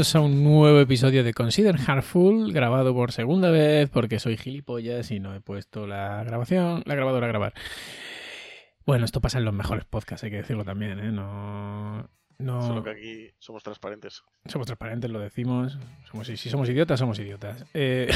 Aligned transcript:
Bienvenidos 0.00 0.16
a 0.16 0.20
un 0.20 0.42
nuevo 0.42 0.80
episodio 0.80 1.22
de 1.22 1.34
Consider 1.34 1.76
Heartful, 1.78 2.54
grabado 2.54 2.94
por 2.94 3.12
segunda 3.12 3.50
vez 3.50 3.90
porque 3.90 4.18
soy 4.18 4.38
gilipollas 4.38 5.10
y 5.10 5.20
no 5.20 5.34
he 5.34 5.42
puesto 5.42 5.86
la 5.86 6.24
grabación, 6.24 6.82
la 6.86 6.94
grabadora 6.94 7.26
a 7.26 7.28
grabar. 7.28 7.52
Bueno, 8.86 9.04
esto 9.04 9.20
pasa 9.20 9.36
en 9.36 9.44
los 9.44 9.52
mejores 9.52 9.84
podcasts, 9.84 10.24
hay 10.24 10.30
que 10.30 10.38
decirlo 10.38 10.64
también, 10.64 10.98
¿eh? 11.00 11.12
No, 11.12 12.08
no... 12.38 12.62
Solo 12.62 12.82
que 12.82 12.90
aquí 12.92 13.30
somos 13.40 13.62
transparentes. 13.62 14.22
Somos 14.46 14.66
transparentes, 14.66 15.10
lo 15.10 15.20
decimos. 15.20 15.78
Somos, 16.10 16.28
si 16.28 16.48
somos 16.48 16.70
idiotas, 16.70 16.98
somos 16.98 17.18
idiotas. 17.18 17.66
Eh... 17.74 18.10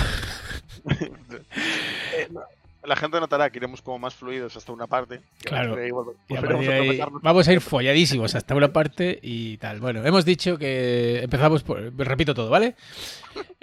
eh, 0.91 2.29
no 2.31 2.41
la 2.85 2.97
gente 2.97 3.21
notará 3.21 3.51
que 3.51 3.59
iremos 3.59 3.83
como 3.83 3.99
más 3.99 4.15
fluidos 4.15 4.57
hasta 4.57 4.73
una 4.73 4.87
parte. 4.87 5.21
Claro. 5.43 5.77
vamos 7.23 7.49
a 7.49 7.53
ir 7.53 7.61
folladísimos 7.61 8.35
hasta 8.35 8.55
una 8.55 8.73
parte 8.73 9.19
y 9.23 9.57
tal. 9.59 9.81
Bueno, 9.81 10.05
hemos 10.05 10.25
dicho 10.25 10.59
que 10.59 11.21
empezamos 11.23 11.63
por. 11.63 11.93
Repito 11.97 12.35
todo, 12.35 12.51
¿vale? 12.51 12.75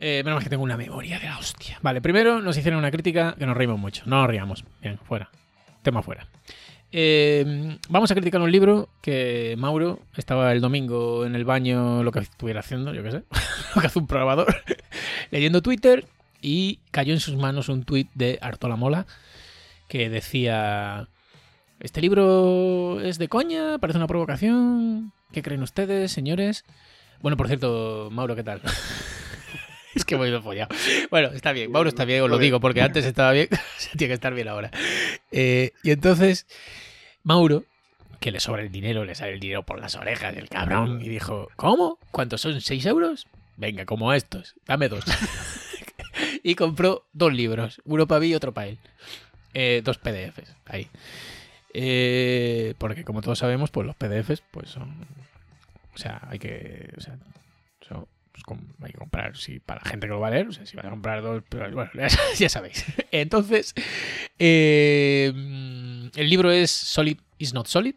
Eh, 0.04 0.24
menos 0.26 0.38
mal 0.38 0.44
que 0.44 0.50
tengo 0.50 0.64
una 0.64 0.78
memoria 0.78 1.20
de 1.20 1.28
la 1.28 1.38
hostia. 1.38 1.78
Vale, 1.84 2.02
primero 2.02 2.42
nos 2.42 2.58
hicieron 2.58 2.80
una 2.80 2.90
crítica 2.90 3.36
que 3.38 3.46
nos 3.46 3.56
reímos 3.56 3.78
mucho. 3.78 4.02
No 4.08 4.20
nos 4.20 4.28
riamos. 4.28 4.66
Bien, 4.82 4.98
fuera. 4.98 5.30
Tema 5.84 6.02
fuera. 6.02 6.26
Eh, 6.92 7.78
vamos 7.88 8.10
a 8.10 8.16
criticar 8.16 8.41
un 8.41 8.52
libro 8.52 8.90
que 9.02 9.56
Mauro 9.60 10.00
estaba 10.18 10.52
el 10.52 10.60
domingo 10.60 11.24
en 11.26 11.35
el 11.35 11.46
baño, 11.46 12.04
lo 12.04 12.12
que 12.12 12.20
estuviera 12.20 12.62
haciendo, 12.62 12.94
yo 12.94 13.04
qué 13.04 13.12
sé, 13.12 13.24
lo 13.76 13.82
que 13.82 13.88
hace 13.88 14.00
un 14.00 14.08
programador, 14.08 14.54
leyendo 15.32 15.62
Twitter 15.62 16.06
y 16.42 16.80
cayó 16.92 17.14
en 17.14 17.20
sus 17.20 17.36
manos 17.36 17.70
un 17.70 17.84
tuit 17.84 18.10
de 18.14 18.40
Artola 18.42 18.76
Mola 18.76 19.06
que 19.88 20.10
decía, 20.10 21.08
¿este 21.80 22.02
libro 22.02 23.02
es 23.02 23.18
de 23.18 23.28
coña? 23.28 23.78
¿Parece 23.78 23.98
una 23.98 24.08
provocación? 24.08 25.12
¿Qué 25.32 25.42
creen 25.42 25.64
ustedes, 25.64 26.12
señores? 26.12 26.64
Bueno, 27.22 27.38
por 27.38 27.48
cierto, 27.48 28.10
Mauro, 28.12 28.36
¿qué 28.36 28.44
tal? 28.44 28.62
es 29.96 30.06
que 30.06 30.16
voy 30.16 30.32
follado. 30.42 30.74
Bueno, 31.10 31.30
está 31.30 31.52
bien, 31.52 31.72
Mauro 31.72 31.90
está 31.90 32.06
bien, 32.06 32.22
os 32.24 32.30
lo 32.30 32.38
digo, 32.38 32.60
porque 32.60 32.82
antes 32.82 33.06
estaba 33.06 33.32
bien, 33.32 33.50
tiene 33.98 34.08
que 34.08 34.14
estar 34.14 34.34
bien 34.34 34.48
ahora. 34.48 34.72
Eh, 35.32 35.74
y 35.84 35.92
entonces, 35.92 36.48
Mauro, 37.24 37.66
que 38.20 38.32
le 38.32 38.40
sobra 38.40 38.62
el 38.62 38.72
dinero, 38.72 39.04
le 39.04 39.16
sale 39.16 39.34
el 39.34 39.40
dinero 39.40 39.64
por 39.64 39.80
las 39.80 39.96
orejas 39.96 40.34
del 40.36 40.48
cabrón, 40.48 41.02
y 41.02 41.10
dijo, 41.10 41.50
¿cómo? 41.56 42.00
¿Cuántos 42.12 42.42
son? 42.42 42.62
¿Seis 42.62 42.86
euros? 42.86 43.28
Venga, 43.58 43.86
como 43.86 44.14
estos, 44.14 44.56
dame 44.66 44.88
dos. 44.90 45.04
y 46.44 46.56
compró 46.56 47.08
dos 47.14 47.34
libros, 47.34 47.82
uno 47.86 48.08
para 48.08 48.22
mí 48.22 48.28
y 48.28 48.36
otro 48.36 48.54
para 48.54 48.68
él. 48.68 48.78
Eh, 49.54 49.82
dos 49.84 49.98
PDFs, 49.98 50.56
ahí. 50.66 50.88
Eh, 51.74 52.74
porque 52.78 53.04
como 53.04 53.22
todos 53.22 53.40
sabemos, 53.40 53.72
pues 53.72 53.88
los 53.88 53.96
PDFs, 53.96 54.44
pues 54.52 54.70
son... 54.70 55.08
O 55.94 55.98
sea, 55.98 56.22
hay 56.30 56.40
que... 56.40 56.90
O 56.98 57.02
sea, 57.02 57.18
pues, 58.32 58.60
hay 58.82 58.92
que 58.92 58.98
comprar, 58.98 59.36
si 59.36 59.60
para 59.60 59.82
la 59.84 59.90
gente 59.90 60.08
que 60.08 60.14
lo 60.14 60.20
va 60.20 60.30
a 60.30 60.32
leer, 60.32 60.48
o 60.48 60.52
sea, 60.54 60.66
si 60.66 60.78
van 60.78 60.86
a 60.86 60.90
comprar 60.90 61.22
dos, 61.22 61.44
pero 61.50 61.70
bueno, 61.72 61.92
ya, 62.38 62.50
sabéis. 62.50 62.86
Entonces, 63.12 63.74
eh, 64.40 65.28
el 66.16 66.30
libro 66.30 66.50
es 66.50 66.72
Solid 66.72 67.18
is 67.38 67.53
not 67.53 67.68
solid. 67.68 67.96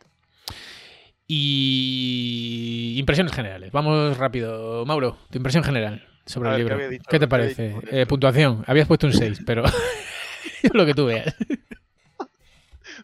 Y 1.26 2.96
impresiones 2.98 3.32
generales. 3.32 3.72
Vamos 3.72 4.18
rápido. 4.18 4.84
Mauro, 4.84 5.16
tu 5.30 5.38
impresión 5.38 5.64
general 5.64 6.06
sobre 6.26 6.50
el 6.50 6.56
libro. 6.58 6.78
¿Qué, 7.08 7.18
te 7.18 7.28
parece? 7.28 7.76
Eh, 7.90 8.06
puntuación. 8.06 8.64
Habías 8.66 8.86
puesto 8.86 9.06
un 9.06 9.12
6, 9.12 9.40
pero 9.46 9.64
lo 10.72 10.86
que 10.86 10.94
tú 10.94 11.06
veas. 11.06 11.34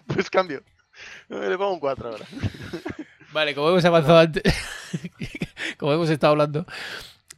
Pues 0.07 0.29
cambio. 0.29 0.63
Le 1.29 1.57
pongo 1.57 1.75
un 1.75 1.81
4 1.81 2.09
ahora. 2.09 2.25
Vale, 3.33 3.55
como 3.55 3.71
hemos 3.71 3.85
avanzado 3.85 4.19
antes, 4.19 4.43
como 5.79 5.93
hemos 5.93 6.11
estado 6.11 6.33
hablando, 6.33 6.67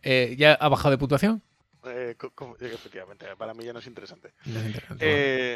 eh, 0.02 0.34
¿ya 0.38 0.54
ha 0.54 0.68
bajado 0.68 0.90
de 0.90 0.98
puntuación? 0.98 1.42
Eh, 1.84 2.16
efectivamente, 2.60 3.26
para 3.36 3.52
mí 3.52 3.64
ya 3.64 3.74
no 3.74 3.80
es 3.80 3.86
interesante. 3.86 4.32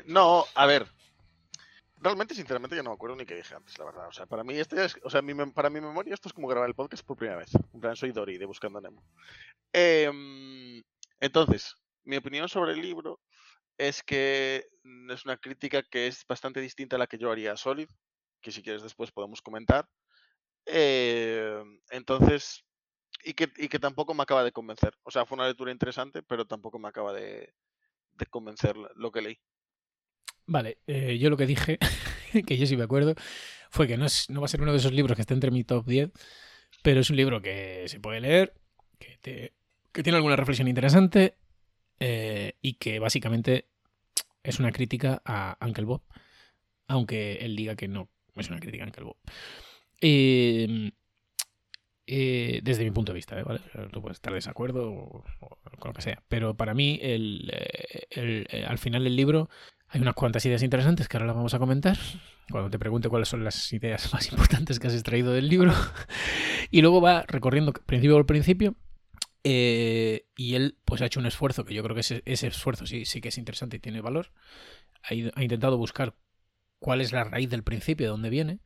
no, 0.07 0.45
a 0.55 0.67
ver, 0.67 0.87
Realmente, 1.99 2.35
sinceramente, 2.35 2.77
yo 2.77 2.83
no 2.83 2.91
me 2.91 2.95
acuerdo 2.95 3.17
ni 3.17 3.25
qué 3.25 3.35
dije 3.35 3.55
antes, 3.55 3.79
la 3.79 3.87
verdad. 3.87 4.09
O 4.09 4.13
sea, 4.13 4.27
para 4.27 4.45
mí, 4.45 4.55
este 4.59 4.85
es, 4.85 4.99
o 5.03 5.09
sea, 5.09 5.23
para 5.55 5.71
mi 5.71 5.81
memoria, 5.81 6.15
esto 6.15 6.29
es 6.29 6.35
como 6.35 6.47
grabar 6.47 6.69
el 6.69 6.75
podcast 6.75 7.05
por 7.05 7.17
primera 7.17 7.39
vez. 7.39 7.51
En 7.73 7.81
plan, 7.81 7.97
soy 7.97 8.13
Dory 8.13 8.37
de 8.37 8.45
Buscando 8.45 8.81
Nemo. 8.81 9.03
Em, 9.73 10.83
entonces, 11.21 11.75
mi 12.05 12.17
opinión 12.17 12.49
sobre 12.49 12.73
el 12.73 12.83
libro 12.83 13.21
es 13.79 14.03
que 14.03 14.69
es 15.11 15.25
una 15.25 15.39
crítica 15.39 15.83
que 15.83 16.07
es 16.07 16.27
bastante 16.27 16.61
distinta 16.61 16.97
a 16.97 16.99
la 16.99 17.07
que 17.07 17.19
yo 17.19 17.31
haría 17.31 17.53
a 17.53 17.57
Solid, 17.57 17.89
que 18.43 18.53
si 18.53 18.63
quieres 18.63 18.83
después 18.83 19.11
podemos 19.11 19.41
comentar. 19.41 19.89
Em, 20.67 21.81
entonces, 21.91 22.65
y 23.25 23.35
que, 23.35 23.51
y 23.57 23.69
que 23.69 23.79
tampoco 23.79 24.15
me 24.15 24.23
acaba 24.23 24.45
de 24.45 24.53
convencer. 24.53 24.95
O 25.03 25.11
sea, 25.11 25.25
fue 25.27 25.37
una 25.37 25.49
lectura 25.49 25.73
interesante, 25.73 26.23
pero 26.23 26.47
tampoco 26.47 26.79
me 26.79 26.89
acaba 26.89 27.13
de, 27.13 27.55
de 28.13 28.27
convencer 28.27 28.77
lo 28.77 29.11
que 29.13 29.23
leí. 29.23 29.41
Vale, 30.47 30.79
eh, 30.87 31.19
yo 31.19 31.29
lo 31.29 31.37
que 31.37 31.47
dije, 31.47 31.79
que 32.47 32.57
yo 32.57 32.67
sí 32.67 32.77
me 32.77 32.85
acuerdo, 32.85 33.15
fue 33.71 33.87
que 33.89 33.97
no, 33.97 34.07
es, 34.07 34.31
no 34.31 34.41
va 34.41 34.47
a 34.47 34.49
ser 34.49 34.63
uno 34.63 34.73
de 34.73 34.79
esos 34.79 34.93
libros 34.93 35.17
que 35.17 35.23
esté 35.23 35.35
entre 35.35 35.51
mi 35.51 35.65
top 35.65 35.87
10, 35.87 36.11
pero 36.83 37.01
es 37.01 37.11
un 37.11 37.17
libro 37.17 37.43
que 37.43 37.85
se 37.89 37.99
puede 37.99 38.21
leer, 38.21 38.55
que, 38.99 39.53
que 39.93 40.03
tiene 40.03 40.17
alguna 40.17 40.37
reflexión 40.37 40.69
interesante 40.69 41.35
eh, 41.99 42.55
y 42.63 42.75
que 42.75 43.01
básicamente 43.01 43.67
es 44.45 44.61
una 44.61 44.71
crítica 44.71 45.21
a 45.25 45.59
Uncle 45.61 45.85
Bob, 45.85 46.03
aunque 46.87 47.39
él 47.41 47.57
diga 47.57 47.75
que 47.75 47.89
no 47.89 48.09
es 48.37 48.49
una 48.49 48.61
crítica 48.61 48.85
a 48.85 48.87
Uncle 48.87 49.05
Bob. 49.05 49.17
Eh, 50.01 50.93
desde 52.63 52.85
mi 52.85 52.93
punto 52.93 53.11
de 53.11 53.17
vista, 53.17 53.43
¿vale? 53.43 53.61
Tú 53.91 54.01
puedes 54.01 54.19
estar 54.19 54.33
de 54.33 54.37
desacuerdo 54.37 54.93
o, 54.93 55.25
con 55.81 55.89
lo 55.91 55.93
que 55.93 56.03
sea, 56.03 56.23
pero 56.29 56.57
para 56.57 56.73
mí 56.73 57.01
el, 57.03 57.53
al 58.69 58.79
final 58.79 59.03
del 59.03 59.17
libro 59.17 59.51
hay 59.89 60.01
unas 60.01 60.15
cuantas 60.15 60.45
ideas 60.47 60.63
interesantes 60.63 61.09
que 61.09 61.17
ahora 61.17 61.27
las 61.27 61.37
vamos 61.37 61.55
a 61.55 61.59
comentar. 61.59 61.97
Cuando 62.51 62.71
te 62.71 62.79
pregunte 62.79 63.09
cuáles 63.09 63.29
son 63.29 63.45
las 63.45 63.73
ideas 63.73 64.13
más 64.13 64.31
importantes 64.31 64.79
que 64.79 64.89
has 64.89 64.95
extraído 64.95 65.33
del 65.33 65.49
libro. 65.49 65.73
y 66.71 66.81
luego 66.81 67.01
va 67.01 67.25
recorriendo 67.27 67.73
principio 67.73 68.17
por 68.17 68.27
principio. 68.27 68.75
Eh, 69.45 70.27
y 70.37 70.57
él 70.57 70.77
pues 70.85 71.03
ha 71.03 71.07
hecho 71.07 71.21
un 71.21 71.27
esfuerzo, 71.27 71.65
que 71.65 71.75
yo 71.75 71.85
creo 71.85 71.95
que 71.95 72.01
ese, 72.01 72.23
esfuerzo 72.25 72.85
sí, 72.85 73.05
sí 73.05 73.21
que 73.21 73.29
es 73.29 73.39
interesante 73.39 73.77
y 73.77 73.81
tiene 73.81 74.01
valor. 74.01 74.33
Ha, 75.05 75.11
ha 75.39 75.43
intentado 75.43 75.79
buscar 75.79 76.17
cuál 76.81 77.01
es 77.01 77.13
la 77.13 77.25
raíz 77.25 77.49
del 77.49 77.63
principio, 77.63 78.07
de 78.07 78.11
dónde 78.11 78.31
viene. 78.31 78.59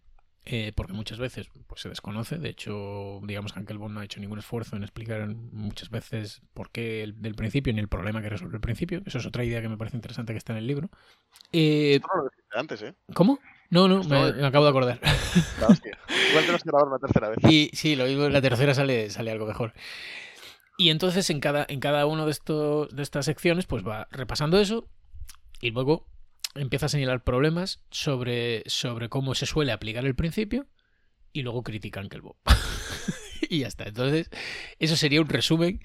Eh, 0.47 0.73
porque 0.75 0.95
muchas 0.95 1.19
veces 1.19 1.49
pues, 1.67 1.83
se 1.83 1.89
desconoce. 1.89 2.39
De 2.39 2.49
hecho, 2.49 3.21
digamos 3.25 3.53
que 3.53 3.61
Ankelbon 3.61 3.95
no 3.95 4.01
ha 4.01 4.05
hecho 4.05 4.21
ningún 4.21 4.39
esfuerzo 4.39 4.77
en 4.77 4.83
explicar 4.83 5.29
muchas 5.29 5.91
veces 5.91 6.43
por 6.55 6.71
qué 6.71 7.03
el, 7.03 7.21
del 7.21 7.35
principio 7.35 7.73
ni 7.73 7.81
el 7.81 7.89
problema 7.89 8.23
que 8.23 8.31
resuelve 8.31 8.57
el 8.57 8.61
principio. 8.61 9.03
Eso 9.05 9.19
es 9.19 9.27
otra 9.27 9.45
idea 9.45 9.61
que 9.61 9.69
me 9.69 9.77
parece 9.77 9.97
interesante 9.97 10.33
que 10.33 10.39
está 10.39 10.53
en 10.53 10.59
el 10.59 10.67
libro. 10.67 10.91
Eh, 11.53 12.01
lo 12.03 12.59
antes, 12.59 12.83
¿eh? 12.83 12.95
¿Cómo? 13.15 13.39
No, 13.69 13.87
no, 13.87 14.03
me, 14.03 14.45
acabo 14.45 14.65
de 14.65 14.71
acordar. 14.71 15.01
Igual 15.61 16.45
tenemos 16.45 16.63
que 16.63 16.71
grabar 16.71 16.89
una 16.89 16.99
tercera 16.99 17.29
vez. 17.29 17.39
Y 17.49 17.71
sí, 17.75 17.95
lo 17.95 18.07
mismo, 18.07 18.29
la 18.29 18.43
tercera 18.43 18.75
sale, 18.75 19.11
sale 19.11 19.31
algo 19.31 19.47
mejor. 19.47 19.75
Y 20.77 20.89
entonces 20.91 21.29
en 21.29 21.41
cada, 21.41 21.67
en 21.69 21.79
cada 21.79 22.07
uno 22.07 22.25
de, 22.25 22.33
estos, 22.33 22.95
de 22.97 23.03
estas 23.03 23.27
secciones, 23.27 23.67
pues 23.67 23.87
va 23.87 24.09
repasando 24.11 24.59
eso 24.59 24.89
y 25.61 25.71
luego 25.71 26.07
empieza 26.55 26.87
a 26.87 26.91
señalar 26.91 27.25
problemas 27.25 27.83
sobre, 27.91 28.63
sobre 28.67 29.09
cómo 29.09 29.35
se 29.35 29.47
suele 29.47 29.73
aplicar 29.73 30.05
el 30.05 30.15
principio 30.15 30.67
y 31.33 31.43
luego 31.43 31.63
critican 31.63 32.09
que 32.09 32.17
el 32.17 32.23
Bob. 32.23 32.37
y 33.49 33.61
ya 33.61 33.69
está. 33.69 33.85
Entonces, 33.85 34.31
eso 34.79 34.97
sería 34.97 35.21
un 35.21 35.29
resumen 35.29 35.81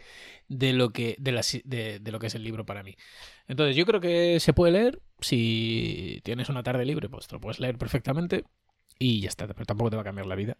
de 0.47 0.73
lo 0.73 0.91
que 0.91 1.15
de, 1.19 1.99
de, 1.99 2.11
lo 2.11 2.19
que 2.19 2.27
es 2.27 2.35
el 2.35 2.43
libro 2.43 2.65
para 2.65 2.83
mí. 2.83 2.95
Entonces, 3.47 3.75
yo 3.75 3.85
creo 3.85 4.01
que 4.01 4.39
se 4.39 4.53
puede 4.53 4.73
leer. 4.73 5.01
Si 5.19 6.21
tienes 6.23 6.49
una 6.49 6.63
tarde 6.63 6.85
libre, 6.85 7.09
pues 7.09 7.27
te 7.27 7.35
lo 7.35 7.41
puedes 7.41 7.59
leer 7.59 7.77
perfectamente. 7.77 8.43
Y 8.97 9.21
ya 9.21 9.29
está, 9.29 9.47
pero 9.47 9.65
tampoco 9.65 9.89
te 9.89 9.95
va 9.97 10.03
a 10.03 10.05
cambiar 10.05 10.27
la 10.27 10.35
vida. 10.35 10.57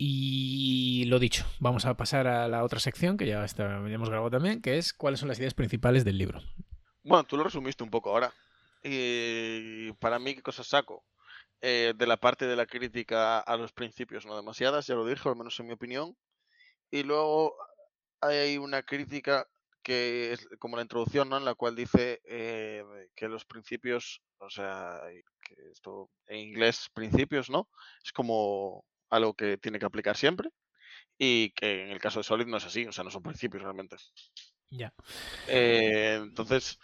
Y 0.00 1.04
lo 1.06 1.18
dicho, 1.18 1.44
vamos 1.58 1.84
a 1.84 1.96
pasar 1.96 2.28
a 2.28 2.46
la 2.46 2.62
otra 2.62 2.78
sección 2.78 3.16
que 3.16 3.26
ya, 3.26 3.44
está, 3.44 3.82
ya 3.88 3.94
hemos 3.94 4.08
grabado 4.08 4.30
también, 4.30 4.62
que 4.62 4.78
es 4.78 4.92
cuáles 4.92 5.18
son 5.18 5.28
las 5.28 5.40
ideas 5.40 5.54
principales 5.54 6.04
del 6.04 6.18
libro. 6.18 6.40
Bueno, 7.02 7.24
tú 7.24 7.36
lo 7.36 7.42
resumiste 7.42 7.82
un 7.82 7.90
poco 7.90 8.10
ahora. 8.10 8.32
Y 8.82 9.92
para 9.94 10.18
mí, 10.18 10.34
¿qué 10.34 10.42
cosas 10.42 10.66
saco? 10.66 11.04
Eh, 11.60 11.92
de 11.96 12.06
la 12.06 12.16
parte 12.16 12.46
de 12.46 12.54
la 12.54 12.66
crítica 12.66 13.40
a 13.40 13.56
los 13.56 13.72
principios, 13.72 14.24
no 14.26 14.36
demasiadas, 14.36 14.86
ya 14.86 14.94
lo 14.94 15.04
dije, 15.04 15.28
al 15.28 15.36
menos 15.36 15.58
en 15.58 15.66
mi 15.66 15.72
opinión. 15.72 16.16
Y 16.90 17.02
luego 17.02 17.56
hay 18.20 18.58
una 18.58 18.82
crítica 18.82 19.46
que 19.82 20.32
es 20.32 20.46
como 20.58 20.76
la 20.76 20.82
introducción, 20.82 21.28
¿no? 21.28 21.36
En 21.36 21.44
la 21.44 21.54
cual 21.54 21.74
dice 21.74 22.20
eh, 22.24 22.84
que 23.16 23.28
los 23.28 23.44
principios, 23.44 24.22
o 24.38 24.50
sea, 24.50 25.00
que 25.40 25.54
esto 25.72 26.10
en 26.26 26.38
inglés 26.38 26.88
principios, 26.92 27.50
¿no? 27.50 27.68
Es 28.04 28.12
como 28.12 28.84
algo 29.10 29.34
que 29.34 29.56
tiene 29.56 29.78
que 29.78 29.86
aplicar 29.86 30.16
siempre 30.16 30.50
y 31.16 31.50
que 31.50 31.82
en 31.82 31.90
el 31.90 32.00
caso 32.00 32.20
de 32.20 32.24
Solid 32.24 32.46
no 32.46 32.58
es 32.58 32.64
así, 32.64 32.86
o 32.86 32.92
sea, 32.92 33.02
no 33.02 33.10
son 33.10 33.22
principios 33.22 33.62
realmente. 33.62 33.96
Ya. 34.70 34.92
Eh, 35.48 36.20
entonces, 36.22 36.78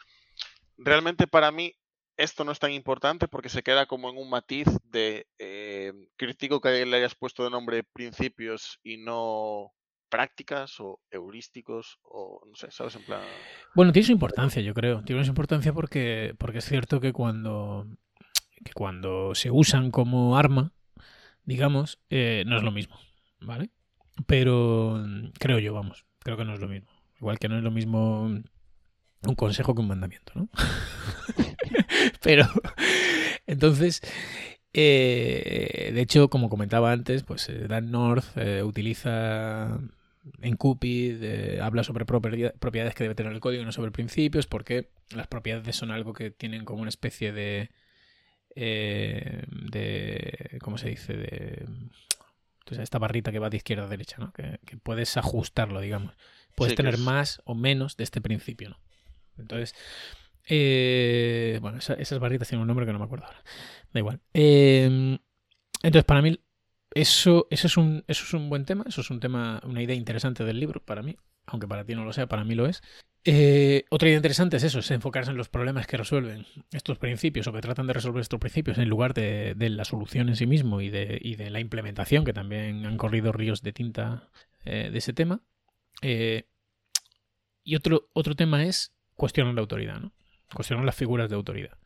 realmente 0.76 1.26
para 1.26 1.52
mí 1.52 1.72
esto 2.16 2.44
no 2.44 2.52
es 2.52 2.58
tan 2.58 2.72
importante 2.72 3.28
porque 3.28 3.48
se 3.48 3.62
queda 3.62 3.86
como 3.86 4.10
en 4.10 4.16
un 4.16 4.30
matiz 4.30 4.68
de 4.84 5.26
eh, 5.38 5.92
que 6.16 6.86
le 6.86 6.96
hayas 6.96 7.14
puesto 7.14 7.44
de 7.44 7.50
nombre 7.50 7.82
principios 7.82 8.78
y 8.82 8.98
no 8.98 9.72
prácticas 10.08 10.78
o 10.78 11.00
heurísticos 11.10 11.98
o 12.02 12.40
no 12.46 12.54
sé, 12.54 12.70
¿sabes? 12.70 12.94
En 12.94 13.04
plan... 13.04 13.22
Bueno, 13.74 13.92
tiene 13.92 14.06
su 14.06 14.12
importancia, 14.12 14.62
yo 14.62 14.72
creo. 14.72 15.02
Tiene 15.02 15.24
su 15.24 15.30
importancia 15.30 15.72
porque, 15.72 16.34
porque 16.38 16.58
es 16.58 16.64
cierto 16.64 17.00
que 17.00 17.12
cuando, 17.12 17.88
que 18.64 18.72
cuando 18.72 19.34
se 19.34 19.50
usan 19.50 19.90
como 19.90 20.38
arma, 20.38 20.72
digamos, 21.44 21.98
eh, 22.10 22.44
no 22.46 22.56
es 22.56 22.62
lo 22.62 22.70
mismo, 22.70 22.96
¿vale? 23.40 23.70
Pero 24.26 25.04
creo 25.40 25.58
yo, 25.58 25.74
vamos, 25.74 26.06
creo 26.20 26.36
que 26.36 26.44
no 26.44 26.54
es 26.54 26.60
lo 26.60 26.68
mismo. 26.68 26.90
Igual 27.16 27.38
que 27.40 27.48
no 27.48 27.56
es 27.56 27.64
lo 27.64 27.72
mismo 27.72 28.22
un 29.26 29.34
consejo 29.34 29.74
que 29.74 29.80
un 29.80 29.88
mandamiento, 29.88 30.32
¿no? 30.36 30.48
Pero, 32.22 32.46
entonces, 33.46 34.00
eh, 34.72 35.90
de 35.94 36.00
hecho, 36.00 36.28
como 36.28 36.48
comentaba 36.48 36.92
antes, 36.92 37.22
pues 37.22 37.48
eh, 37.48 37.66
Dan 37.68 37.90
North 37.90 38.36
eh, 38.36 38.62
utiliza 38.62 39.78
en 40.40 40.56
Cupid, 40.56 41.60
habla 41.60 41.84
sobre 41.84 42.06
propiedades 42.06 42.94
que 42.94 43.04
debe 43.04 43.14
tener 43.14 43.32
el 43.32 43.40
código 43.40 43.62
y 43.62 43.66
no 43.66 43.72
sobre 43.72 43.90
principios, 43.90 44.46
porque 44.46 44.88
las 45.14 45.26
propiedades 45.26 45.76
son 45.76 45.90
algo 45.90 46.14
que 46.14 46.30
tienen 46.30 46.64
como 46.64 46.80
una 46.80 46.88
especie 46.88 47.32
de... 47.32 47.70
de 48.56 50.58
¿Cómo 50.62 50.78
se 50.78 50.88
dice? 50.88 51.14
De... 51.14 51.66
Entonces, 52.60 52.84
esta 52.84 52.98
barrita 52.98 53.30
que 53.30 53.38
va 53.38 53.50
de 53.50 53.58
izquierda 53.58 53.84
a 53.84 53.88
derecha, 53.88 54.16
¿no? 54.18 54.32
Que, 54.32 54.58
puedes 54.82 55.14
ajustarlo, 55.18 55.80
digamos. 55.80 56.14
Puedes 56.54 56.74
tener 56.74 56.96
más 56.96 57.42
o 57.44 57.54
menos 57.54 57.98
de 57.98 58.04
este 58.04 58.22
principio, 58.22 58.70
¿no? 58.70 58.78
Entonces, 59.36 59.74
eh, 60.46 61.58
bueno, 61.60 61.78
esas 61.78 62.18
barritas 62.18 62.48
tienen 62.48 62.62
un 62.62 62.68
nombre 62.68 62.86
que 62.86 62.92
no 62.92 62.98
me 62.98 63.04
acuerdo 63.04 63.26
ahora. 63.26 63.42
Da 63.92 64.00
igual. 64.00 64.20
Em, 64.32 65.18
entonces, 65.82 66.04
para 66.04 66.22
mí, 66.22 66.38
eso, 66.94 67.46
eso, 67.50 67.66
es 67.66 67.76
un, 67.76 68.04
eso 68.06 68.24
es 68.24 68.34
un 68.34 68.48
buen 68.50 68.64
tema. 68.64 68.84
Eso 68.86 69.00
es 69.00 69.10
un 69.10 69.20
tema, 69.20 69.60
una 69.64 69.82
idea 69.82 69.96
interesante 69.96 70.44
del 70.44 70.60
libro 70.60 70.84
para 70.84 71.02
mí. 71.02 71.16
Aunque 71.46 71.68
para 71.68 71.84
ti 71.84 71.94
no 71.94 72.04
lo 72.04 72.12
sea, 72.12 72.26
para 72.26 72.44
mí 72.44 72.54
lo 72.54 72.66
es. 72.66 72.82
Eh, 73.26 73.84
otra 73.88 74.08
idea 74.08 74.18
interesante 74.18 74.58
es 74.58 74.64
eso, 74.64 74.80
es 74.80 74.90
enfocarse 74.90 75.30
en 75.30 75.38
los 75.38 75.48
problemas 75.48 75.86
que 75.86 75.96
resuelven 75.96 76.44
estos 76.72 76.98
principios 76.98 77.46
o 77.46 77.52
que 77.54 77.62
tratan 77.62 77.86
de 77.86 77.94
resolver 77.94 78.20
estos 78.20 78.38
principios 78.38 78.76
en 78.76 78.88
lugar 78.90 79.14
de, 79.14 79.54
la 79.58 79.86
solución 79.86 80.28
en 80.28 80.36
sí 80.36 80.46
mismo 80.46 80.82
y 80.82 80.90
de, 80.90 81.18
y 81.22 81.36
de, 81.36 81.48
la 81.48 81.60
implementación, 81.60 82.26
que 82.26 82.34
también 82.34 82.84
han 82.84 82.98
corrido 82.98 83.32
ríos 83.32 83.62
de 83.62 83.72
tinta 83.72 84.28
eh, 84.66 84.90
de 84.92 84.98
ese 84.98 85.14
tema. 85.14 85.40
y 86.02 87.76
otro, 87.76 88.10
otro 88.12 88.34
tema 88.34 88.64
es 88.64 88.94
cuestionar 89.14 89.54
la 89.54 89.62
autoridad, 89.62 90.00
¿no? 90.00 90.12
Cuestionar 90.54 90.84
las 90.84 90.96
figuras 90.96 91.28
de 91.28 91.36
autoridad. 91.36 91.76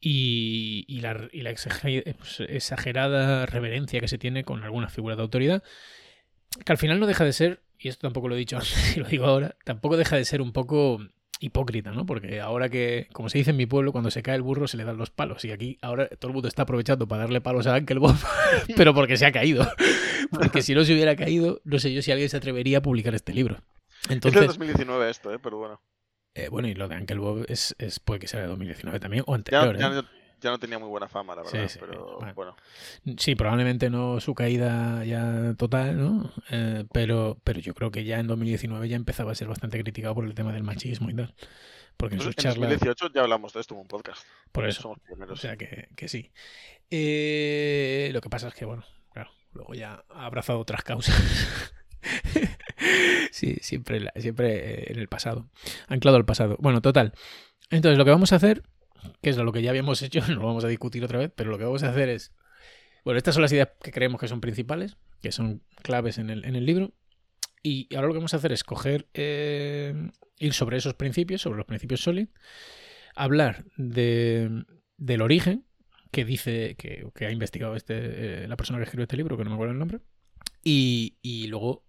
Y, 0.00 1.00
la, 1.00 1.28
pues, 2.18 2.40
exagerada 2.40 3.46
reverencia 3.46 4.00
que 4.00 4.08
se 4.08 4.18
tiene 4.18 4.44
con 4.44 4.62
algunas 4.62 4.92
figuras 4.92 5.16
de 5.16 5.22
autoridad, 5.22 5.62
que 6.64 6.72
al 6.72 6.78
final 6.78 7.00
no 7.00 7.06
deja 7.06 7.24
de 7.24 7.32
ser, 7.32 7.62
y 7.78 7.88
esto 7.88 8.02
tampoco 8.02 8.28
lo 8.28 8.34
he 8.34 8.38
dicho 8.38 8.56
antes 8.58 8.96
y 8.96 9.00
lo 9.00 9.06
digo 9.06 9.26
ahora, 9.26 9.56
tampoco 9.64 9.96
deja 9.96 10.16
de 10.16 10.24
ser 10.24 10.40
un 10.40 10.52
poco 10.52 11.00
hipócrita, 11.40 11.92
¿no? 11.92 12.06
Porque 12.06 12.40
ahora 12.40 12.68
que, 12.68 13.08
como 13.12 13.28
se 13.28 13.38
dice 13.38 13.50
en 13.50 13.56
mi 13.56 13.66
pueblo, 13.66 13.92
cuando 13.92 14.10
se 14.10 14.22
cae 14.22 14.36
el 14.36 14.42
burro 14.42 14.66
se 14.66 14.76
le 14.76 14.84
dan 14.84 14.96
los 14.96 15.10
palos. 15.10 15.44
Y 15.44 15.52
aquí 15.52 15.78
ahora 15.82 16.08
todo 16.08 16.30
el 16.30 16.34
mundo 16.34 16.48
está 16.48 16.62
aprovechando 16.62 17.06
para 17.06 17.22
darle 17.22 17.40
palos 17.40 17.66
a 17.66 17.78
Bob, 17.80 18.16
pero 18.76 18.94
porque 18.94 19.16
se 19.16 19.26
ha 19.26 19.32
caído. 19.32 19.66
Porque 20.30 20.60
si 20.60 20.74
no 20.74 20.84
se 20.84 20.92
hubiera 20.92 21.16
caído, 21.16 21.62
no 21.64 21.78
sé 21.78 21.90
yo 21.90 22.02
si 22.02 22.12
alguien 22.12 22.28
se 22.28 22.36
atrevería 22.36 22.78
a 22.78 22.82
publicar 22.82 23.14
este 23.14 23.32
libro. 23.32 23.62
Entonces, 24.10 24.42
es 24.42 24.42
de 24.42 24.46
2019 24.48 25.08
esto, 25.10 25.32
¿eh? 25.32 25.38
pero 25.42 25.56
bueno. 25.56 25.80
Eh, 26.38 26.48
bueno, 26.50 26.68
y 26.68 26.74
lo 26.74 26.86
de 26.86 26.96
Uncle 26.96 27.18
Bob 27.18 27.44
es, 27.48 27.74
es, 27.78 27.98
puede 27.98 28.20
que 28.20 28.28
sea 28.28 28.40
de 28.40 28.46
2019 28.46 29.00
también, 29.00 29.24
o 29.26 29.34
anterior. 29.34 29.74
¿eh? 29.74 30.02
Ya, 30.40 30.50
no 30.52 30.58
tenía 30.60 30.78
muy 30.78 30.88
buena 30.88 31.08
fama, 31.08 31.34
la 31.34 31.42
verdad, 31.42 31.66
sí, 31.66 31.80
pero 31.80 32.20
bueno. 32.36 32.54
Sí, 33.16 33.34
probablemente 33.34 33.90
no 33.90 34.20
su 34.20 34.36
caída 34.36 35.04
ya 35.04 35.54
total, 35.58 35.98
¿no? 35.98 36.32
Eh, 36.50 36.84
pero, 36.92 37.38
pero 37.42 37.58
yo 37.58 37.74
creo 37.74 37.90
que 37.90 38.04
ya 38.04 38.20
en 38.20 38.28
2019 38.28 38.88
ya 38.88 38.94
empezaba 38.94 39.32
a 39.32 39.34
ser 39.34 39.48
bastante 39.48 39.80
criticado 39.80 40.14
por 40.14 40.24
el 40.24 40.36
tema 40.36 40.52
del 40.52 40.62
machismo 40.62 41.10
y 41.10 41.16
tal. 41.16 41.34
Porque 41.96 42.14
en 42.14 42.20
sus 42.20 42.36
charlas... 42.36 42.54
En 42.54 42.78
2018 42.78 43.12
ya 43.12 43.22
hablamos 43.22 43.52
de 43.52 43.60
esto 43.60 43.74
en 43.74 43.80
un 43.80 43.88
podcast. 43.88 44.24
Por 44.52 44.68
eso. 44.68 44.94
O 45.28 45.36
sea 45.36 45.56
que, 45.56 45.88
que 45.96 46.06
sí. 46.06 46.30
lo 48.12 48.20
que 48.20 48.28
pasa 48.30 48.46
es 48.46 48.54
que, 48.54 48.64
bueno, 48.64 48.84
claro, 49.12 49.32
luego 49.54 49.74
ya 49.74 50.04
ha 50.08 50.26
abrazado 50.26 50.60
otras 50.60 50.84
causas. 50.84 51.20
siempre, 53.62 54.10
siempre 54.16 54.56
eh, 54.56 54.92
en 54.92 54.98
el 54.98 55.08
pasado. 55.08 55.50
Anclado 55.88 56.16
al 56.16 56.24
pasado. 56.24 56.56
Bueno, 56.60 56.80
total. 56.80 57.12
Entonces, 57.70 57.98
lo 57.98 58.04
que 58.04 58.10
vamos 58.10 58.32
a 58.32 58.36
hacer, 58.36 58.62
que 59.22 59.30
es 59.30 59.36
lo 59.36 59.52
que 59.52 59.62
ya 59.62 59.70
habíamos 59.70 60.02
hecho, 60.02 60.20
no 60.28 60.36
lo 60.36 60.46
vamos 60.46 60.64
a 60.64 60.68
discutir 60.68 61.04
otra 61.04 61.18
vez, 61.18 61.32
pero 61.34 61.50
lo 61.50 61.58
que 61.58 61.64
vamos 61.64 61.82
a 61.82 61.90
hacer 61.90 62.08
es. 62.08 62.32
Bueno, 63.04 63.18
estas 63.18 63.34
son 63.34 63.42
las 63.42 63.52
ideas 63.52 63.70
que 63.82 63.92
creemos 63.92 64.20
que 64.20 64.28
son 64.28 64.40
principales, 64.40 64.96
que 65.22 65.32
son 65.32 65.62
claves 65.82 66.18
en 66.18 66.30
el, 66.30 66.44
en 66.44 66.56
el 66.56 66.66
libro. 66.66 66.92
Y 67.62 67.94
ahora 67.94 68.08
lo 68.08 68.12
que 68.14 68.18
vamos 68.18 68.34
a 68.34 68.38
hacer 68.38 68.52
es 68.52 68.64
coger, 68.64 69.08
eh, 69.14 70.10
ir 70.38 70.52
sobre 70.52 70.76
esos 70.76 70.94
principios, 70.94 71.42
sobre 71.42 71.56
los 71.56 71.66
principios 71.66 72.00
SOLID, 72.00 72.28
hablar 73.14 73.64
de, 73.76 74.64
del 74.96 75.22
origen 75.22 75.64
que 76.10 76.24
dice, 76.24 76.76
que, 76.76 77.26
ha 77.26 77.30
investigado 77.30 77.76
este, 77.76 78.44
eh, 78.44 78.48
la 78.48 78.56
persona 78.56 78.78
que 78.78 78.84
escribió 78.84 79.04
este 79.04 79.16
libro, 79.16 79.36
que 79.36 79.44
no 79.44 79.50
me 79.50 79.54
acuerdo 79.54 79.72
el 79.72 79.78
nombre, 79.78 80.00
y, 80.64 81.18
y 81.22 81.48
luego 81.48 81.87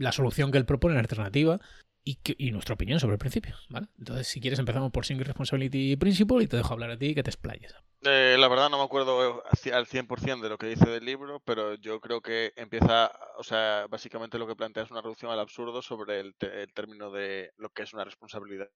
la 0.00 0.12
solución 0.12 0.50
que 0.50 0.58
él 0.58 0.64
propone, 0.64 0.94
la 0.94 1.00
alternativa 1.00 1.60
y, 2.02 2.18
y, 2.38 2.50
nuestra 2.52 2.74
opinión 2.74 2.98
sobre 2.98 3.14
el 3.14 3.18
principio. 3.18 3.54
¿vale? 3.68 3.88
Entonces, 3.98 4.26
si 4.26 4.40
quieres, 4.40 4.58
empezamos 4.58 4.90
por 4.90 5.04
Single 5.04 5.26
Responsibility 5.26 5.96
Principle 5.96 6.42
y 6.42 6.46
te 6.46 6.56
dejo 6.56 6.72
hablar 6.72 6.90
a 6.90 6.98
ti 6.98 7.14
que 7.14 7.22
te 7.22 7.30
explayes. 7.30 7.74
Eh, 8.02 8.36
la 8.38 8.48
verdad 8.48 8.70
no 8.70 8.78
me 8.78 8.84
acuerdo 8.84 9.42
al 9.44 9.86
100% 9.86 10.40
de 10.40 10.48
lo 10.48 10.56
que 10.56 10.68
dice 10.68 10.88
del 10.88 11.04
libro, 11.04 11.40
pero 11.40 11.74
yo 11.74 12.00
creo 12.00 12.22
que 12.22 12.52
empieza, 12.56 13.12
o 13.36 13.42
sea, 13.42 13.86
básicamente 13.90 14.38
lo 14.38 14.46
que 14.46 14.56
plantea 14.56 14.84
es 14.84 14.90
una 14.90 15.02
reducción 15.02 15.30
al 15.30 15.40
absurdo 15.40 15.82
sobre 15.82 16.20
el, 16.20 16.34
término 16.74 17.10
de 17.10 17.52
lo 17.58 17.68
que 17.68 17.82
es 17.82 17.92
una 17.92 18.04
responsabilidad. 18.04 18.68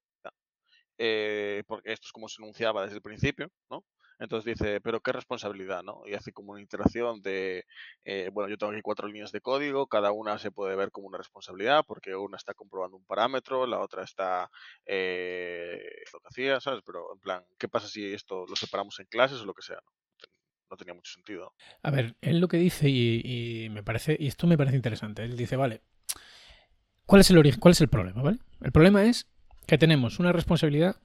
Eh, 0.97 1.63
porque 1.67 1.91
esto 1.91 2.05
es 2.07 2.11
como 2.11 2.29
se 2.29 2.41
enunciaba 2.41 2.83
desde 2.83 2.97
el 2.97 3.01
principio, 3.01 3.49
¿no? 3.69 3.83
Entonces 4.19 4.57
dice, 4.57 4.79
pero 4.81 5.01
qué 5.01 5.11
responsabilidad, 5.11 5.83
¿no? 5.83 6.01
Y 6.05 6.13
hace 6.13 6.31
como 6.31 6.53
una 6.53 6.61
interacción 6.61 7.21
de, 7.21 7.65
eh, 8.03 8.29
bueno, 8.31 8.49
yo 8.49 8.57
tengo 8.57 8.71
aquí 8.71 8.81
cuatro 8.81 9.07
líneas 9.07 9.31
de 9.31 9.41
código, 9.41 9.87
cada 9.87 10.11
una 10.11 10.37
se 10.37 10.51
puede 10.51 10.75
ver 10.75 10.91
como 10.91 11.07
una 11.07 11.17
responsabilidad 11.17 11.83
porque 11.85 12.15
una 12.15 12.37
está 12.37 12.53
comprobando 12.53 12.97
un 12.97 13.05
parámetro, 13.05 13.67
la 13.67 13.79
otra 13.79 14.03
está 14.03 14.49
eh, 14.85 15.79
lo 16.13 16.19
que 16.19 16.27
hacía, 16.27 16.61
¿sabes? 16.61 16.81
Pero 16.85 17.13
en 17.13 17.19
plan, 17.19 17.43
¿qué 17.57 17.67
pasa 17.67 17.87
si 17.87 18.13
esto 18.13 18.45
lo 18.47 18.55
separamos 18.55 18.99
en 18.99 19.07
clases 19.07 19.41
o 19.41 19.45
lo 19.45 19.53
que 19.53 19.63
sea? 19.63 19.79
No, 20.69 20.77
tenía 20.77 20.93
mucho 20.93 21.13
sentido. 21.13 21.53
A 21.83 21.91
ver, 21.91 22.15
él 22.21 22.39
lo 22.39 22.47
que 22.47 22.57
dice 22.57 22.89
y, 22.89 23.21
y 23.65 23.69
me 23.69 23.83
parece, 23.83 24.17
y 24.19 24.27
esto 24.27 24.47
me 24.47 24.57
parece 24.57 24.75
interesante, 24.75 25.23
él 25.23 25.37
dice, 25.37 25.55
vale, 25.55 25.81
¿cuál 27.05 27.21
es 27.21 27.29
el 27.29 27.37
origen, 27.37 27.59
cuál 27.59 27.73
es 27.73 27.81
el 27.81 27.89
problema, 27.89 28.21
¿vale? 28.21 28.39
El 28.61 28.71
problema 28.71 29.03
es 29.03 29.27
que 29.67 29.77
tenemos 29.77 30.19
una 30.19 30.31
responsabilidad 30.31 30.95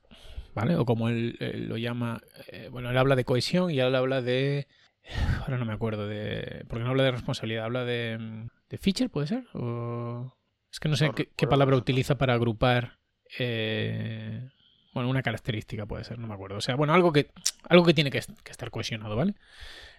¿vale? 0.55 0.77
O 0.77 0.85
como 0.85 1.09
él, 1.09 1.37
lo 1.69 1.77
llama, 1.77 2.21
eh, 2.49 2.69
bueno, 2.71 2.91
él 2.91 2.99
habla 2.99 3.17
de 3.17 3.25
cohesión 3.25 3.71
y 3.71 3.81
él 3.81 3.95
habla 3.95 4.23
de, 4.23 4.67
ahora 5.41 5.59
no 5.59 5.65
me 5.65 5.73
acuerdo 5.73 6.07
de, 6.09 6.65
porque 6.69 6.85
no 6.85 6.91
habla 6.91 7.05
de 7.05 7.13
responsabilidad, 7.13 7.65
habla 7.65 7.85
de, 7.85 8.49
de 8.69 8.79
feature, 8.79 9.09
¿puede 9.09 9.27
ser? 9.27 9.45
O, 9.55 10.35
es 10.73 10.79
que 10.79 10.89
no 10.89 10.97
sé 10.97 11.11
qué, 11.37 11.47
palabra 11.47 11.77
utiliza 11.77 12.17
para 12.17 12.35
agrupar, 12.35 12.99
eh, 13.39 14.49
bueno, 14.95 15.09
una 15.09 15.23
característica 15.23 15.87
puede 15.87 16.05
ser, 16.05 16.19
no 16.19 16.29
me 16.29 16.35
acuerdo. 16.35 16.59
O 16.59 16.61
sea, 16.61 16.77
bueno, 16.77 16.95
algo 16.95 17.13
que, 17.13 17.31
algo 17.69 17.85
que 17.85 17.95
tiene 17.95 18.11
que, 18.11 18.19
estar 18.19 18.71
cohesionado, 18.71 19.17
¿vale? 19.17 19.35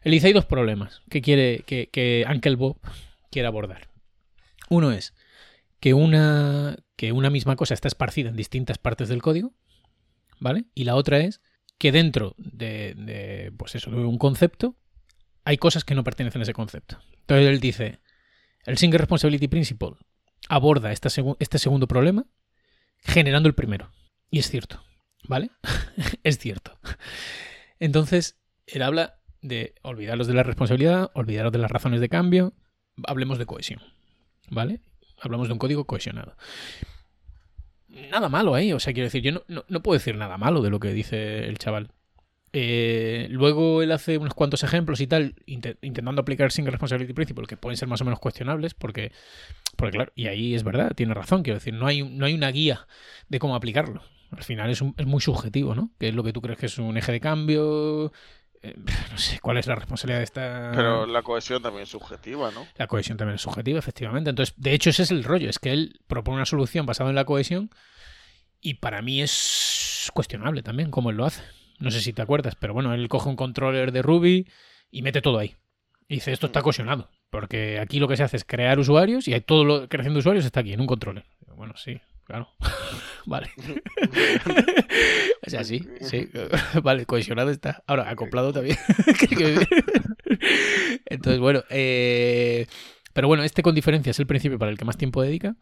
Él 0.04 0.12
dice 0.14 0.28
hay 0.28 0.34
dos 0.34 0.46
problemas 0.46 1.02
que 1.10 1.22
quiere, 1.22 1.64
que, 1.66 1.90
que 1.92 2.26
Uncle 2.30 2.56
Bob 2.56 2.78
quiere 3.30 3.48
abordar. 3.48 3.90
Uno 4.70 4.92
es 4.92 5.14
que 5.82 5.94
una, 5.94 6.78
que 6.96 7.12
una 7.12 7.30
misma 7.30 7.56
cosa 7.56 7.74
está 7.74 7.88
esparcida 7.88 8.30
en 8.30 8.38
distintas 8.38 8.78
partes 8.78 9.10
del 9.10 9.22
código, 9.22 9.54
¿vale? 10.42 10.66
Y 10.76 10.84
la 10.84 10.96
otra 10.96 11.20
es 11.20 11.40
que 11.78 11.94
dentro 11.94 12.36
de, 12.38 13.54
pues 13.58 13.76
eso, 13.76 13.90
de 13.92 13.98
un 13.98 14.18
concepto 14.18 14.76
hay 15.46 15.58
cosas 15.58 15.86
que 15.86 15.96
no 15.96 16.04
pertenecen 16.04 16.42
a 16.42 16.44
ese 16.44 16.54
concepto. 16.54 17.00
Entonces 17.22 17.48
él 17.48 17.60
dice, 17.62 18.00
el 18.66 18.78
Single 18.78 18.98
Responsibility 18.98 19.48
Principle 19.48 19.94
aborda 20.50 20.92
este, 20.92 21.10
segundo 21.10 21.88
problema 21.88 22.26
generando 23.00 23.48
el 23.48 23.56
primero. 23.56 23.92
Y 24.30 24.40
es 24.40 24.50
cierto, 24.50 24.84
¿vale? 25.28 25.52
es 26.24 26.38
cierto. 26.38 26.78
Entonces, 27.80 28.40
él 28.68 28.82
habla 28.82 29.20
de 29.42 29.76
olvidarlos 29.82 30.28
de 30.28 30.34
la 30.34 30.44
responsabilidad, 30.44 31.12
olvidaros 31.14 31.52
de 31.52 31.60
las 31.60 31.72
razones 31.72 32.02
de 32.02 32.10
cambio, 32.10 32.54
hablemos 33.08 33.38
de 33.40 33.46
cohesión, 33.46 33.82
¿vale? 34.50 34.82
Hablamos 35.20 35.48
de 35.48 35.54
un 35.54 35.60
código 35.60 35.86
cohesionado 35.86 36.36
nada 38.10 38.30
malo 38.30 38.56
ahí. 38.56 38.74
O 38.74 38.80
sea, 38.80 38.94
quiero 38.94 39.08
decir, 39.08 39.22
yo 39.22 39.44
no, 39.48 39.84
puedo 39.84 39.98
decir 39.98 40.16
nada 40.16 40.38
malo 40.38 40.62
de 40.62 40.70
lo 40.70 40.80
que 40.80 40.94
dice 40.94 41.46
el 41.46 41.58
chaval. 41.58 41.92
Eh, 42.54 43.28
luego 43.30 43.82
él 43.82 43.92
hace 43.94 44.18
unos 44.18 44.34
cuantos 44.34 44.64
ejemplos 44.64 45.00
y 45.00 45.08
tal, 45.08 45.36
intentando 45.46 46.22
aplicar 46.22 46.52
Single 46.52 46.72
Responsibility 46.72 47.14
Principle, 47.14 47.46
que 47.48 47.56
pueden 47.56 47.78
ser 47.78 47.88
más 47.88 48.02
o 48.02 48.06
menos 48.06 48.20
cuestionables, 48.20 48.74
porque, 48.74 49.14
porque 49.78 49.96
claro, 49.96 50.12
y 50.16 50.28
ahí 50.28 50.54
es 50.54 50.64
verdad, 50.64 50.92
tiene 50.94 51.14
razón, 51.14 51.44
quiero 51.44 51.60
decir, 51.60 51.74
no 51.74 51.88
hay, 51.88 52.04
no 52.04 52.26
hay 52.26 52.34
una 52.34 52.52
guía 52.52 52.88
de 53.30 53.40
cómo 53.40 53.56
aplicarlo. 53.56 54.02
Al 54.32 54.44
final 54.44 54.70
es, 54.70 54.84
es 54.98 55.06
muy 55.06 55.22
subjetivo, 55.22 55.76
¿no? 55.76 55.92
Que 55.98 56.10
es 56.10 56.16
lo 56.16 56.24
que 56.24 56.34
tú 56.34 56.42
crees 56.42 56.60
que 56.60 56.66
es 56.66 56.78
un 56.78 56.98
eje 56.98 57.14
de 57.14 57.20
cambio, 57.22 58.12
eh, 58.64 58.76
no 59.12 59.18
sé 59.18 59.40
cuál 59.40 59.58
es 59.58 59.68
la 59.68 59.76
responsabilidad 59.76 60.20
de 60.20 60.24
esta. 60.24 60.72
Pero 60.76 61.06
la 61.06 61.24
cohesión 61.24 61.62
también 61.62 61.84
es 61.84 61.90
subjetiva, 61.90 62.52
¿no? 62.52 62.68
La 62.76 62.88
cohesión 62.88 63.18
también 63.18 63.36
es 63.36 63.42
subjetiva, 63.42 63.80
efectivamente. 63.80 64.30
Entonces, 64.30 64.56
de 64.58 64.74
hecho, 64.74 64.90
ese 64.90 65.04
es 65.04 65.12
el 65.12 65.24
rollo. 65.24 65.50
Es 65.50 65.60
que 65.60 65.72
él 65.72 66.00
propone 66.08 66.38
una 66.38 66.46
solución 66.46 66.86
basada 66.86 67.10
en 67.10 67.16
la 67.16 67.26
cohesión 67.26 67.70
y 68.60 68.76
para 68.76 69.02
mí 69.02 69.22
es 69.22 70.12
cuestionable 70.14 70.64
también 70.64 70.92
cómo 70.92 71.10
él 71.10 71.18
lo 71.18 71.26
hace. 71.26 71.44
No 71.80 71.90
sé 71.90 72.00
si 72.02 72.14
te 72.14 72.22
acuerdas, 72.22 72.56
pero 72.60 72.74
bueno, 72.74 72.94
él 72.94 73.08
coge 73.10 73.30
un 73.30 73.36
controller 73.36 73.92
de 73.92 74.04
Ruby 74.04 74.48
y 74.92 75.02
mete 75.02 75.22
todo 75.22 75.40
ahí. 75.40 75.56
Y 76.08 76.16
dice, 76.16 76.32
esto 76.32 76.46
está 76.46 76.60
mm. 76.60 76.64
cohesionado. 76.64 77.10
Porque 77.32 77.80
aquí 77.80 78.00
lo 78.00 78.08
que 78.08 78.18
se 78.18 78.24
hace 78.24 78.38
es 78.38 78.44
crear 78.44 78.78
usuarios 78.78 79.28
y 79.28 79.34
hay 79.34 79.42
todo 79.42 79.64
lo 79.64 79.88
creación 79.88 80.14
de 80.14 80.20
usuarios 80.20 80.46
está 80.46 80.60
aquí, 80.60 80.74
en 80.74 80.82
un 80.82 80.88
controller. 80.88 81.26
Bueno, 81.56 81.74
sí, 81.78 82.02
claro. 82.32 82.50
vale. 83.26 83.52
o 85.46 85.50
sea, 85.50 85.64
sí, 85.64 85.86
sí. 86.02 86.30
vale, 86.84 87.06
cohesionado 87.06 87.52
está. 87.52 87.84
Ahora, 87.88 88.10
acoplado 88.10 88.54
también. 88.54 88.78
Entonces, 91.06 91.40
bueno. 91.40 91.64
Eh... 91.70 92.68
Pero 93.14 93.28
bueno, 93.28 93.44
este 93.44 93.62
con 93.62 93.76
diferencia 93.76 94.12
es 94.12 94.20
el 94.20 94.28
principio 94.28 94.58
para 94.58 94.72
el 94.72 94.78
que 94.78 94.86
más 94.86 94.96
tiempo 94.96 95.22
dedica. 95.22 95.58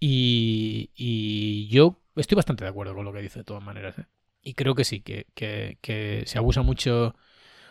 Y, 0.00 0.90
y 0.96 1.68
yo 1.68 2.00
estoy 2.16 2.36
bastante 2.36 2.64
de 2.64 2.70
acuerdo 2.70 2.94
con 2.94 3.04
lo 3.04 3.12
que 3.12 3.20
dice 3.20 3.40
de 3.40 3.44
todas 3.44 3.62
maneras. 3.62 3.98
¿eh? 3.98 4.06
Y 4.40 4.54
creo 4.54 4.74
que 4.74 4.84
sí, 4.84 5.02
que, 5.02 5.26
que, 5.34 5.76
que 5.82 6.22
se 6.24 6.38
abusa 6.38 6.62
mucho 6.62 7.14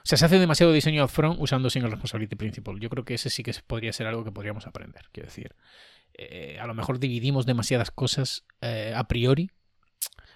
o 0.06 0.08
sea, 0.08 0.20
se 0.20 0.26
hace 0.26 0.38
demasiado 0.38 0.72
diseño 0.72 1.04
upfront 1.04 1.42
usando 1.42 1.68
Single 1.72 1.90
Responsibility 1.90 2.36
Principle. 2.36 2.76
Yo 2.80 2.92
creo 2.92 3.04
que 3.04 3.16
ese 3.16 3.32
sí 3.32 3.42
que 3.42 3.52
podría 3.66 3.92
ser 3.92 4.06
algo 4.06 4.24
que 4.24 4.32
podríamos 4.32 4.68
aprender. 4.68 5.02
Quiero 5.12 5.26
decir, 5.26 5.56
eh, 6.18 6.58
a 6.60 6.68
lo 6.68 6.74
mejor 6.74 7.00
dividimos 7.00 7.46
demasiadas 7.46 7.92
cosas 7.92 8.46
eh, 8.62 8.94
a 8.96 9.08
priori, 9.08 9.52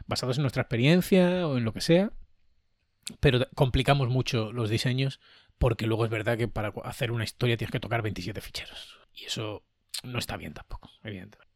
basados 0.07 0.37
en 0.37 0.43
nuestra 0.43 0.63
experiencia 0.63 1.47
o 1.47 1.57
en 1.57 1.65
lo 1.65 1.73
que 1.73 1.81
sea, 1.81 2.11
pero 3.19 3.47
complicamos 3.55 4.09
mucho 4.09 4.51
los 4.51 4.69
diseños 4.69 5.19
porque 5.57 5.87
luego 5.87 6.05
es 6.05 6.11
verdad 6.11 6.37
que 6.37 6.47
para 6.47 6.73
hacer 6.83 7.11
una 7.11 7.23
historia 7.23 7.57
tienes 7.57 7.71
que 7.71 7.79
tocar 7.79 8.01
27 8.01 8.39
ficheros. 8.41 8.99
Y 9.13 9.25
eso 9.25 9.63
no 10.03 10.19
está 10.19 10.37
bien 10.37 10.53
tampoco, 10.53 10.89
evidentemente. 11.03 11.53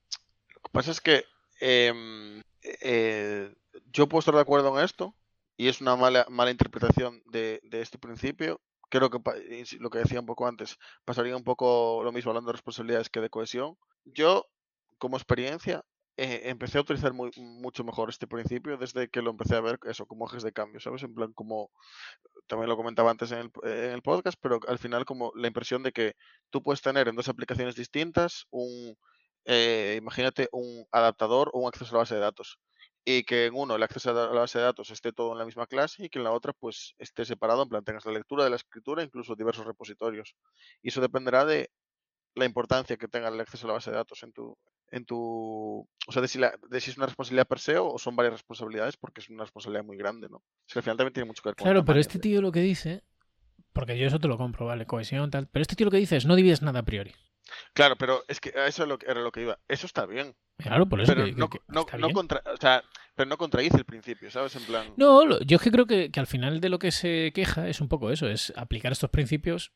Lo 0.53 0.61
que 0.61 0.69
pasa 0.71 0.91
es 0.91 0.99
que 0.99 1.25
em, 1.61 2.41
eh, 2.61 3.53
yo 3.91 4.09
puedo 4.09 4.19
estar 4.19 4.35
de 4.35 4.41
acuerdo 4.41 4.77
en 4.77 4.83
esto, 4.83 5.15
y 5.57 5.67
es 5.67 5.81
una 5.81 5.95
mala, 5.95 6.25
mala 6.29 6.51
interpretación 6.51 7.21
de, 7.25 7.61
este 7.71 7.97
principio. 7.97 8.59
Creo 8.93 9.09
que 9.09 9.17
lo 9.79 9.89
que 9.89 9.97
decía 9.97 10.19
un 10.19 10.27
poco 10.27 10.45
antes, 10.45 10.77
pasaría 11.03 11.35
un 11.35 11.43
poco 11.43 12.03
lo 12.03 12.11
mismo 12.11 12.29
hablando 12.29 12.49
de 12.49 12.57
responsabilidades 12.57 13.09
que 13.09 13.21
de 13.21 13.31
cohesión. 13.31 13.75
Yo, 14.05 14.45
como 14.99 15.17
experiencia, 15.17 15.83
eh, 16.15 16.41
empecé 16.43 16.77
a 16.77 16.81
utilizar 16.81 17.11
muy, 17.11 17.31
mucho 17.37 17.83
mejor 17.83 18.11
este 18.11 18.27
principio 18.27 18.77
desde 18.77 19.09
que 19.09 19.23
lo 19.23 19.31
empecé 19.31 19.55
a 19.55 19.61
ver 19.61 19.79
eso 19.85 20.05
como 20.05 20.27
ejes 20.27 20.43
de 20.43 20.53
cambio, 20.53 20.79
¿sabes? 20.79 21.01
En 21.01 21.15
plan, 21.15 21.33
como 21.33 21.71
también 22.45 22.69
lo 22.69 22.77
comentaba 22.77 23.09
antes 23.09 23.31
en 23.31 23.39
el, 23.39 23.51
en 23.63 23.93
el 23.93 24.03
podcast, 24.03 24.37
pero 24.39 24.59
al 24.67 24.77
final 24.77 25.05
como 25.05 25.31
la 25.35 25.47
impresión 25.47 25.81
de 25.81 25.91
que 25.91 26.13
tú 26.51 26.61
puedes 26.61 26.83
tener 26.83 27.07
en 27.07 27.15
dos 27.15 27.29
aplicaciones 27.29 27.73
distintas 27.73 28.45
un, 28.51 28.95
eh, 29.45 29.95
imagínate, 29.97 30.49
un 30.51 30.85
adaptador 30.91 31.49
o 31.53 31.61
un 31.61 31.67
acceso 31.67 31.89
a 31.89 31.93
la 31.93 31.99
base 32.01 32.13
de 32.13 32.21
datos 32.21 32.59
y 33.05 33.23
que 33.23 33.47
en 33.47 33.53
uno 33.55 33.75
el 33.75 33.83
acceso 33.83 34.11
a 34.11 34.33
la 34.33 34.41
base 34.41 34.59
de 34.59 34.65
datos 34.65 34.89
esté 34.89 35.11
todo 35.11 35.33
en 35.33 35.39
la 35.39 35.45
misma 35.45 35.67
clase 35.67 36.05
y 36.05 36.09
que 36.09 36.19
en 36.19 36.23
la 36.23 36.31
otra 36.31 36.53
pues 36.53 36.95
esté 36.97 37.25
separado, 37.25 37.63
en 37.63 37.69
plan 37.69 37.83
tengas 37.83 38.05
la 38.05 38.13
lectura 38.13 38.43
de 38.43 38.49
la 38.49 38.55
escritura, 38.55 39.03
incluso 39.03 39.35
diversos 39.35 39.65
repositorios. 39.65 40.35
Y 40.81 40.89
eso 40.89 41.01
dependerá 41.01 41.45
de 41.45 41.69
la 42.35 42.45
importancia 42.45 42.97
que 42.97 43.07
tenga 43.07 43.27
el 43.27 43.39
acceso 43.39 43.65
a 43.65 43.69
la 43.69 43.73
base 43.73 43.91
de 43.91 43.97
datos 43.97 44.23
en 44.23 44.31
tu, 44.31 44.57
en 44.91 45.05
tu, 45.05 45.87
o 46.07 46.11
sea, 46.11 46.21
de 46.21 46.27
si, 46.27 46.39
de 46.39 46.81
si 46.81 46.91
es 46.91 46.97
una 46.97 47.05
responsabilidad 47.05 47.47
per 47.47 47.59
se 47.59 47.77
o 47.77 47.97
son 47.97 48.15
varias 48.15 48.33
responsabilidades, 48.33 48.97
porque 48.97 49.21
es 49.21 49.29
una 49.29 49.43
responsabilidad 49.43 49.83
muy 49.83 49.97
grande, 49.97 50.29
¿no? 50.29 50.41
Es 50.67 50.73
que 50.73 50.79
al 50.79 50.83
final 50.83 50.97
también 50.97 51.13
tiene 51.13 51.27
mucho 51.27 51.43
que 51.43 51.49
ver 51.49 51.55
con 51.55 51.65
Claro, 51.65 51.85
pero 51.85 51.99
este 51.99 52.19
tío 52.19 52.41
lo 52.41 52.51
que 52.51 52.61
dice, 52.61 53.03
porque 53.73 53.97
yo 53.97 54.07
eso 54.07 54.19
te 54.19 54.27
lo 54.27 54.37
compro, 54.37 54.65
vale, 54.65 54.85
cohesión, 54.85 55.29
tal, 55.29 55.47
pero 55.47 55.61
este 55.61 55.75
tío 55.75 55.85
lo 55.85 55.91
que 55.91 55.97
dice 55.97 56.15
es 56.15 56.25
no 56.25 56.35
divides 56.35 56.61
nada 56.61 56.79
a 56.79 56.85
priori. 56.85 57.13
Claro, 57.73 57.95
pero 57.97 58.23
es 58.27 58.39
que 58.39 58.53
eso 58.67 58.83
era 59.05 59.21
lo 59.21 59.31
que 59.31 59.41
iba. 59.41 59.59
Eso 59.67 59.85
está 59.85 60.05
bien. 60.05 60.35
Claro, 60.57 60.87
por 60.87 61.01
eso. 61.01 61.13
Pero 61.13 61.27
no, 61.35 61.49
o 61.81 62.57
sea, 62.57 62.83
pero 63.15 63.29
no 63.29 63.37
contradice 63.37 63.77
el 63.77 63.85
principio, 63.85 64.29
¿sabes? 64.31 64.55
En 64.55 64.63
plan. 64.63 64.93
No, 64.97 65.39
yo 65.41 65.57
es 65.57 65.61
que 65.61 65.71
creo 65.71 65.85
que, 65.85 66.09
al 66.15 66.27
final 66.27 66.61
de 66.61 66.69
lo 66.69 66.79
que 66.79 66.91
se 66.91 67.31
queja 67.33 67.67
es 67.67 67.81
un 67.81 67.89
poco 67.89 68.11
eso, 68.11 68.27
es 68.27 68.53
aplicar 68.55 68.91
estos 68.91 69.09
principios 69.09 69.71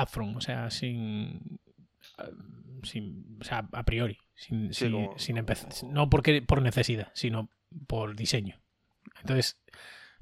upfront, 0.00 0.36
o 0.36 0.40
sea, 0.40 0.70
sin. 0.70 1.60
sin 2.82 3.38
o 3.40 3.44
sea, 3.44 3.68
a 3.72 3.84
priori. 3.84 4.18
Sin, 4.34 4.72
sin, 4.74 5.38
empezar. 5.38 5.70
No 5.88 6.10
porque 6.10 6.42
por 6.42 6.60
necesidad, 6.60 7.10
sino 7.14 7.48
por 7.86 8.16
diseño. 8.16 8.60
Entonces, 9.20 9.58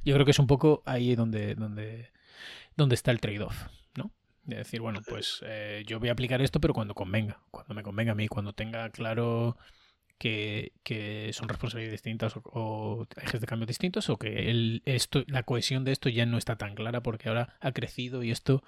yo 0.05 0.15
creo 0.15 0.25
que 0.25 0.31
es 0.31 0.39
un 0.39 0.47
poco 0.47 0.83
ahí 0.87 1.17
donde, 1.17 1.57
donde, 1.57 2.13
donde 2.77 2.95
está 2.95 3.11
el 3.11 3.21
trade-off. 3.21 3.67
De 4.45 4.57
decir, 4.57 4.81
bueno, 4.81 5.01
pues 5.09 5.41
eh, 5.43 5.85
yo 5.87 5.99
voy 5.99 6.11
a 6.11 6.13
aplicar 6.13 6.43
esto, 6.43 6.61
pero 6.61 6.75
cuando 6.75 6.95
convenga, 6.95 7.41
cuando 7.51 7.75
me 7.75 7.83
convenga 7.83 8.13
a 8.13 8.15
mí, 8.15 8.29
cuando 8.29 8.53
tenga 8.53 8.91
claro 8.91 9.57
que, 10.19 11.31
son 11.33 11.49
responsabilidades 11.49 12.03
distintas 12.03 12.35
o, 12.37 13.07
ejes 13.17 13.41
de 13.41 13.47
cambio 13.47 13.67
distintos, 13.67 14.09
o 14.09 14.19
que 14.19 14.51
el, 14.51 14.83
esto, 14.85 15.25
la 15.27 15.43
cohesión 15.43 15.85
de 15.85 15.93
esto 15.93 16.09
ya 16.09 16.27
no 16.27 16.39
está 16.39 16.57
tan 16.57 16.75
clara 16.75 17.03
porque 17.03 17.29
ahora 17.29 17.57
ha 17.61 17.73
crecido 17.73 18.23
y 18.23 18.31
esto 18.31 18.63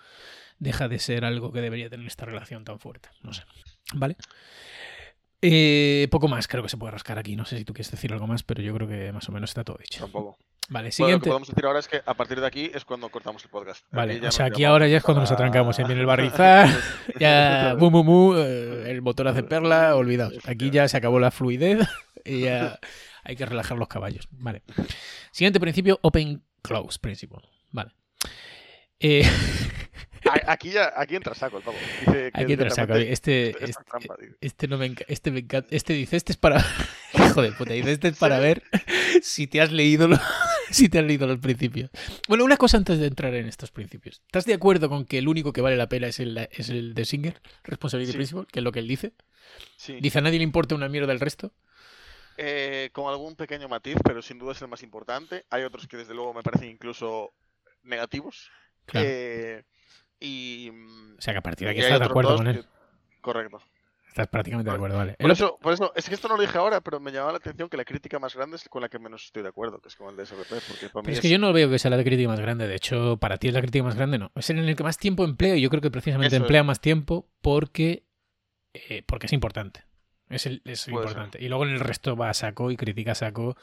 deja 0.58 0.88
de 0.88 0.98
ser 0.98 1.24
algo 1.24 1.52
que 1.52 1.60
debería 1.60 1.90
tener 1.90 2.06
esta 2.06 2.26
relación 2.26 2.64
tan 2.64 2.78
fuerte. 2.78 3.08
No 3.22 3.32
sé. 3.32 3.42
¿Vale? 3.94 4.16
Eh, 5.42 6.08
poco 6.10 6.28
más 6.28 6.48
creo 6.48 6.62
que 6.62 6.68
se 6.68 6.76
puede 6.76 6.92
rascar 6.92 7.18
aquí. 7.18 7.36
No 7.36 7.44
sé 7.44 7.58
si 7.58 7.64
tú 7.64 7.72
quieres 7.72 7.90
decir 7.90 8.12
algo 8.12 8.26
más, 8.26 8.42
pero 8.42 8.62
yo 8.62 8.74
creo 8.74 8.88
que 8.88 9.12
más 9.12 9.28
o 9.28 9.32
menos 9.32 9.50
está 9.50 9.64
todo 9.64 9.78
dicho. 9.78 10.00
Tampoco. 10.00 10.38
Vale, 10.68 10.90
siguiente. 10.90 11.14
lo 11.14 11.20
que 11.20 11.28
podemos 11.28 11.48
decir 11.48 11.64
ahora 11.66 11.78
es 11.78 11.88
que 11.88 12.02
a 12.04 12.14
partir 12.14 12.40
de 12.40 12.46
aquí 12.46 12.70
es 12.74 12.84
cuando 12.84 13.08
cortamos 13.08 13.44
el 13.44 13.50
podcast. 13.50 13.84
Vale, 13.92 14.26
o 14.26 14.32
sea, 14.32 14.46
aquí 14.46 14.64
ahora 14.64 14.88
ya 14.88 14.98
es 14.98 15.02
cuando 15.02 15.20
nos 15.20 15.30
atrancamos. 15.30 15.76
Viene 15.76 15.94
el 15.94 16.06
barrizar, 16.06 16.68
ya 17.18 17.74
bu, 17.78 17.90
bu, 17.90 18.02
bu, 18.02 18.36
eh, 18.36 18.90
el 18.90 19.02
motor 19.02 19.28
hace 19.28 19.42
perla, 19.42 19.94
olvidaos. 19.94 20.34
Aquí 20.46 20.70
ya 20.70 20.88
se 20.88 20.96
acabó 20.96 21.20
la 21.20 21.30
fluidez 21.30 21.86
y 22.24 22.40
ya 22.40 22.78
hay 23.22 23.36
que 23.36 23.46
relajar 23.46 23.78
los 23.78 23.88
caballos. 23.88 24.28
Vale. 24.32 24.62
Siguiente 25.30 25.60
principio, 25.60 25.98
Open 26.02 26.42
Close 26.62 26.98
Principle. 26.98 27.42
Vale. 27.70 27.92
Eh... 29.00 29.22
Aquí 30.48 30.70
ya 30.70 30.92
aquí 30.96 31.14
entra 31.14 31.34
saco 31.34 31.58
el 31.58 31.62
pavo. 31.62 31.76
aquí 32.32 32.52
entra 32.52 32.70
saco. 32.70 32.94
Este, 32.94 33.50
este, 33.64 34.36
este, 34.40 34.66
no 34.66 34.76
me, 34.76 34.92
este 35.06 35.30
me 35.30 35.40
encanta. 35.40 35.68
Este 35.70 35.92
dice, 35.92 36.16
este 36.16 36.32
es 36.32 36.36
para. 36.36 36.64
Hijo 37.14 37.42
de 37.42 37.52
puta, 37.52 37.72
dice, 37.74 37.92
este 37.92 38.08
es 38.08 38.18
para 38.18 38.40
ver 38.40 38.64
si 39.22 39.46
te 39.46 39.60
has 39.60 39.70
leído 39.70 40.08
lo, 40.08 40.18
si 40.70 40.88
te 40.88 40.98
has 40.98 41.04
leído 41.04 41.26
los 41.26 41.38
principios. 41.38 41.90
Bueno, 42.28 42.44
una 42.44 42.56
cosa 42.56 42.76
antes 42.76 42.98
de 42.98 43.06
entrar 43.06 43.34
en 43.34 43.46
estos 43.46 43.70
principios. 43.70 44.22
¿Estás 44.26 44.44
de 44.44 44.54
acuerdo 44.54 44.88
con 44.88 45.04
que 45.04 45.18
el 45.18 45.28
único 45.28 45.52
que 45.52 45.60
vale 45.60 45.76
la 45.76 45.88
pena 45.88 46.08
es 46.08 46.20
el, 46.20 46.36
es 46.50 46.68
el 46.68 46.94
de 46.94 47.04
Singer, 47.04 47.40
Responsibility 47.64 48.12
Principle, 48.12 48.46
que 48.50 48.60
es 48.60 48.64
lo 48.64 48.72
que 48.72 48.80
él 48.80 48.88
dice? 48.88 49.12
Dice, 50.00 50.18
a 50.18 50.22
nadie 50.22 50.38
le 50.38 50.44
importa 50.44 50.74
una 50.74 50.88
mierda 50.88 51.08
del 51.08 51.20
resto. 51.20 51.52
Eh, 52.38 52.90
con 52.92 53.08
algún 53.08 53.34
pequeño 53.34 53.68
matiz, 53.68 53.96
pero 54.04 54.20
sin 54.20 54.38
duda 54.38 54.52
es 54.52 54.60
el 54.60 54.68
más 54.68 54.82
importante. 54.82 55.44
Hay 55.50 55.62
otros 55.62 55.86
que 55.86 55.96
desde 55.96 56.14
luego 56.14 56.34
me 56.34 56.42
parecen 56.42 56.70
incluso 56.70 57.32
negativos. 57.82 58.50
Eh, 58.92 59.62
y, 60.20 60.70
o 60.70 61.20
sea 61.20 61.32
que 61.32 61.38
a 61.38 61.42
partir 61.42 61.66
de 61.66 61.72
aquí 61.72 61.80
estás 61.80 61.98
de 61.98 62.04
acuerdo 62.04 62.36
con 62.36 62.46
él. 62.46 62.64
Correcto. 63.20 63.62
Estás 64.16 64.28
prácticamente 64.28 64.70
de 64.70 64.76
acuerdo, 64.76 64.96
vale. 64.96 65.14
Por 65.18 65.30
eso, 65.30 65.58
por 65.60 65.74
eso, 65.74 65.92
es 65.94 66.08
que 66.08 66.14
esto 66.14 66.26
no 66.26 66.36
lo 66.36 66.40
dije 66.40 66.56
ahora, 66.56 66.80
pero 66.80 66.98
me 67.00 67.12
llamaba 67.12 67.32
la 67.32 67.36
atención 67.36 67.68
que 67.68 67.76
la 67.76 67.84
crítica 67.84 68.18
más 68.18 68.34
grande 68.34 68.56
es 68.56 68.66
con 68.66 68.80
la 68.80 68.88
que 68.88 68.98
menos 68.98 69.26
estoy 69.26 69.42
de 69.42 69.50
acuerdo, 69.50 69.78
que 69.78 69.88
es 69.88 69.94
con 69.94 70.08
el 70.08 70.16
de 70.16 70.24
SRP. 70.24 70.90
Porque 70.90 71.12
es, 71.12 71.20
que 71.20 71.28
yo 71.28 71.38
no 71.38 71.52
veo 71.52 71.68
que 71.68 71.78
sea 71.78 71.90
la 71.90 72.02
crítica 72.02 72.26
más 72.26 72.40
grande. 72.40 72.66
De 72.66 72.74
hecho, 72.76 73.18
para 73.18 73.36
ti 73.36 73.48
es 73.48 73.52
la 73.52 73.60
crítica 73.60 73.84
más 73.84 73.94
grande, 73.94 74.16
no. 74.16 74.32
Es 74.34 74.48
en 74.48 74.56
el 74.56 74.74
que 74.74 74.82
más 74.82 74.96
tiempo 74.96 75.22
empleo 75.22 75.54
y 75.56 75.60
yo 75.60 75.68
creo 75.68 75.82
que 75.82 75.90
precisamente 75.90 76.34
emplea 76.34 76.62
más 76.62 76.80
tiempo 76.80 77.28
porque, 77.42 78.06
eh, 78.72 79.02
porque 79.06 79.26
es 79.26 79.34
importante. 79.34 79.84
Es, 80.30 80.46
el, 80.46 80.62
es 80.64 80.88
importante. 80.88 81.36
Y 81.38 81.48
luego 81.48 81.66
en 81.66 81.72
el 81.72 81.80
resto 81.80 82.16
va 82.16 82.30
a 82.30 82.34
saco 82.34 82.70
y 82.70 82.78
critica 82.78 83.12
a 83.12 83.16
saco 83.16 83.54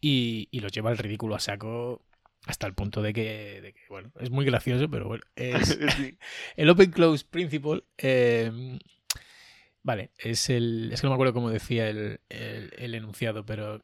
y, 0.00 0.46
y 0.52 0.60
lo 0.60 0.68
lleva 0.68 0.90
al 0.90 0.98
ridículo 0.98 1.34
a 1.34 1.40
saco 1.40 2.04
hasta 2.46 2.68
el 2.68 2.74
punto 2.74 3.02
de 3.02 3.12
que, 3.12 3.74
bueno, 3.88 4.12
es 4.20 4.30
muy 4.30 4.44
gracioso, 4.44 4.88
pero 4.88 5.08
bueno, 5.08 5.24
es 5.34 5.76
el 6.56 6.70
Open 6.70 6.92
Close 6.92 7.26
Principle. 7.28 7.82
Eh, 7.98 8.78
Vale, 9.88 10.10
es 10.18 10.50
el. 10.50 10.90
Es 10.92 11.00
que 11.00 11.06
no 11.06 11.12
me 11.12 11.14
acuerdo 11.14 11.32
cómo 11.32 11.48
decía 11.48 11.88
el, 11.88 12.20
el, 12.28 12.94
enunciado, 12.94 13.46
pero. 13.46 13.80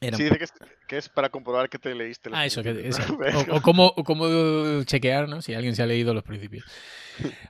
Era... 0.00 0.16
Sí, 0.16 0.24
dice 0.24 0.36
que 0.36 0.44
es, 0.44 0.52
que 0.88 0.96
es, 0.96 1.08
para 1.08 1.28
comprobar 1.28 1.68
que 1.68 1.78
te 1.78 1.94
leíste 1.94 2.28
los 2.28 2.36
Ah, 2.36 2.44
eso, 2.44 2.64
que, 2.64 2.90
o, 3.52 3.62
cómo, 3.62 3.94
cómo, 3.94 4.82
chequear, 4.82 5.28
¿no? 5.28 5.42
Si 5.42 5.54
alguien 5.54 5.76
se 5.76 5.84
ha 5.84 5.86
leído 5.86 6.12
los 6.12 6.24
principios. 6.24 6.64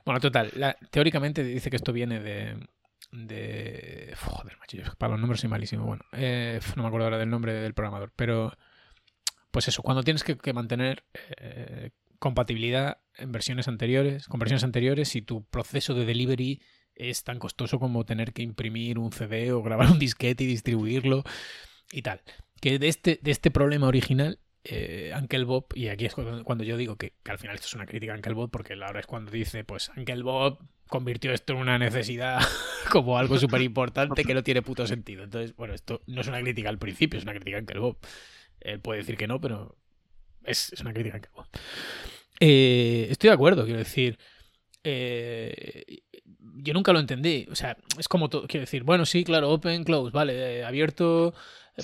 Bueno, 0.05 0.19
total, 0.19 0.51
teóricamente 0.91 1.43
dice 1.43 1.71
que 1.71 1.77
esto 1.77 1.93
viene 1.93 2.19
de. 2.19 2.55
de 3.11 4.13
joder, 4.19 4.55
macho, 4.59 4.77
para 4.99 5.13
los 5.13 5.19
números 5.19 5.41
soy 5.41 5.49
malísimo. 5.49 5.85
Bueno, 5.85 6.03
eh, 6.11 6.59
no 6.75 6.83
me 6.83 6.89
acuerdo 6.89 7.05
ahora 7.05 7.17
del 7.17 7.31
nombre 7.31 7.53
del 7.53 7.73
programador, 7.73 8.13
pero. 8.15 8.55
Pues 9.49 9.67
eso, 9.67 9.81
cuando 9.81 10.03
tienes 10.03 10.23
que, 10.23 10.53
mantener 10.53 11.05
eh, 11.37 11.89
compatibilidad 12.19 12.99
en 13.15 13.31
versiones 13.31 13.67
anteriores, 13.67 14.27
con 14.27 14.39
versiones 14.39 14.63
anteriores, 14.63 15.15
y 15.15 15.23
tu 15.23 15.43
proceso 15.45 15.95
de 15.95 16.05
delivery 16.05 16.61
es 16.95 17.23
tan 17.23 17.39
costoso 17.39 17.79
como 17.79 18.05
tener 18.05 18.33
que 18.33 18.41
imprimir 18.41 18.99
un 18.99 19.11
CD 19.11 19.51
o 19.51 19.61
grabar 19.61 19.91
un 19.91 19.99
disquete 19.99 20.43
y 20.43 20.47
distribuirlo 20.47 21.23
y 21.91 22.01
tal. 22.01 22.21
Que 22.61 22.79
de 22.79 22.87
este, 22.87 23.19
de 23.21 23.31
este 23.31 23.51
problema 23.51 23.87
original 23.87 24.39
eh, 24.67 25.13
Bob, 25.45 25.67
y 25.75 25.89
aquí 25.89 26.05
es 26.05 26.15
cuando, 26.15 26.63
yo 26.63 26.75
digo 26.75 26.95
que, 26.95 27.13
al 27.25 27.37
final 27.37 27.55
esto 27.55 27.67
es 27.67 27.73
una 27.75 27.85
crítica 27.85 28.13
a 28.13 28.15
Uncle 28.15 28.33
Bob, 28.33 28.49
porque 28.49 28.73
ahora 28.73 28.99
es 28.99 29.05
cuando 29.05 29.31
dice, 29.31 29.63
pues 29.63 29.91
Uncle 29.95 30.23
Bob 30.23 30.59
convirtió 30.87 31.31
esto 31.31 31.53
en 31.53 31.59
una 31.59 31.77
necesidad 31.77 32.39
como 32.91 33.17
algo 33.17 33.37
súper 33.37 33.61
importante 33.61 34.23
que 34.23 34.33
no 34.33 34.43
tiene 34.43 34.61
puto 34.61 34.87
sentido. 34.87 35.23
Entonces, 35.23 35.55
bueno, 35.55 35.73
esto 35.73 36.01
no 36.07 36.21
es 36.21 36.27
una 36.27 36.41
crítica 36.41 36.69
al 36.69 36.79
principio, 36.79 37.19
es 37.19 37.23
una 37.23 37.33
crítica 37.33 37.57
a 37.57 37.59
Uncle 37.59 37.79
Bob. 37.79 37.97
Él 38.59 38.79
puede 38.79 38.99
decir 38.99 39.17
que 39.17 39.27
no, 39.27 39.39
pero 39.39 39.77
es, 40.43 40.73
una 40.81 40.93
crítica 40.93 41.15
a 41.15 41.17
Uncle 41.17 41.31
Bob. 41.35 41.47
Eh, 42.39 43.07
estoy 43.09 43.29
de 43.29 43.33
acuerdo, 43.33 43.65
quiero 43.65 43.79
decir. 43.79 44.17
Eh, 44.85 46.03
yo 46.57 46.73
nunca 46.73 46.93
lo 46.93 46.99
entendí. 46.99 47.47
O 47.51 47.55
sea, 47.55 47.75
es 47.99 48.07
como 48.07 48.29
todo. 48.29 48.47
Quiero 48.47 48.61
decir, 48.61 48.83
bueno, 48.83 49.05
sí, 49.05 49.23
claro, 49.23 49.51
open, 49.51 49.83
close, 49.83 50.11
vale. 50.11 50.63
abierto 50.63 51.33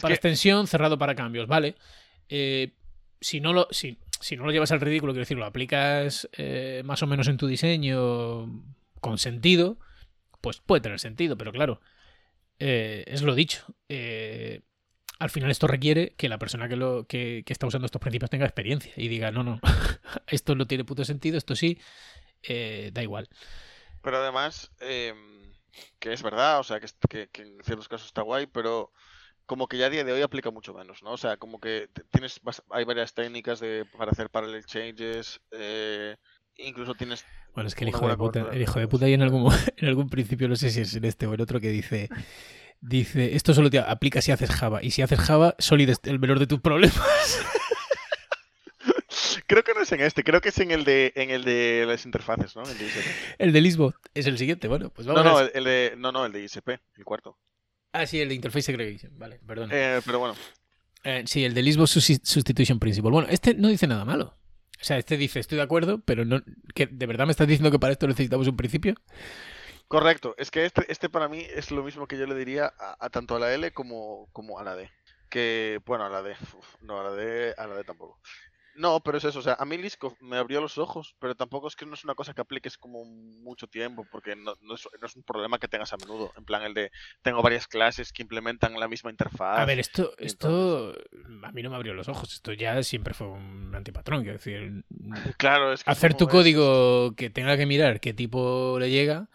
para 0.02 0.14
extensión, 0.14 0.68
cerrado 0.68 0.98
para 0.98 1.16
cambios, 1.16 1.48
vale. 1.48 1.76
Eh, 2.30 2.74
si 3.20 3.42
no 3.42 3.52
lo. 3.52 3.68
Si, 3.72 3.98
si 4.20 4.38
no 4.38 4.46
lo 4.46 4.52
llevas 4.52 4.72
al 4.72 4.82
ridículo, 4.82 5.14
quiero 5.14 5.24
decir, 5.24 5.38
lo 5.38 5.46
aplicas 5.46 6.30
más 6.84 7.02
o 7.02 7.08
menos 7.08 7.28
en 7.28 7.38
tu 7.38 7.48
diseño 7.48 8.64
con 9.02 9.18
sentido, 9.18 9.78
pues 10.42 10.60
puede 10.60 10.82
tener 10.82 11.00
sentido, 11.00 11.38
pero 11.38 11.52
claro, 11.52 11.82
eh, 12.60 13.04
es 13.08 13.24
lo 13.24 13.36
dicho. 13.36 13.66
Eh, 13.90 14.62
al 15.20 15.30
final 15.30 15.52
esto 15.52 15.68
requiere 15.68 16.14
que 16.16 16.30
la 16.30 16.38
persona 16.38 16.70
que, 16.70 16.76
lo, 16.76 17.06
que, 17.08 17.44
está 17.48 17.68
usando 17.68 17.86
estos 17.86 18.00
principios 18.00 18.30
tenga 18.30 18.46
experiencia 18.46 18.94
y 18.96 19.08
diga, 19.08 19.32
no, 19.32 19.44
no, 19.44 19.60
esto 20.28 20.56
no 20.56 20.68
tiene 20.68 20.86
puto 20.86 21.04
sentido, 21.04 21.38
esto 21.38 21.56
sí, 21.56 21.80
eh, 22.44 22.92
da 22.94 23.04
igual. 23.04 23.30
Pero 24.02 24.18
además, 24.18 24.72
em, 24.80 25.54
que 26.00 26.14
es 26.14 26.24
verdad, 26.24 26.60
o 26.60 26.64
sea, 26.64 26.80
que, 26.80 27.30
que, 27.30 27.42
en 27.42 27.64
ciertos 27.64 27.88
casos 27.88 28.08
está 28.08 28.22
guay, 28.22 28.48
pero 28.48 28.92
como 29.46 29.68
que 29.68 29.78
ya 29.78 29.88
a 29.88 29.90
día 29.90 30.04
de 30.04 30.14
hoy 30.14 30.22
aplica 30.22 30.52
mucho 30.52 30.74
menos, 30.74 31.04
¿no? 31.04 31.12
O 31.12 31.18
sea, 31.18 31.38
como 31.38 31.60
que 31.60 31.90
tienes 32.12 32.40
hay 32.70 32.86
varias 32.86 33.14
técnicas 33.14 33.60
de, 33.60 33.86
para 33.98 34.12
hacer 34.12 34.30
parallel 34.30 34.66
changes, 34.66 35.42
incluso 36.58 36.96
tienes 36.96 37.26
bueno, 37.54 37.68
es 37.68 37.76
que 37.76 37.84
el 37.84 37.90
hijo 37.90 38.08
de 38.08 38.16
puta, 38.16 38.48
el 38.52 38.62
hijo 38.62 38.80
de 38.80 38.88
puta 38.88 39.06
ahí 39.06 39.14
en 39.14 39.22
algún, 39.22 39.52
en 39.78 39.88
algún 39.88 40.10
principio, 40.10 40.48
no 40.48 40.56
sé 40.56 40.70
si 40.70 40.82
es 40.82 40.96
en 40.96 41.06
este 41.06 41.28
o 41.28 41.34
en 41.34 41.42
otro, 41.42 41.60
que 41.60 41.70
dice, 41.70 42.10
dice, 42.80 43.36
esto 43.36 43.54
solo 43.54 43.70
te 43.70 43.80
aplica 43.80 44.22
si 44.22 44.32
haces 44.32 44.52
Java. 44.52 44.82
Y 44.84 44.92
si 44.92 45.02
haces 45.02 45.20
Java, 45.20 45.56
Solid 45.60 45.90
es 45.90 46.00
el 46.04 46.20
menor 46.20 46.40
de 46.40 46.48
tus 46.48 46.62
problemas. 46.62 47.02
Creo 49.52 49.66
que 49.66 49.74
no 49.74 49.82
es 49.82 49.92
en 49.92 50.00
este, 50.00 50.24
creo 50.24 50.40
que 50.40 50.48
es 50.48 50.58
en 50.60 50.72
el 50.72 50.86
de, 50.86 51.12
en 51.14 51.30
el 51.30 51.44
de 51.44 51.84
las 51.86 52.06
interfaces, 52.06 52.56
¿no? 52.56 52.64
El 52.64 52.78
de 52.78 52.86
ISP. 52.86 53.06
El 53.38 53.52
de 53.52 53.60
Lisbon 53.60 53.94
es 54.14 54.26
el 54.26 54.38
siguiente, 54.38 54.70
bueno, 54.70 54.92
pues 54.92 55.06
vamos 55.06 55.26
no, 55.26 55.30
no, 55.30 55.40
el 55.42 55.64
de, 55.66 55.94
no, 55.98 56.14
no, 56.14 56.26
el 56.26 56.32
de 56.32 56.42
ISP, 56.42 56.70
el 56.70 57.04
cuarto. 57.04 57.38
Ah, 57.92 58.06
sí, 58.06 58.22
el 58.22 58.30
de 58.30 58.36
Interface 58.36 58.68
Segregation, 58.68 59.12
vale, 59.20 59.42
perdón. 59.46 59.70
Eh, 59.74 60.00
pero 60.06 60.20
bueno. 60.20 60.36
Eh, 61.04 61.24
sí, 61.26 61.44
el 61.44 61.54
de 61.54 61.64
Lisbon 61.64 61.86
Substitution 61.86 62.80
Principle. 62.80 63.12
Bueno, 63.12 63.28
este 63.30 63.54
no 63.54 63.68
dice 63.68 63.88
nada 63.88 64.06
malo. 64.06 64.38
O 64.80 64.86
sea, 64.86 64.98
este 64.98 65.18
dice, 65.18 65.42
estoy 65.42 65.58
de 65.58 65.64
acuerdo, 65.64 66.00
pero 66.00 66.24
no, 66.24 66.42
que 66.74 66.88
¿de 66.88 67.06
verdad 67.06 67.26
me 67.26 67.32
estás 67.32 67.48
diciendo 67.50 67.72
que 67.72 67.80
para 67.80 67.92
esto 67.92 68.08
necesitamos 68.08 68.48
un 68.48 68.56
principio? 68.56 68.96
Correcto, 69.90 70.34
es 70.38 70.50
que 70.50 70.64
este, 70.64 70.90
este 70.90 71.10
para 71.10 71.28
mí 71.28 71.46
es 71.54 71.72
lo 71.72 71.84
mismo 71.84 72.08
que 72.08 72.18
yo 72.18 72.26
le 72.26 72.36
diría 72.36 72.72
a, 72.80 73.10
tanto 73.10 73.36
a 73.36 73.40
la 73.40 73.54
L 73.54 73.70
como, 73.74 74.30
como 74.32 74.60
a 74.60 74.64
la 74.64 74.78
D. 74.78 74.90
Que, 75.30 75.82
bueno, 75.86 76.06
a 76.06 76.10
la 76.10 76.22
D, 76.22 76.38
no, 76.84 77.02
a 77.02 77.04
la 77.04 77.12
D, 77.12 77.54
a 77.58 77.68
la 77.68 77.76
D 77.76 77.84
tampoco. 77.84 78.18
No, 78.76 79.02
pero 79.02 79.18
es 79.18 79.24
eso, 79.26 79.40
o 79.40 79.42
sea, 79.42 79.56
a 79.60 79.66
mí 79.66 79.78
Liskov 79.78 80.16
me 80.22 80.38
abrió 80.38 80.62
los 80.62 80.78
ojos, 80.78 81.16
pero 81.20 81.36
tampoco 81.36 81.68
es 81.68 81.76
que 81.76 81.86
no 81.86 81.94
es 81.94 82.04
una 82.04 82.16
cosa 82.16 82.34
que 82.34 82.42
apliques 82.42 82.78
como 82.78 83.04
mucho 83.06 83.68
tiempo, 83.68 84.06
porque 84.10 84.36
no, 84.36 84.54
es, 84.74 85.16
un 85.16 85.24
problema 85.24 85.60
que 85.60 85.68
tengas 85.68 85.92
a 85.94 85.98
menudo. 85.98 86.32
En 86.38 86.46
plan, 86.46 86.64
el 86.64 86.74
de 86.74 86.92
tengo 87.22 87.42
varias 87.42 87.68
clases 87.68 88.14
que 88.14 88.22
implementan 88.22 88.80
la 88.80 88.88
misma 88.88 89.12
interfaz. 89.12 89.60
A 89.60 89.66
ver, 89.66 89.80
esto, 89.80 90.14
esto 90.18 90.96
a 91.44 91.52
mí 91.52 91.64
no 91.64 91.70
me 91.70 91.76
abrió 91.76 91.94
los 91.94 92.08
ojos, 92.08 92.34
esto 92.34 92.54
ya 92.54 92.82
siempre 92.84 93.14
fue 93.14 93.28
un 93.28 93.74
antipatrón, 93.76 94.24
quiero 94.24 94.38
decir. 94.38 94.84
Claro, 95.38 95.74
es 95.74 95.84
que 95.84 95.92
hacer 95.92 96.14
tu 96.14 96.28
código 96.28 97.16
que 97.16 97.30
tenga 97.30 97.58
que 97.58 97.66
mirar 97.66 98.00
qué 98.00 98.14
tipo 98.14 98.78
le 98.80 98.90
llega. 98.90 99.28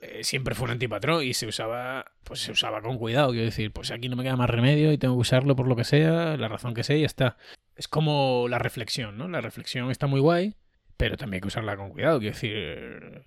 Eh, 0.00 0.22
siempre 0.22 0.54
fue 0.54 0.66
un 0.66 0.72
antipatrón 0.72 1.24
y 1.24 1.34
se 1.34 1.46
usaba 1.46 2.12
pues 2.22 2.40
se 2.40 2.52
usaba 2.52 2.80
con 2.80 2.98
cuidado 2.98 3.30
quiero 3.30 3.46
decir 3.46 3.72
pues 3.72 3.90
aquí 3.90 4.08
no 4.08 4.14
me 4.14 4.22
queda 4.22 4.36
más 4.36 4.48
remedio 4.48 4.92
y 4.92 4.98
tengo 4.98 5.16
que 5.16 5.22
usarlo 5.22 5.56
por 5.56 5.66
lo 5.66 5.74
que 5.74 5.82
sea 5.82 6.36
la 6.36 6.46
razón 6.46 6.72
que 6.72 6.84
sea 6.84 6.96
y 6.96 7.00
ya 7.00 7.06
está 7.06 7.36
es 7.78 7.86
como 7.86 8.46
la 8.48 8.58
reflexión, 8.58 9.16
¿no? 9.16 9.28
La 9.28 9.40
reflexión 9.40 9.90
está 9.92 10.08
muy 10.08 10.18
guay, 10.18 10.56
pero 10.96 11.16
también 11.16 11.38
hay 11.38 11.40
que 11.42 11.46
usarla 11.46 11.76
con 11.76 11.90
cuidado. 11.90 12.18
Quiero 12.18 12.34
decir, 12.34 13.24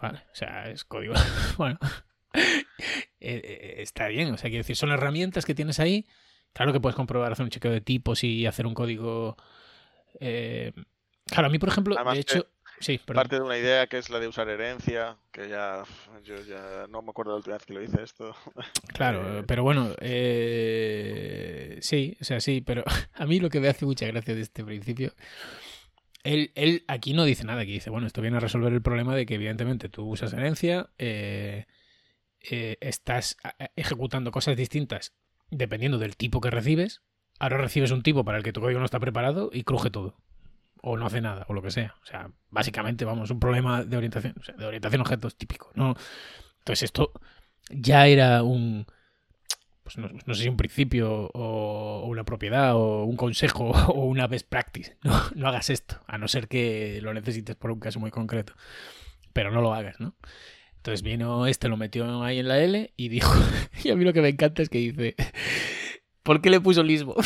vale, 0.00 0.18
o 0.18 0.34
sea, 0.34 0.70
es 0.70 0.84
código. 0.84 1.14
bueno, 1.58 1.80
eh, 2.32 3.02
eh, 3.20 3.74
está 3.78 4.06
bien. 4.06 4.32
O 4.32 4.36
sea, 4.36 4.50
quiero 4.50 4.62
decir, 4.62 4.76
son 4.76 4.92
herramientas 4.92 5.44
que 5.44 5.54
tienes 5.54 5.80
ahí. 5.80 6.06
Claro 6.52 6.72
que 6.72 6.80
puedes 6.80 6.94
comprobar, 6.94 7.32
hacer 7.32 7.42
un 7.42 7.50
chequeo 7.50 7.72
de 7.72 7.80
tipos 7.80 8.22
y 8.22 8.46
hacer 8.46 8.66
un 8.66 8.74
código. 8.74 9.36
Eh... 10.20 10.72
Claro, 11.26 11.48
a 11.48 11.50
mí, 11.50 11.58
por 11.58 11.68
ejemplo, 11.68 11.94
de 11.94 12.20
hecho. 12.20 12.46
Sí, 12.80 12.98
Parte 12.98 13.36
de 13.36 13.42
una 13.42 13.58
idea 13.58 13.86
que 13.86 13.98
es 13.98 14.08
la 14.08 14.20
de 14.20 14.28
usar 14.28 14.48
herencia, 14.48 15.16
que 15.32 15.48
ya 15.48 15.82
yo 16.24 16.40
ya 16.42 16.86
no 16.88 17.02
me 17.02 17.10
acuerdo 17.10 17.32
la 17.32 17.38
última 17.38 17.56
vez 17.56 17.66
que 17.66 17.74
lo 17.74 17.82
hice 17.82 18.02
esto. 18.02 18.34
Claro, 18.94 19.38
eh, 19.38 19.44
pero 19.46 19.62
bueno, 19.62 19.94
eh, 20.00 21.78
sí, 21.80 22.16
o 22.20 22.24
sea, 22.24 22.40
sí, 22.40 22.60
pero 22.60 22.84
a 23.14 23.26
mí 23.26 23.40
lo 23.40 23.50
que 23.50 23.60
me 23.60 23.68
hace 23.68 23.84
mucha 23.84 24.06
gracia 24.06 24.34
de 24.34 24.40
este 24.40 24.64
principio, 24.64 25.12
él, 26.24 26.52
él 26.54 26.84
aquí 26.88 27.14
no 27.14 27.24
dice 27.24 27.44
nada, 27.44 27.62
aquí 27.62 27.72
dice, 27.72 27.90
bueno, 27.90 28.06
esto 28.06 28.22
viene 28.22 28.36
a 28.36 28.40
resolver 28.40 28.72
el 28.72 28.82
problema 28.82 29.14
de 29.14 29.26
que 29.26 29.34
evidentemente 29.34 29.88
tú 29.88 30.08
usas 30.08 30.32
herencia, 30.32 30.90
eh, 30.98 31.66
estás 32.40 33.36
ejecutando 33.76 34.30
cosas 34.30 34.56
distintas 34.56 35.12
dependiendo 35.50 35.98
del 35.98 36.16
tipo 36.16 36.40
que 36.40 36.50
recibes, 36.50 37.02
ahora 37.38 37.58
recibes 37.58 37.90
un 37.90 38.02
tipo 38.02 38.24
para 38.24 38.38
el 38.38 38.44
que 38.44 38.52
tu 38.52 38.60
código 38.60 38.78
no 38.78 38.84
está 38.84 39.00
preparado 39.00 39.50
y 39.52 39.64
cruje 39.64 39.90
todo 39.90 40.16
o 40.82 40.96
no 40.96 41.06
hace 41.06 41.20
nada, 41.20 41.46
o 41.48 41.52
lo 41.52 41.62
que 41.62 41.70
sea. 41.70 41.94
O 42.02 42.06
sea, 42.06 42.30
básicamente, 42.50 43.04
vamos, 43.04 43.30
un 43.30 43.40
problema 43.40 43.84
de 43.84 43.96
orientación, 43.96 44.34
o 44.38 44.42
sea, 44.42 44.54
de 44.56 44.66
orientación 44.66 45.00
a 45.00 45.04
objetos 45.04 45.36
típico. 45.36 45.70
¿no? 45.74 45.94
Entonces, 46.58 46.84
esto 46.84 47.12
ya 47.70 48.06
era 48.06 48.42
un. 48.42 48.86
Pues 49.82 49.96
no, 49.96 50.34
sé 50.34 50.42
si 50.42 50.48
un 50.50 50.58
principio 50.58 51.30
o, 51.32 52.06
una 52.06 52.24
propiedad 52.24 52.74
o 52.74 53.04
un 53.04 53.16
consejo 53.16 53.70
o 53.88 54.04
una 54.04 54.26
best 54.26 54.48
practice. 54.48 54.98
No, 55.02 55.18
no 55.34 55.48
hagas 55.48 55.70
esto, 55.70 56.00
a 56.06 56.18
no 56.18 56.28
ser 56.28 56.48
que 56.48 57.00
lo 57.02 57.14
necesites 57.14 57.56
por 57.56 57.70
un 57.70 57.80
caso 57.80 57.98
muy 57.98 58.10
concreto. 58.10 58.54
Pero 59.32 59.50
no 59.50 59.62
lo 59.62 59.72
hagas, 59.74 59.98
¿no? 60.00 60.14
Entonces 60.76 61.02
vino 61.02 61.46
este, 61.46 61.68
lo 61.68 61.76
metió 61.76 62.22
ahí 62.22 62.38
en 62.38 62.48
la 62.48 62.58
L 62.60 62.92
y 62.96 63.08
dijo, 63.08 63.32
y 63.84 63.90
a 63.90 63.96
mí 63.96 64.04
lo 64.04 64.12
que 64.12 64.22
me 64.22 64.28
encanta 64.28 64.62
es 64.62 64.68
que 64.68 64.78
dice, 64.78 65.16
¿por 66.22 66.40
qué 66.40 66.50
le 66.50 66.60
puso 66.60 66.82
Lisbo? 66.82 67.16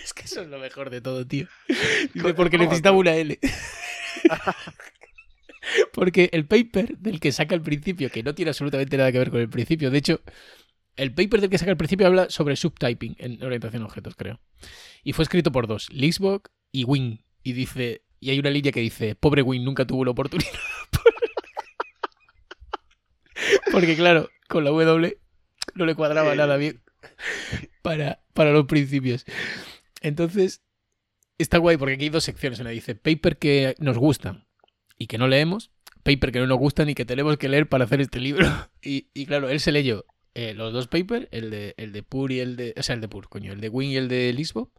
Es 0.04 0.12
que 0.14 0.22
eso 0.22 0.42
es 0.42 0.48
lo 0.48 0.58
mejor 0.58 0.90
de 0.90 1.00
todo, 1.00 1.26
tío. 1.26 1.46
porque 2.36 2.58
necesitaba 2.58 2.96
una 2.96 3.14
L. 3.14 3.38
Porque 5.92 6.30
el 6.32 6.46
paper 6.46 6.96
del 6.98 7.20
que 7.20 7.32
saca 7.32 7.54
el 7.54 7.60
principio, 7.60 8.10
que 8.10 8.22
no 8.22 8.34
tiene 8.34 8.48
absolutamente 8.48 8.96
nada 8.96 9.12
que 9.12 9.18
ver 9.18 9.30
con 9.30 9.40
el 9.40 9.48
principio, 9.48 9.90
de 9.90 9.98
hecho, 9.98 10.22
el 10.96 11.14
paper 11.14 11.42
del 11.42 11.50
que 11.50 11.58
saca 11.58 11.70
el 11.70 11.76
principio 11.76 12.06
habla 12.06 12.30
sobre 12.30 12.56
subtyping 12.56 13.16
en 13.18 13.42
orientación 13.44 13.82
a 13.82 13.86
objetos, 13.86 14.16
creo. 14.16 14.40
Y 15.04 15.12
fue 15.12 15.22
escrito 15.22 15.52
por 15.52 15.66
dos, 15.66 15.88
Lixbox 15.92 16.50
y 16.72 16.84
Wing. 16.84 17.18
Y 17.42 17.52
dice, 17.52 18.02
y 18.20 18.30
hay 18.30 18.38
una 18.38 18.50
línea 18.50 18.72
que 18.72 18.80
dice, 18.80 19.14
pobre 19.14 19.42
Wing 19.42 19.62
nunca 19.62 19.86
tuvo 19.86 20.04
la 20.04 20.12
oportunidad. 20.12 20.50
Porque 23.70 23.96
claro, 23.96 24.28
con 24.48 24.64
la 24.64 24.70
W 24.70 25.18
no 25.74 25.86
le 25.86 25.94
cuadraba 25.94 26.34
nada 26.34 26.56
bien 26.56 26.82
para, 27.82 28.20
para 28.34 28.52
los 28.52 28.66
principios. 28.66 29.24
Entonces, 30.00 30.62
está 31.38 31.58
guay 31.58 31.76
porque 31.76 31.94
aquí 31.94 32.04
hay 32.04 32.10
dos 32.10 32.24
secciones. 32.24 32.60
Una 32.60 32.70
dice 32.70 32.94
paper 32.94 33.38
que 33.38 33.74
nos 33.78 33.98
gustan 33.98 34.46
y 34.98 35.06
que 35.06 35.18
no 35.18 35.28
leemos, 35.28 35.70
paper 36.02 36.32
que 36.32 36.40
no 36.40 36.46
nos 36.46 36.58
gustan 36.58 36.88
y 36.88 36.94
que 36.94 37.04
tenemos 37.04 37.36
que 37.36 37.48
leer 37.48 37.68
para 37.68 37.84
hacer 37.84 38.00
este 38.00 38.20
libro. 38.20 38.46
Y, 38.82 39.26
claro, 39.26 39.50
él 39.50 39.60
se 39.60 39.72
leyó 39.72 40.06
eh, 40.34 40.54
los 40.54 40.72
dos 40.72 40.88
papers, 40.88 41.28
el 41.32 41.50
de, 41.50 41.74
el 41.76 41.92
de 41.92 42.02
Pur 42.02 42.32
y 42.32 42.40
el 42.40 42.56
de. 42.56 42.74
O 42.78 42.82
sea, 42.82 42.94
el 42.94 43.02
de 43.02 43.08
Pur, 43.08 43.28
coño, 43.28 43.52
el 43.52 43.60
de 43.60 43.68
Wing 43.68 43.90
y 43.90 43.96
el 43.96 44.08
de 44.08 44.32
Lisbo. 44.32 44.72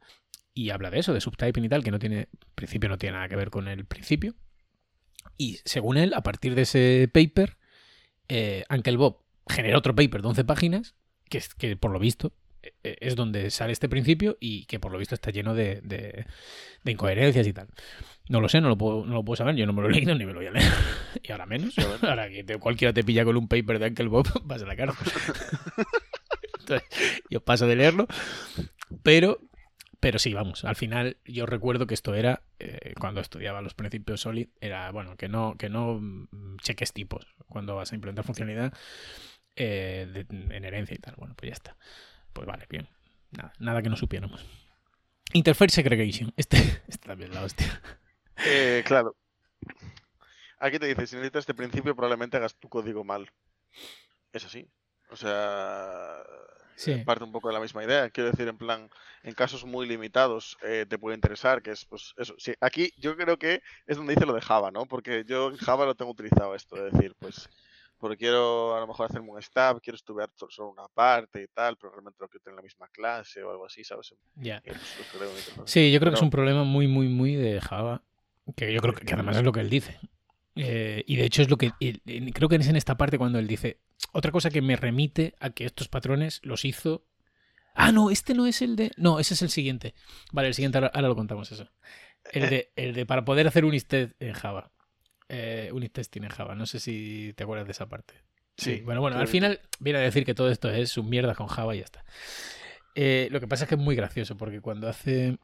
Y 0.53 0.71
habla 0.71 0.89
de 0.89 0.99
eso, 0.99 1.13
de 1.13 1.21
subtyping 1.21 1.63
y 1.63 1.69
tal, 1.69 1.83
que 1.83 1.91
no 1.91 1.99
tiene. 1.99 2.27
principio 2.55 2.89
no 2.89 2.97
tiene 2.97 3.15
nada 3.15 3.29
que 3.29 3.35
ver 3.35 3.51
con 3.51 3.67
el 3.67 3.85
principio. 3.85 4.35
Y 5.37 5.59
según 5.65 5.97
él, 5.97 6.13
a 6.15 6.23
partir 6.23 6.55
de 6.55 6.63
ese 6.63 7.09
paper, 7.13 7.57
eh, 8.27 8.63
Uncle 8.69 8.97
Bob 8.97 9.23
generó 9.47 9.77
otro 9.77 9.95
paper 9.95 10.21
de 10.21 10.27
11 10.27 10.43
páginas, 10.45 10.95
que, 11.29 11.41
que 11.57 11.77
por 11.77 11.91
lo 11.91 11.99
visto 11.99 12.33
es 12.83 13.15
donde 13.15 13.49
sale 13.49 13.73
este 13.73 13.89
principio 13.89 14.37
y 14.39 14.65
que 14.65 14.79
por 14.79 14.91
lo 14.91 14.97
visto 14.97 15.15
está 15.15 15.31
lleno 15.31 15.53
de, 15.53 15.81
de, 15.81 16.25
incoherencias 16.91 17.47
y 17.47 17.53
tal. 17.53 17.67
No 18.29 18.39
lo 18.39 18.49
sé, 18.49 18.61
no 18.61 18.69
lo, 18.69 18.77
puedo, 18.77 19.05
no 19.05 19.15
lo 19.15 19.25
puedo 19.25 19.37
saber, 19.37 19.55
yo 19.55 19.65
no 19.65 19.73
me 19.73 19.81
lo 19.81 19.89
he 19.89 19.91
leído 19.91 20.15
ni 20.15 20.25
me 20.25 20.33
lo 20.33 20.39
voy 20.39 20.47
a 20.47 20.51
leer. 20.51 20.71
y 21.23 21.31
ahora 21.31 21.45
menos. 21.45 21.75
Ahora 22.01 22.29
que 22.29 22.45
cualquiera 22.59 22.93
te 22.93 23.03
pilla 23.03 23.25
con 23.25 23.37
un 23.37 23.47
paper 23.47 23.79
de 23.79 23.87
Uncle 23.87 24.07
Bob, 24.07 24.27
vas 24.43 24.61
a 24.61 24.65
la 24.65 24.75
cara. 24.75 24.93
Entonces, 26.59 26.87
yo 27.29 27.41
paso 27.41 27.67
de 27.67 27.75
leerlo. 27.75 28.07
Pero, 29.03 29.39
pero 29.99 30.19
sí, 30.19 30.33
vamos, 30.33 30.65
al 30.65 30.75
final 30.75 31.17
yo 31.25 31.45
recuerdo 31.45 31.87
que 31.87 31.93
esto 31.93 32.13
era, 32.13 32.43
eh, 32.59 32.93
cuando 32.99 33.21
estudiaba 33.21 33.61
los 33.61 33.73
principios 33.73 34.21
Solid, 34.21 34.49
era, 34.59 34.91
bueno, 34.91 35.15
que 35.15 35.29
no, 35.29 35.55
que 35.57 35.69
no 35.69 35.99
mm, 35.99 36.57
cheques 36.61 36.93
tipos 36.93 37.25
cuando 37.47 37.75
vas 37.75 37.91
a 37.91 37.95
implementar 37.95 38.25
funcionalidad 38.25 38.73
eh, 39.55 40.25
en 40.29 40.65
herencia 40.65 40.95
y 40.95 40.99
tal. 40.99 41.15
Bueno, 41.17 41.35
pues 41.35 41.49
ya 41.49 41.53
está. 41.53 41.77
Pues 42.33 42.47
vale, 42.47 42.65
bien. 42.69 42.87
Nada, 43.31 43.53
nada 43.59 43.81
que 43.81 43.89
no 43.89 43.95
supiéramos. 43.95 44.45
Interface 45.33 45.75
Segregation. 45.75 46.33
Este, 46.35 46.57
este 46.87 47.07
también 47.07 47.33
la 47.33 47.43
hostia. 47.43 47.81
Eh, 48.45 48.83
claro. 48.85 49.15
Aquí 50.59 50.77
te 50.77 50.87
dice, 50.87 51.07
si 51.07 51.15
necesitas 51.15 51.41
este 51.41 51.53
principio, 51.53 51.95
probablemente 51.95 52.37
hagas 52.37 52.55
tu 52.55 52.69
código 52.69 53.03
mal. 53.03 53.31
Es 54.31 54.45
así. 54.45 54.67
O 55.09 55.15
sea, 55.15 56.23
parte 57.05 57.23
un 57.23 57.31
poco 57.31 57.49
de 57.49 57.53
la 57.53 57.59
misma 57.59 57.83
idea. 57.83 58.09
Quiero 58.09 58.31
decir, 58.31 58.47
en 58.47 58.57
plan, 58.57 58.89
en 59.23 59.33
casos 59.33 59.65
muy 59.65 59.87
limitados 59.87 60.57
eh, 60.63 60.85
te 60.87 60.97
puede 60.97 61.15
interesar, 61.15 61.61
que 61.61 61.71
es, 61.71 61.85
pues, 61.85 62.13
eso. 62.17 62.35
Sí, 62.37 62.53
aquí 62.61 62.93
yo 62.97 63.15
creo 63.17 63.37
que 63.37 63.61
es 63.87 63.97
donde 63.97 64.13
dice 64.13 64.25
lo 64.25 64.33
de 64.33 64.41
Java, 64.41 64.71
¿no? 64.71 64.85
Porque 64.85 65.23
yo 65.25 65.49
en 65.49 65.57
Java 65.57 65.85
lo 65.85 65.95
tengo 65.95 66.11
utilizado 66.11 66.55
esto, 66.55 66.75
de 66.75 66.91
decir, 66.91 67.15
pues, 67.19 67.49
porque 68.01 68.17
quiero 68.17 68.75
a 68.75 68.79
lo 68.79 68.87
mejor 68.87 69.05
hacerme 69.05 69.29
un 69.29 69.41
stub, 69.41 69.79
quiero 69.81 69.95
estudiar 69.95 70.29
solo 70.49 70.71
una 70.71 70.87
parte 70.93 71.43
y 71.43 71.47
tal, 71.47 71.77
pero 71.77 71.93
realmente 71.93 72.17
lo 72.19 72.27
quiero 72.27 72.43
tener 72.43 72.53
en 72.53 72.55
la 72.57 72.61
misma 72.63 72.87
clase 72.89 73.43
o 73.43 73.51
algo 73.51 73.67
así, 73.67 73.83
¿sabes? 73.83 74.13
Pues, 74.35 75.55
sí, 75.65 75.91
yo 75.91 75.99
creo 75.99 76.11
que 76.11 76.15
es 76.17 76.21
un 76.21 76.31
problema 76.31 76.63
muy, 76.63 76.87
muy, 76.87 77.07
muy 77.07 77.35
de 77.35 77.61
Java, 77.61 78.03
que 78.57 78.73
yo 78.73 78.81
creo 78.81 78.95
que, 78.95 79.13
además 79.13 79.37
es 79.37 79.43
lo 79.43 79.51
que 79.53 79.61
él 79.61 79.69
dice. 79.69 79.99
Eh, 80.55 81.03
y 81.07 81.15
de 81.15 81.25
hecho 81.25 81.43
es 81.43 81.49
lo 81.49 81.57
que 81.57 81.71
creo 82.33 82.49
que 82.49 82.55
es 82.57 82.67
en 82.67 82.75
esta 82.75 82.97
parte 82.97 83.17
cuando 83.17 83.39
él 83.39 83.47
dice 83.47 83.79
otra 84.11 84.31
cosa 84.31 84.49
que 84.49 84.61
me 84.61 84.75
remite 84.75 85.33
a 85.39 85.51
que 85.51 85.65
estos 85.65 85.87
patrones 85.87 86.41
los 86.43 86.65
hizo. 86.65 87.05
Ah, 87.73 87.93
no, 87.93 88.09
este 88.09 88.33
no 88.33 88.47
es 88.47 88.61
el 88.61 88.75
de. 88.75 88.91
No, 88.97 89.19
ese 89.19 89.35
es 89.35 89.43
el 89.43 89.49
siguiente. 89.49 89.93
Vale, 90.33 90.49
el 90.49 90.53
siguiente 90.53 90.79
ahora, 90.79 91.01
lo 91.01 91.15
contamos 91.15 91.51
eso. 91.51 91.69
El 92.33 92.49
de, 92.49 92.71
el 92.75 92.93
de 92.93 93.05
para 93.05 93.23
poder 93.23 93.47
hacer 93.47 93.63
un 93.63 93.73
en 93.73 94.33
Java 94.33 94.71
eh, 95.31 95.89
testing 95.91 96.23
en 96.23 96.29
Java. 96.29 96.55
No 96.55 96.65
sé 96.65 96.79
si 96.79 97.33
te 97.35 97.43
acuerdas 97.43 97.65
de 97.65 97.71
esa 97.71 97.87
parte. 97.87 98.13
Sí. 98.57 98.81
Bueno, 98.81 99.01
bueno, 99.01 99.17
al 99.17 99.27
final 99.27 99.59
viene 99.79 99.99
a 99.99 100.01
decir 100.01 100.25
que 100.25 100.35
todo 100.35 100.51
esto 100.51 100.69
es 100.69 100.97
un 100.97 101.09
mierda 101.09 101.33
con 101.35 101.47
Java 101.47 101.73
y 101.73 101.79
ya 101.79 101.85
está. 101.85 102.03
Eh, 102.95 103.29
lo 103.31 103.39
que 103.39 103.47
pasa 103.47 103.63
es 103.63 103.69
que 103.69 103.75
es 103.75 103.81
muy 103.81 103.95
gracioso 103.95 104.35
porque 104.35 104.61
cuando 104.61 104.87
hace. 104.87 105.37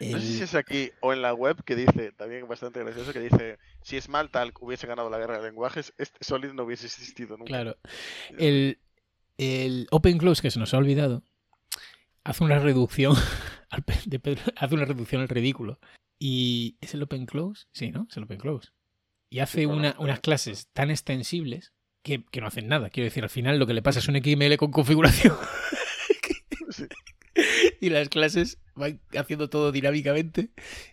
No 0.00 0.18
sé 0.18 0.26
si 0.26 0.42
es 0.42 0.54
aquí 0.54 0.90
o 1.00 1.12
en 1.12 1.22
la 1.22 1.34
web 1.34 1.62
que 1.64 1.76
dice, 1.76 2.12
también 2.12 2.48
bastante 2.48 2.80
gracioso, 2.80 3.12
que 3.12 3.20
dice, 3.20 3.58
si 3.82 3.96
es 3.96 4.08
mal 4.08 4.30
tal 4.30 4.52
hubiese 4.60 4.86
ganado 4.86 5.08
la 5.10 5.18
guerra 5.18 5.38
de 5.38 5.44
lenguajes, 5.44 5.92
este 5.98 6.24
Solid 6.24 6.52
no 6.52 6.64
hubiese 6.64 6.86
existido 6.86 7.36
nunca. 7.36 7.48
Claro. 7.48 7.76
El, 8.38 8.78
el 9.38 9.86
Open 9.90 10.18
Close 10.18 10.42
que 10.42 10.50
se 10.50 10.58
nos 10.58 10.74
ha 10.74 10.78
olvidado 10.78 11.22
hace 12.24 12.42
una 12.42 12.58
reducción 12.58 13.14
hace 14.56 14.74
una 14.74 14.84
reducción 14.84 15.22
al 15.22 15.28
ridículo. 15.28 15.78
¿Y 16.18 16.76
es 16.80 16.94
el 16.94 17.02
Open 17.02 17.26
Close? 17.26 17.66
Sí, 17.72 17.90
¿no? 17.90 18.06
Es 18.08 18.16
el 18.16 18.24
Open 18.24 18.38
Close 18.38 18.72
y 19.34 19.40
hace 19.40 19.66
unas 19.66 20.20
clases 20.20 20.68
tan 20.72 20.92
extensibles 20.92 21.72
que, 22.04 22.22
no 22.40 22.46
hacen 22.46 22.68
nada. 22.68 22.88
Quiero 22.88 23.06
decir, 23.06 23.24
al 23.24 23.30
final 23.30 23.58
lo 23.58 23.66
que 23.66 23.74
le 23.74 23.82
pasa 23.82 23.98
es 23.98 24.06
un 24.06 24.14
XML 24.14 24.56
con 24.58 24.70
configuración. 24.70 25.36
y 27.80 27.90
las 27.90 28.08
clases 28.10 28.60
van 28.76 29.00
haciendo 29.18 29.50
todo 29.50 29.72
dinámicamente 29.72 30.50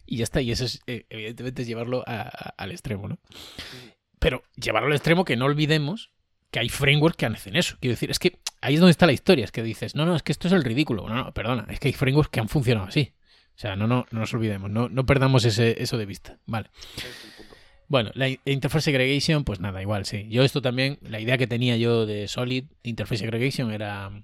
y 0.08 0.18
ya 0.18 0.24
está. 0.24 0.42
Y 0.42 0.52
eso 0.52 0.66
es, 0.66 0.82
eh, 0.88 1.06
evidentemente, 1.12 1.62
es 1.62 1.68
llevarlo 1.68 2.04
al 2.08 2.72
extremo, 2.72 3.08
¿no? 3.08 3.20
Pero 4.18 4.42
llevarlo 4.56 4.88
al 4.88 4.96
extremo 4.96 5.24
que 5.24 5.38
no 5.38 5.46
olvidemos 5.46 6.12
que 6.50 6.62
hay 6.62 6.70
frameworks 6.70 7.18
que 7.18 7.28
hacen 7.28 7.56
eso. 7.56 7.78
Quiero 7.80 7.94
decir, 7.94 8.10
es 8.10 8.18
que 8.18 8.40
ahí 8.62 8.74
es 8.74 8.80
donde 8.80 8.90
está 8.90 9.06
la 9.06 9.14
historia. 9.14 9.46
Es 9.46 9.52
que 9.52 9.62
dices, 9.62 9.94
no, 9.94 10.08
no, 10.08 10.16
es 10.16 10.24
que 10.24 10.32
esto 10.32 10.48
es 10.48 10.54
el 10.56 10.64
ridículo. 10.64 11.08
No, 11.08 11.14
no, 11.14 11.32
perdona, 11.32 11.68
es 11.70 11.80
que 11.80 11.90
hay 11.90 11.94
frameworks 11.94 12.32
que 12.32 12.40
han 12.40 12.50
funcionado 12.50 12.88
así. 12.88 13.14
O 13.56 13.60
sea, 13.62 13.76
no, 13.76 13.86
no, 13.86 14.08
no 14.10 14.22
nos 14.22 14.34
olvidemos, 14.34 14.72
no, 14.72 14.90
no 14.90 15.06
perdamos 15.06 15.46
ese, 15.46 15.84
eso 15.84 16.00
de 16.00 16.08
vista. 16.08 16.40
Vale. 16.48 16.72
Bueno, 17.92 18.10
la 18.14 18.30
interface 18.46 18.86
segregation, 18.86 19.44
pues 19.44 19.60
nada, 19.60 19.82
igual, 19.82 20.06
sí. 20.06 20.26
Yo 20.30 20.44
esto 20.44 20.62
también, 20.62 20.98
la 21.02 21.20
idea 21.20 21.38
que 21.38 21.46
tenía 21.46 21.76
yo 21.76 22.06
de 22.06 22.30
Solid 22.30 22.64
interface 22.84 23.18
segregation 23.18 23.70
era 23.70 24.24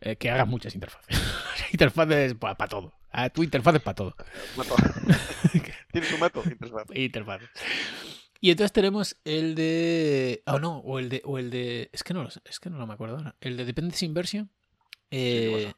eh, 0.00 0.14
que 0.14 0.30
hagas 0.30 0.46
muchas 0.46 0.76
interfaces. 0.76 1.20
interfaces 1.72 2.34
para 2.34 2.68
todo. 2.68 2.92
Ah, 3.10 3.28
tu 3.28 3.42
interfaz 3.42 3.74
es 3.74 3.82
para 3.82 3.96
todo. 3.96 4.14
Tienes 5.90 6.12
un 6.12 6.20
método, 6.20 6.44
interfaz. 6.94 7.40
Y 8.40 8.52
entonces 8.52 8.72
tenemos 8.72 9.16
el 9.24 9.56
de. 9.56 10.44
Oh, 10.46 10.60
no, 10.60 10.78
o 10.78 11.00
el 11.00 11.08
de. 11.08 11.20
O 11.24 11.38
el 11.38 11.50
de. 11.50 11.90
Es 11.92 12.04
que 12.04 12.14
no, 12.14 12.28
es 12.28 12.60
que 12.60 12.70
no 12.70 12.86
me 12.86 12.94
acuerdo 12.94 13.16
ahora. 13.16 13.34
El 13.40 13.56
de 13.56 13.64
Dependency 13.64 14.06
Inversion. 14.06 14.52
Eh, 15.10 15.72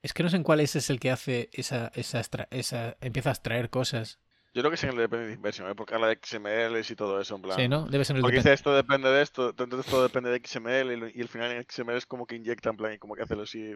es 0.00 0.12
que 0.12 0.22
no 0.22 0.28
sé 0.28 0.36
en 0.36 0.44
cuál 0.44 0.60
es, 0.60 0.76
es 0.76 0.90
el 0.90 1.00
que 1.00 1.10
hace 1.10 1.50
esa, 1.52 1.90
esa, 1.96 2.20
esa. 2.52 2.96
Empieza 3.00 3.30
a 3.30 3.32
extraer 3.32 3.68
cosas 3.68 4.20
yo 4.56 4.62
creo 4.62 4.70
que 4.70 4.76
es 4.76 4.84
en 4.84 4.90
el 4.90 4.96
depende 4.96 5.26
de 5.26 5.34
inversión, 5.34 5.70
¿eh? 5.70 5.74
porque 5.74 5.94
habla 5.94 6.06
de 6.06 6.18
XML 6.18 6.80
y 6.80 6.96
todo 6.96 7.20
eso, 7.20 7.36
en 7.36 7.42
plan. 7.42 7.58
Sí, 7.58 7.68
¿no? 7.68 7.84
Debe 7.88 8.06
ser 8.06 8.16
el 8.16 8.22
Porque 8.22 8.38
dice 8.38 8.54
esto 8.54 8.74
depende 8.74 9.10
de 9.10 9.20
esto, 9.20 9.50
entonces 9.50 9.84
todo 9.84 10.02
depende 10.02 10.30
de 10.30 10.40
XML 10.42 11.12
y, 11.14 11.20
al 11.20 11.28
final 11.28 11.52
en 11.52 11.66
XML 11.68 11.98
es 11.98 12.06
como 12.06 12.26
que 12.26 12.36
inyecta 12.36 12.70
en 12.70 12.78
plan 12.78 12.94
y 12.94 12.98
como 12.98 13.14
que 13.14 13.22
hace 13.22 13.36
los 13.36 13.50
sí. 13.50 13.72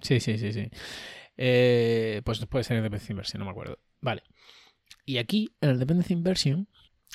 Sí, 0.00 0.18
sí, 0.18 0.38
sí, 0.38 0.52
sí. 0.52 0.68
Eh, 1.36 2.20
pues 2.24 2.44
puede 2.46 2.64
ser 2.64 2.78
en 2.78 2.78
el 2.78 2.82
dependency 2.90 3.12
inversion, 3.12 3.38
no 3.38 3.44
me 3.44 3.52
acuerdo. 3.52 3.78
Vale. 4.00 4.24
Y 5.06 5.18
aquí, 5.18 5.54
en 5.60 5.70
el 5.70 5.78
dependency 5.78 6.14
inversion, 6.14 6.66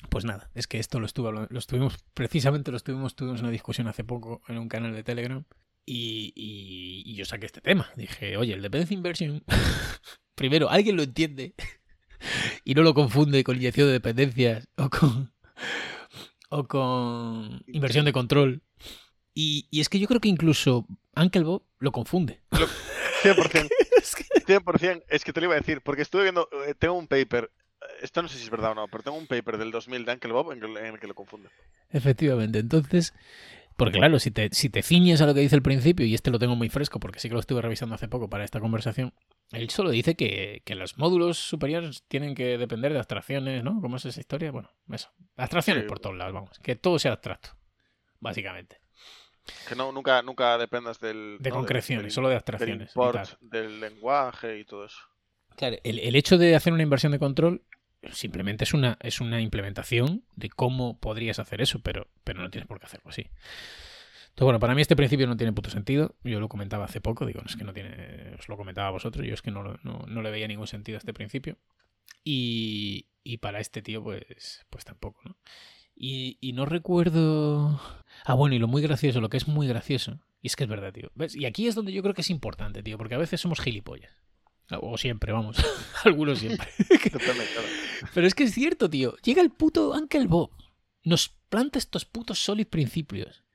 pues 0.07 0.23
nada, 0.23 0.49
es 0.55 0.65
que 0.65 0.79
esto 0.79 1.01
lo, 1.01 1.07
estuvo, 1.07 1.29
lo 1.33 1.59
estuvimos, 1.59 1.97
precisamente 2.13 2.71
lo 2.71 2.77
estuvimos, 2.77 3.17
tuvimos 3.17 3.41
una 3.41 3.51
discusión 3.51 3.89
hace 3.89 4.05
poco 4.05 4.41
en 4.47 4.59
un 4.59 4.69
canal 4.69 4.93
de 4.93 5.03
Telegram 5.03 5.43
y, 5.85 6.31
y 7.05 7.15
yo 7.15 7.25
saqué 7.25 7.47
este 7.47 7.59
tema. 7.59 7.91
Dije, 7.97 8.37
oye, 8.37 8.53
el 8.53 8.61
dependency 8.61 8.93
inversion, 8.93 9.43
primero, 10.35 10.69
¿alguien 10.69 10.95
lo 10.95 11.03
entiende? 11.03 11.53
Y 12.67 12.75
no 12.75 12.81
lo 12.81 12.93
confunde 12.93 13.45
con 13.45 13.55
inyección 13.55 13.87
de 13.87 13.93
dependencias 13.93 14.67
o 14.75 14.89
con, 14.89 15.31
o 16.49 16.67
con 16.67 17.63
inversión 17.65 18.03
de 18.03 18.11
control. 18.11 18.61
Y, 19.33 19.69
es 19.71 19.87
que 19.87 19.99
yo 19.99 20.07
creo 20.07 20.19
que 20.19 20.27
incluso 20.27 20.85
Uncle 21.15 21.43
Bob 21.43 21.63
lo 21.79 21.93
confunde. 21.93 22.41
100%. 23.23 23.69
100%. 24.45 25.03
Es 25.09 25.23
que 25.23 25.31
te 25.31 25.39
lo 25.39 25.45
iba 25.45 25.55
a 25.55 25.59
decir, 25.59 25.79
porque 25.81 26.01
estuve 26.01 26.23
viendo, 26.23 26.49
eh, 26.67 26.73
tengo 26.77 26.95
un 26.95 27.07
paper, 27.07 27.51
esto 28.01 28.21
no 28.21 28.27
sé 28.27 28.37
si 28.37 28.43
es 28.43 28.49
verdad 28.49 28.71
o 28.71 28.75
no, 28.75 28.87
pero 28.89 29.01
tengo 29.01 29.17
un 29.17 29.27
paper 29.27 29.57
del 29.57 29.71
2000 29.71 30.03
de 30.03 30.11
Uncle 30.11 30.33
Bob 30.33 30.51
en 30.51 30.61
el 30.63 30.99
que 30.99 31.07
lo 31.07 31.15
confunde. 31.15 31.47
Efectivamente, 31.89 32.59
entonces, 32.59 33.13
porque 33.77 33.99
claro, 33.99 34.19
si 34.19 34.31
te, 34.31 34.49
si 34.51 34.69
te 34.69 34.83
ciñes 34.83 35.21
a 35.21 35.25
lo 35.25 35.33
que 35.33 35.39
dice 35.39 35.55
el 35.55 35.61
principio, 35.61 36.05
y 36.05 36.13
este 36.13 36.31
lo 36.31 36.39
tengo 36.39 36.57
muy 36.57 36.67
fresco 36.67 36.99
porque 36.99 37.19
sí 37.19 37.29
que 37.29 37.33
lo 37.33 37.39
estuve 37.39 37.61
revisando 37.61 37.95
hace 37.95 38.09
poco 38.09 38.29
para 38.29 38.43
esta 38.43 38.59
conversación, 38.59 39.13
él 39.51 39.69
solo 39.69 39.91
dice 39.91 40.15
que, 40.15 40.61
los 40.75 40.97
módulos 40.97 41.37
superiores 41.37 42.03
tienen 42.07 42.35
que 42.35 42.57
depender 42.57 42.91
de 42.93 42.99
abstracciones, 42.99 43.63
¿no? 43.63 43.79
¿Cómo 43.81 43.97
es 43.97 44.05
esa 44.05 44.19
historia? 44.19 44.51
Bueno, 44.51 44.69
eso. 44.91 45.09
Abstracciones 45.35 45.85
por 45.85 45.99
todos 45.99 46.15
lados, 46.15 46.33
vamos. 46.33 46.59
Que 46.59 46.75
todo 46.75 46.99
sea 46.99 47.13
abstracto, 47.13 47.49
básicamente. 48.19 48.81
Que 49.67 49.75
no, 49.75 49.91
nunca, 49.93 50.21
nunca 50.21 50.57
dependas 50.57 50.99
del... 50.99 51.37
De 51.39 51.49
concreciones, 51.51 52.13
solo 52.13 52.27
de 52.29 52.35
abstracciones. 52.35 52.93
Del, 53.39 53.79
lenguaje 53.79 54.59
y 54.59 54.65
todo 54.65 54.85
eso. 54.85 54.99
Claro, 55.55 55.77
el, 55.83 55.99
el 55.99 56.15
hecho 56.15 56.37
de 56.37 56.55
hacer 56.55 56.73
una 56.73 56.83
inversión 56.83 57.13
de 57.13 57.19
control 57.19 57.63
simplemente 58.11 58.63
es 58.63 58.73
una, 58.73 58.97
es 59.01 59.21
una 59.21 59.41
implementación 59.41 60.23
de 60.35 60.49
cómo 60.49 60.99
podrías 60.99 61.39
hacer 61.39 61.61
eso, 61.61 61.79
pero, 61.79 62.07
pero 62.23 62.41
no 62.41 62.49
tienes 62.49 62.67
por 62.67 62.79
qué 62.79 62.85
hacerlo 62.85 63.09
así. 63.09 63.27
Entonces, 64.37 64.45
bueno, 64.45 64.59
para 64.59 64.75
mí 64.75 64.83
este 64.83 64.95
principio 64.95 65.25
no 65.25 65.35
tiene 65.35 65.51
puto 65.51 65.71
sentido. 65.71 66.13
Yo 66.23 66.39
lo 66.39 66.47
comentaba 66.47 66.85
hace 66.85 67.01
poco, 67.01 67.25
digo, 67.25 67.41
es 67.43 67.55
que 67.55 67.63
no 67.63 67.73
tiene, 67.73 68.35
os 68.37 68.47
lo 68.47 68.55
comentaba 68.55 68.89
a 68.89 68.91
vosotros, 68.91 69.25
yo 69.25 69.33
es 69.33 69.41
que 69.41 69.49
no, 69.49 69.63
no, 69.81 70.21
le 70.21 70.29
veía 70.29 70.47
ningún 70.47 70.67
sentido 70.67 70.97
a 70.97 70.99
este 70.99 71.11
principio. 71.11 71.57
Y, 72.23 73.07
y 73.23 73.37
para 73.37 73.59
este 73.59 73.81
tío, 73.81 74.03
pues, 74.03 74.63
pues 74.69 74.85
tampoco, 74.85 75.21
¿no? 75.25 75.37
Y, 75.95 76.37
y, 76.39 76.53
no 76.53 76.67
recuerdo. 76.67 77.81
Ah, 78.25 78.35
bueno, 78.35 78.53
y 78.53 78.59
lo 78.59 78.67
muy 78.67 78.83
gracioso, 78.83 79.21
lo 79.21 79.29
que 79.29 79.37
es 79.37 79.47
muy 79.47 79.67
gracioso, 79.67 80.19
y 80.43 80.47
es 80.49 80.55
que 80.55 80.65
es 80.65 80.69
verdad, 80.69 80.93
tío. 80.93 81.09
¿Ves? 81.15 81.35
Y 81.35 81.47
aquí 81.47 81.65
es 81.65 81.73
donde 81.73 81.91
yo 81.91 82.03
creo 82.03 82.13
que 82.13 82.21
es 82.21 82.29
importante, 82.29 82.83
tío, 82.83 82.99
porque 82.99 83.15
a 83.15 83.17
veces 83.17 83.41
somos 83.41 83.59
gilipollas. 83.59 84.13
O 84.69 84.99
siempre, 84.99 85.33
vamos. 85.33 85.57
Algunos 86.03 86.37
siempre. 86.37 86.67
Pero 88.13 88.27
es 88.27 88.35
que 88.35 88.43
es 88.43 88.53
cierto, 88.53 88.87
tío. 88.87 89.15
Llega 89.23 89.41
el 89.41 89.49
puto 89.49 89.93
Uncle 89.93 90.27
Bob. 90.27 90.51
Nos 91.03 91.29
planta 91.49 91.79
estos 91.79 92.05
putos 92.05 92.37
sólidos 92.37 92.69
principios. 92.69 93.46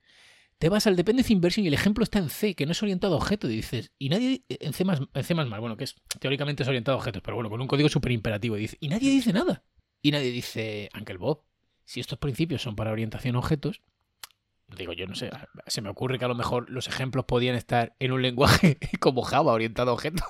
Te 0.62 0.68
vas 0.68 0.86
al 0.86 0.94
Dependency 0.94 1.32
Inversion 1.32 1.64
y 1.64 1.66
el 1.66 1.74
ejemplo 1.74 2.04
está 2.04 2.20
en 2.20 2.30
C, 2.30 2.54
que 2.54 2.66
no 2.66 2.70
es 2.70 2.80
orientado 2.84 3.14
a 3.14 3.16
objetos. 3.16 3.50
Y 3.50 3.54
dices, 3.56 3.90
y 3.98 4.08
nadie. 4.10 4.44
En 4.48 4.72
C, 4.72 4.84
en 4.84 5.24
C 5.24 5.34
bueno, 5.34 5.76
que 5.76 5.82
es 5.82 5.96
teóricamente 6.20 6.62
es 6.62 6.68
orientado 6.68 6.96
a 6.96 7.00
objetos, 7.00 7.20
pero 7.20 7.34
bueno, 7.34 7.50
con 7.50 7.60
un 7.60 7.66
código 7.66 7.88
súper 7.88 8.12
imperativo. 8.12 8.56
Y, 8.56 8.60
dice, 8.60 8.76
y 8.78 8.86
nadie 8.86 9.10
dice 9.10 9.32
nada. 9.32 9.64
Y 10.02 10.12
nadie 10.12 10.30
dice, 10.30 10.88
Uncle 10.96 11.16
Bob, 11.16 11.42
si 11.84 11.98
estos 11.98 12.20
principios 12.20 12.62
son 12.62 12.76
para 12.76 12.92
orientación 12.92 13.34
a 13.34 13.40
objetos, 13.40 13.82
digo 14.76 14.92
yo 14.92 15.04
no 15.08 15.16
sé, 15.16 15.30
se 15.66 15.80
me 15.80 15.88
ocurre 15.88 16.20
que 16.20 16.26
a 16.26 16.28
lo 16.28 16.36
mejor 16.36 16.70
los 16.70 16.86
ejemplos 16.86 17.24
podían 17.24 17.56
estar 17.56 17.96
en 17.98 18.12
un 18.12 18.22
lenguaje 18.22 18.78
como 19.00 19.22
Java 19.22 19.54
orientado 19.54 19.90
a 19.90 19.94
objetos. 19.94 20.24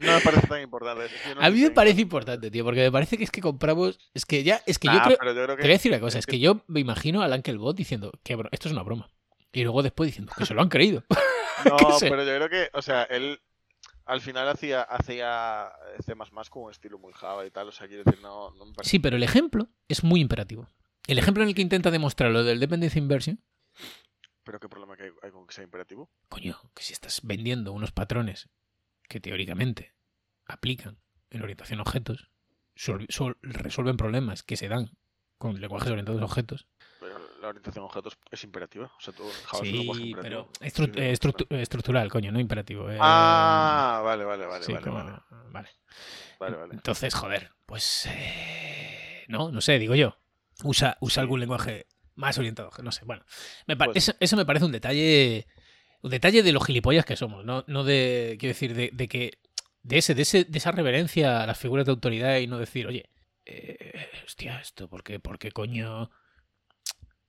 No 0.00 0.14
me 0.14 0.20
parece 0.20 0.48
tan 0.48 0.62
importante. 0.62 1.04
a 1.40 1.50
mí 1.50 1.60
me 1.60 1.70
parece 1.70 2.00
importante, 2.00 2.50
tío, 2.50 2.64
porque 2.64 2.80
me 2.80 2.90
parece 2.90 3.16
que 3.16 3.22
es 3.22 3.30
que 3.30 3.40
compramos. 3.40 4.00
Es 4.14 4.26
que 4.26 4.42
ya, 4.42 4.60
es 4.66 4.80
que 4.80 4.88
yo, 4.88 5.00
creo, 5.00 5.16
Te 5.16 5.62
voy 5.62 5.70
a 5.70 5.74
decir 5.74 5.92
una 5.92 6.00
cosa, 6.00 6.18
es 6.18 6.26
que 6.26 6.40
yo 6.40 6.64
me 6.66 6.80
imagino 6.80 7.22
al 7.22 7.32
Uncle 7.32 7.56
Bot 7.56 7.76
diciendo 7.76 8.10
que 8.24 8.36
esto 8.50 8.66
es 8.66 8.72
una 8.72 8.82
broma. 8.82 9.08
Y 9.52 9.62
luego 9.62 9.82
después 9.82 10.08
diciendo 10.08 10.32
que 10.36 10.46
se 10.46 10.54
lo 10.54 10.62
han 10.62 10.68
creído. 10.68 11.04
no, 11.64 11.76
pero 12.00 12.24
yo 12.24 12.34
creo 12.36 12.48
que, 12.48 12.70
o 12.72 12.82
sea, 12.82 13.04
él 13.04 13.40
al 14.04 14.20
final 14.20 14.48
hacía, 14.48 14.82
hacía 14.82 15.70
C 16.04 16.14
con 16.50 16.64
un 16.64 16.70
estilo 16.70 16.98
muy 16.98 17.12
Java 17.12 17.46
y 17.46 17.50
tal. 17.50 17.68
O 17.68 17.72
sea, 17.72 17.86
quiero 17.86 18.04
decir, 18.04 18.20
no, 18.22 18.50
no 18.52 18.66
me 18.66 18.72
parece... 18.72 18.90
Sí, 18.90 18.98
pero 18.98 19.16
el 19.16 19.22
ejemplo 19.22 19.68
es 19.86 20.02
muy 20.02 20.20
imperativo. 20.20 20.68
El 21.06 21.18
ejemplo 21.18 21.42
en 21.42 21.50
el 21.50 21.54
que 21.54 21.62
intenta 21.62 21.90
demostrar 21.90 22.30
lo 22.30 22.44
del 22.44 22.60
dependency 22.60 22.98
inversion. 22.98 23.42
¿Pero 24.44 24.60
qué 24.60 24.68
problema 24.68 24.94
hay, 24.98 25.10
hay 25.22 25.30
con 25.30 25.46
que 25.46 25.54
sea 25.54 25.64
imperativo? 25.64 26.10
Coño, 26.28 26.58
que 26.74 26.82
si 26.82 26.92
estás 26.92 27.20
vendiendo 27.22 27.72
unos 27.72 27.92
patrones 27.92 28.48
que 29.08 29.20
teóricamente 29.20 29.94
aplican 30.46 30.98
en 31.30 31.42
orientación 31.42 31.80
a 31.80 31.82
objetos, 31.82 32.30
resuelven 33.42 33.96
problemas 33.96 34.42
que 34.42 34.56
se 34.56 34.68
dan 34.68 34.96
con 35.36 35.60
lenguajes 35.60 35.90
orientados 35.90 36.22
a 36.22 36.24
objetos. 36.24 36.66
La 37.40 37.48
orientación 37.48 37.84
a 37.84 37.86
objetos 37.86 38.18
es 38.30 38.44
imperativa. 38.44 38.86
O 38.86 39.00
sea, 39.00 39.14
todo 39.14 39.30
sí, 39.62 40.14
pero 40.20 40.48
eh, 40.60 41.16
estructural, 41.50 42.10
coño, 42.10 42.32
no 42.32 42.40
imperativo. 42.40 42.90
Eh. 42.90 42.98
Ah, 43.00 44.00
vale, 44.04 44.24
vale, 44.24 44.46
vale. 44.46 44.66
vale, 44.66 45.20
vale. 45.50 45.68
vale. 46.40 46.74
Entonces, 46.74 47.14
joder, 47.14 47.50
pues. 47.64 48.06
Eh, 48.06 49.24
no, 49.28 49.52
no 49.52 49.60
sé, 49.60 49.78
digo 49.78 49.94
yo. 49.94 50.16
Usa, 50.64 50.96
usa 51.00 51.22
algún 51.22 51.38
lenguaje 51.38 51.86
más 52.16 52.36
orientado, 52.38 52.70
no 52.82 52.90
sé. 52.90 53.04
Bueno, 53.04 53.24
pues 53.92 54.14
eso, 54.18 54.36
me 54.36 54.46
parece 54.46 54.64
un 54.64 54.72
detalle. 54.72 55.46
Un 56.00 56.10
detalle 56.10 56.42
de 56.42 56.52
los 56.52 56.64
gilipollas 56.64 57.04
que 57.04 57.16
somos, 57.16 57.44
no, 57.44 57.64
no 57.68 57.84
de. 57.84 58.36
Quiero 58.38 58.52
decir, 58.52 58.74
de, 58.74 58.90
de 58.92 59.08
que. 59.08 59.38
De, 59.82 59.98
ese, 59.98 60.14
de, 60.14 60.22
ese, 60.22 60.44
de 60.44 60.58
esa 60.58 60.72
reverencia 60.72 61.42
a 61.42 61.46
las 61.46 61.58
figuras 61.58 61.86
de 61.86 61.92
autoridad 61.92 62.38
y 62.38 62.46
no 62.46 62.58
decir, 62.58 62.86
oye, 62.88 63.08
eh, 63.46 64.08
hostia, 64.26 64.60
esto, 64.60 64.88
¿por 64.88 65.02
qué, 65.02 65.20
¿por 65.20 65.38
qué 65.38 65.52
coño? 65.52 66.10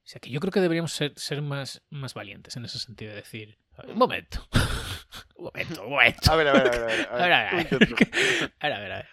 O 0.09 0.11
sea, 0.11 0.19
que 0.19 0.31
yo 0.31 0.39
creo 0.39 0.51
que 0.51 0.59
deberíamos 0.59 0.91
ser, 0.91 1.13
ser 1.17 1.43
más, 1.43 1.83
más 1.91 2.15
valientes 2.15 2.57
en 2.57 2.65
ese 2.65 2.79
sentido, 2.79 3.11
de 3.11 3.17
decir, 3.17 3.59
un 3.87 3.95
momento, 3.95 4.43
un 5.35 5.45
momento, 5.45 5.83
un 5.83 5.91
momento. 5.91 6.31
A 6.31 6.35
ver, 6.35 6.47
a 6.47 6.53
ver, 6.53 6.67
a 6.67 6.71
ver. 6.71 7.07
A 7.11 7.15
ver, 7.15 7.31
a 7.31 7.51
ver, 7.55 7.67
a 8.59 8.79
ver, 8.79 8.91
a 8.91 8.97
ver, 8.97 9.05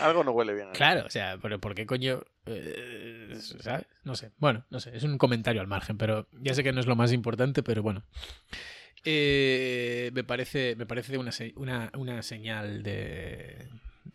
Algo 0.00 0.24
no 0.24 0.30
huele 0.30 0.54
bien. 0.54 0.68
Claro, 0.72 1.04
o 1.04 1.10
sea, 1.10 1.36
pero 1.36 1.60
¿por 1.60 1.74
qué 1.74 1.84
coño? 1.84 2.22
Eh, 2.46 3.36
¿Sabes? 3.60 3.84
No 4.04 4.14
sé. 4.14 4.32
Bueno, 4.38 4.64
no 4.70 4.80
sé, 4.80 4.96
es 4.96 5.02
un 5.02 5.18
comentario 5.18 5.60
al 5.60 5.66
margen, 5.66 5.98
pero 5.98 6.26
ya 6.32 6.54
sé 6.54 6.64
que 6.64 6.72
no 6.72 6.80
es 6.80 6.86
lo 6.86 6.96
más 6.96 7.12
importante, 7.12 7.62
pero 7.62 7.82
bueno. 7.82 8.06
Eh, 9.04 10.10
me 10.14 10.24
parece, 10.24 10.76
me 10.76 10.86
parece 10.86 11.18
una, 11.18 11.30
una, 11.56 11.92
una 11.94 12.22
señal 12.22 12.82
de, 12.82 13.68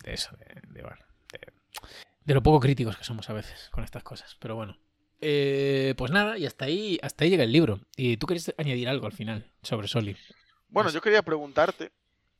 de 0.03 0.13
eso, 0.13 0.35
de, 0.37 0.61
de, 0.67 0.81
bueno, 0.81 1.05
de 1.31 1.39
de 2.25 2.33
lo 2.33 2.41
poco 2.41 2.59
críticos 2.59 2.97
que 2.97 3.03
somos 3.03 3.29
a 3.29 3.33
veces 3.33 3.69
con 3.69 3.83
estas 3.83 4.01
cosas. 4.01 4.35
Pero 4.39 4.55
bueno. 4.55 4.79
Eh, 5.25 5.93
pues 5.97 6.11
nada, 6.11 6.37
y 6.37 6.45
hasta 6.45 6.65
ahí, 6.65 6.99
hasta 7.01 7.23
ahí 7.23 7.29
llega 7.29 7.43
el 7.43 7.51
libro. 7.51 7.79
Y 7.95 8.17
tú 8.17 8.27
quieres 8.27 8.53
añadir 8.57 8.89
algo 8.89 9.05
al 9.05 9.13
final 9.13 9.49
sobre 9.61 9.87
Soli. 9.87 10.17
Bueno, 10.67 10.89
yo 10.89 11.01
quería 11.01 11.21
preguntarte. 11.21 11.91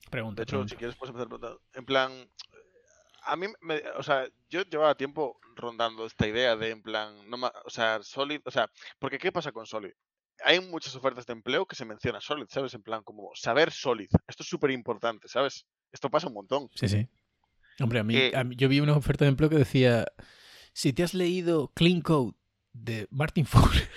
Pregunta. 0.09 0.41
De 0.41 0.43
hecho, 0.43 0.67
si 0.67 0.75
quieres, 0.75 0.95
puedes 0.95 1.11
empezar 1.11 1.27
preguntando. 1.27 1.61
En 1.73 1.85
plan, 1.85 2.11
a 3.23 3.35
mí, 3.35 3.47
me, 3.61 3.81
o 3.97 4.03
sea, 4.03 4.27
yo 4.49 4.63
llevaba 4.63 4.95
tiempo 4.95 5.39
rondando 5.55 6.05
esta 6.05 6.27
idea 6.27 6.55
de, 6.55 6.71
en 6.71 6.81
plan, 6.81 7.13
no 7.29 7.37
o 7.65 7.69
sea, 7.69 8.01
Solid, 8.03 8.41
o 8.43 8.51
sea, 8.51 8.69
porque 8.99 9.17
¿qué 9.17 9.31
pasa 9.31 9.51
con 9.51 9.65
Solid? 9.65 9.91
Hay 10.43 10.59
muchas 10.59 10.95
ofertas 10.95 11.25
de 11.25 11.33
empleo 11.33 11.65
que 11.65 11.75
se 11.75 11.85
menciona 11.85 12.19
Solid, 12.19 12.47
¿sabes? 12.49 12.73
En 12.73 12.83
plan, 12.83 13.03
como 13.03 13.31
saber 13.35 13.71
Solid. 13.71 14.09
Esto 14.27 14.43
es 14.43 14.49
súper 14.49 14.71
importante, 14.71 15.27
¿sabes? 15.27 15.65
Esto 15.91 16.09
pasa 16.09 16.27
un 16.27 16.33
montón. 16.33 16.69
Sí, 16.75 16.89
sí. 16.89 17.07
Hombre, 17.79 17.99
a 17.99 18.03
mí, 18.03 18.31
yo 18.57 18.67
vi 18.67 18.79
una 18.81 18.97
oferta 18.97 19.25
de 19.25 19.29
empleo 19.29 19.49
que 19.49 19.57
decía, 19.57 20.05
si 20.73 20.91
te 20.91 21.03
has 21.03 21.13
leído 21.13 21.71
Clean 21.75 22.01
Code 22.01 22.33
de 22.73 23.07
Martin 23.11 23.45
Fowler. 23.45 23.87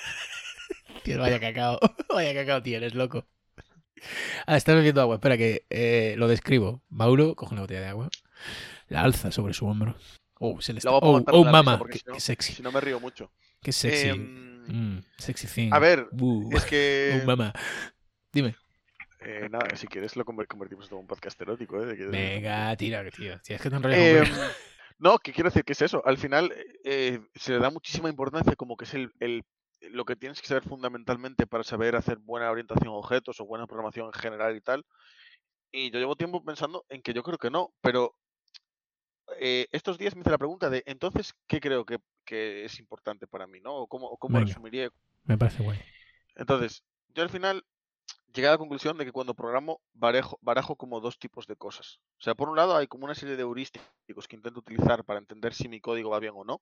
Tío, 1.02 1.20
vaya 1.20 1.38
cacao, 1.38 1.78
vaya 2.14 2.34
cacao 2.34 2.62
tienes, 2.62 2.94
loco. 2.94 3.26
Ah, 4.46 4.56
estás 4.56 4.74
bebiendo 4.74 5.00
agua. 5.00 5.16
Espera 5.16 5.36
que 5.36 5.66
eh, 5.70 6.14
lo 6.16 6.28
describo. 6.28 6.82
Mauro 6.88 7.34
coge 7.34 7.54
una 7.54 7.62
botella 7.62 7.80
de 7.80 7.88
agua, 7.88 8.08
la 8.88 9.02
alza 9.02 9.30
sobre 9.30 9.54
su 9.54 9.66
hombro. 9.66 9.96
Oh, 10.38 10.60
se 10.60 10.72
le 10.72 10.78
está... 10.78 10.90
Oh, 10.90 11.22
oh 11.26 11.44
mama, 11.44 11.80
qué, 11.90 12.20
sexy. 12.20 12.52
Si 12.54 12.62
no 12.62 12.70
me 12.70 12.80
río 12.80 13.00
mucho. 13.00 13.30
Qué 13.62 13.72
sexy. 13.72 14.08
Em, 14.08 14.96
mm, 14.96 15.04
sexy 15.16 15.46
thing. 15.46 15.72
A 15.72 15.78
ver, 15.78 16.08
uh, 16.12 16.56
es 16.56 16.64
que... 16.64 17.20
Oh, 17.22 17.26
mama. 17.26 17.52
Dime. 18.32 18.54
Eh, 19.20 19.48
nada, 19.50 19.74
si 19.76 19.86
quieres 19.86 20.14
lo 20.14 20.24
convertimos 20.24 20.90
en 20.90 20.98
un 20.98 21.06
podcast 21.06 21.40
erótico. 21.40 21.82
¿eh? 21.82 21.94
Venga, 22.10 22.76
tira, 22.76 23.02
tío. 23.10 23.40
Si 23.42 23.54
es 23.54 23.60
que 23.60 23.70
te 23.70 23.76
eh, 23.90 24.24
No, 24.98 25.18
que 25.18 25.32
quiero 25.32 25.50
decir 25.50 25.64
que 25.64 25.72
es 25.72 25.82
eso. 25.82 26.02
Al 26.06 26.16
final 26.16 26.54
eh, 26.84 27.20
se 27.34 27.52
le 27.52 27.58
da 27.58 27.70
muchísima 27.70 28.08
importancia 28.08 28.56
como 28.56 28.76
que 28.76 28.84
es 28.84 28.94
el, 28.94 29.12
el, 29.20 29.44
lo 29.90 30.04
que 30.04 30.16
tienes 30.16 30.40
que 30.40 30.46
saber 30.46 30.64
fundamentalmente 30.64 31.46
para 31.46 31.64
saber 31.64 31.96
hacer 31.96 32.18
buena 32.18 32.50
orientación 32.50 32.88
a 32.88 32.96
objetos 32.96 33.40
o 33.40 33.46
buena 33.46 33.66
programación 33.66 34.06
en 34.06 34.12
general 34.12 34.56
y 34.56 34.60
tal. 34.60 34.84
Y 35.70 35.90
yo 35.90 35.98
llevo 35.98 36.16
tiempo 36.16 36.42
pensando 36.42 36.86
en 36.88 37.02
que 37.02 37.12
yo 37.12 37.22
creo 37.22 37.38
que 37.38 37.50
no, 37.50 37.74
pero 37.82 38.14
eh, 39.38 39.66
estos 39.72 39.98
días 39.98 40.14
me 40.14 40.22
hice 40.22 40.30
la 40.30 40.38
pregunta 40.38 40.70
de 40.70 40.82
entonces, 40.86 41.34
¿qué 41.46 41.60
creo 41.60 41.84
que, 41.84 41.98
que 42.24 42.64
es 42.64 42.78
importante 42.78 43.26
para 43.26 43.46
mí? 43.46 43.60
¿no? 43.60 43.74
¿O 43.74 43.86
cómo, 43.86 44.16
cómo 44.16 44.40
resumiría? 44.40 44.88
Me 45.24 45.36
parece 45.36 45.62
guay. 45.62 45.78
Entonces, 46.36 46.82
yo 47.08 47.22
al 47.22 47.30
final 47.30 47.64
llegué 48.36 48.48
a 48.48 48.52
la 48.52 48.58
conclusión 48.58 48.98
de 48.98 49.04
que 49.04 49.12
cuando 49.12 49.34
programo 49.34 49.80
barajo, 49.94 50.38
barajo 50.42 50.76
como 50.76 51.00
dos 51.00 51.18
tipos 51.18 51.46
de 51.46 51.56
cosas. 51.56 52.00
O 52.18 52.22
sea, 52.22 52.34
por 52.34 52.50
un 52.50 52.56
lado 52.56 52.76
hay 52.76 52.86
como 52.86 53.06
una 53.06 53.14
serie 53.14 53.34
de 53.34 53.42
heurísticos 53.42 54.28
que 54.28 54.36
intento 54.36 54.60
utilizar 54.60 55.04
para 55.04 55.18
entender 55.18 55.54
si 55.54 55.68
mi 55.68 55.80
código 55.80 56.10
va 56.10 56.20
bien 56.20 56.34
o 56.36 56.44
no. 56.44 56.60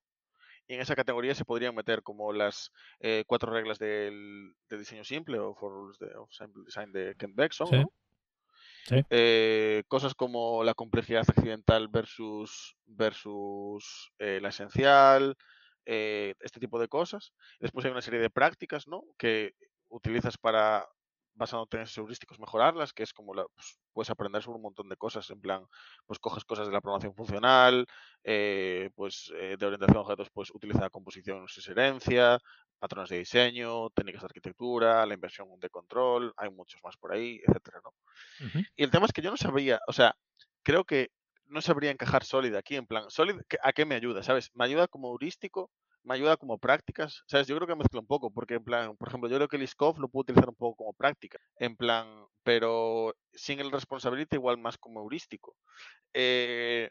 Y 0.67 0.75
en 0.75 0.81
esa 0.81 0.95
categoría 0.95 1.35
se 1.35 1.45
podrían 1.45 1.75
meter 1.75 2.03
como 2.03 2.33
las 2.33 2.73
eh, 3.01 3.25
cuatro 3.27 3.53
reglas 3.53 3.79
del, 3.79 4.55
diseño 4.71 5.05
simple 5.05 5.39
o 5.39 5.55
for 5.55 5.73
rules 5.73 5.99
de 5.99 6.11
simple 6.31 6.63
design 6.65 6.93
de 6.93 7.15
Kent 7.19 7.35
Beckson. 7.35 7.69
Eh, 9.11 9.83
cosas 9.89 10.15
como 10.15 10.63
la 10.63 10.75
complejidad 10.75 11.25
accidental 11.29 11.89
versus, 11.89 12.77
versus 12.87 14.13
eh, 14.19 14.39
la 14.41 14.51
esencial, 14.51 15.37
este 15.85 16.61
tipo 16.61 16.79
de 16.79 16.89
cosas. 16.89 17.35
Después 17.61 17.85
hay 17.85 17.91
una 17.91 18.01
serie 18.01 18.21
de 18.21 18.31
prácticas 18.31 18.87
¿no? 18.87 19.03
que 19.19 19.53
utilizas 19.89 20.39
para 20.39 20.87
basándote 21.35 21.79
en 21.81 21.87
heurísticos, 21.97 22.39
mejorarlas, 22.39 22.93
que 22.93 23.03
es 23.03 23.13
como 23.13 23.35
la, 23.35 23.45
pues, 23.55 23.79
puedes 23.93 24.11
aprender 24.11 24.43
sobre 24.43 24.57
un 24.57 24.63
montón 24.63 24.89
de 24.89 24.97
cosas, 24.97 25.29
en 25.31 25.41
plan, 25.41 25.67
pues 26.07 26.19
coges 26.19 26.45
cosas 26.45 26.67
de 26.67 26.73
la 26.73 26.81
programación 26.81 27.15
funcional, 27.15 27.87
eh, 28.23 28.91
pues 28.95 29.33
eh, 29.37 29.57
de 29.59 29.67
orientación 29.67 29.99
a 29.99 30.01
objetos, 30.03 30.31
pues 30.33 30.51
utiliza 30.55 30.91
composición 30.91 31.49
sin 31.49 31.73
herencia, 31.73 32.39
patrones 32.79 33.11
de 33.11 33.19
diseño, 33.19 33.91
técnicas 33.91 34.23
de 34.23 34.27
arquitectura, 34.27 35.07
la 35.07 35.15
inversión 35.15 35.49
de 35.61 35.71
control, 35.71 36.33
hay 36.37 36.51
muchos 36.51 36.81
más 36.85 36.97
por 36.97 37.13
ahí, 37.13 37.41
etcétera, 37.47 37.81
¿no? 37.85 37.95
Y 38.77 38.85
el 38.85 38.91
tema 38.91 39.07
es 39.07 39.13
que 39.13 39.23
yo 39.23 39.31
no 39.31 39.37
sabría, 39.37 39.81
o 39.89 39.93
sea, 39.93 40.17
creo 40.63 40.85
que 40.85 41.11
no 41.47 41.61
sabría 41.61 41.91
encajar 41.91 42.25
Solid 42.25 42.55
aquí, 42.55 42.77
en 42.77 42.87
plan, 42.87 43.11
Solid, 43.11 43.37
¿a 43.63 43.73
qué 43.73 43.85
me 43.85 43.95
ayuda? 43.95 44.23
¿Sabes? 44.23 44.51
Me 44.55 44.65
ayuda 44.65 44.89
como 44.89 45.11
heurístico, 45.11 45.71
me 46.05 46.15
ayuda 46.15 46.37
como 46.37 46.59
prácticas. 46.59 47.25
¿Sabes? 47.27 47.47
Yo 47.47 47.57
creo 47.57 47.67
que 47.67 47.75
mezcla 47.75 48.01
un 48.01 48.07
poco, 48.07 48.31
porque 48.31 48.55
en 48.55 48.65
plan, 48.65 48.97
por 48.97 49.09
ejemplo, 49.09 49.29
yo 49.29 49.37
creo 49.37 49.49
que 49.49 49.57
el 49.57 49.63
ISCOF 49.63 49.99
lo 49.99 50.09
puedo 50.09 50.23
utilizar 50.23 50.49
un 50.49 50.55
poco 50.55 50.77
como 50.77 50.93
práctica, 50.93 51.39
en 51.57 51.77
plan, 51.77 52.27
pero 52.43 53.15
sin 53.33 53.61
el 53.61 53.73
responsabilidad 53.73 54.29
igual 54.33 54.59
más 54.59 54.79
como 54.79 55.01
heurístico. 55.01 55.57
Eh, 56.13 56.91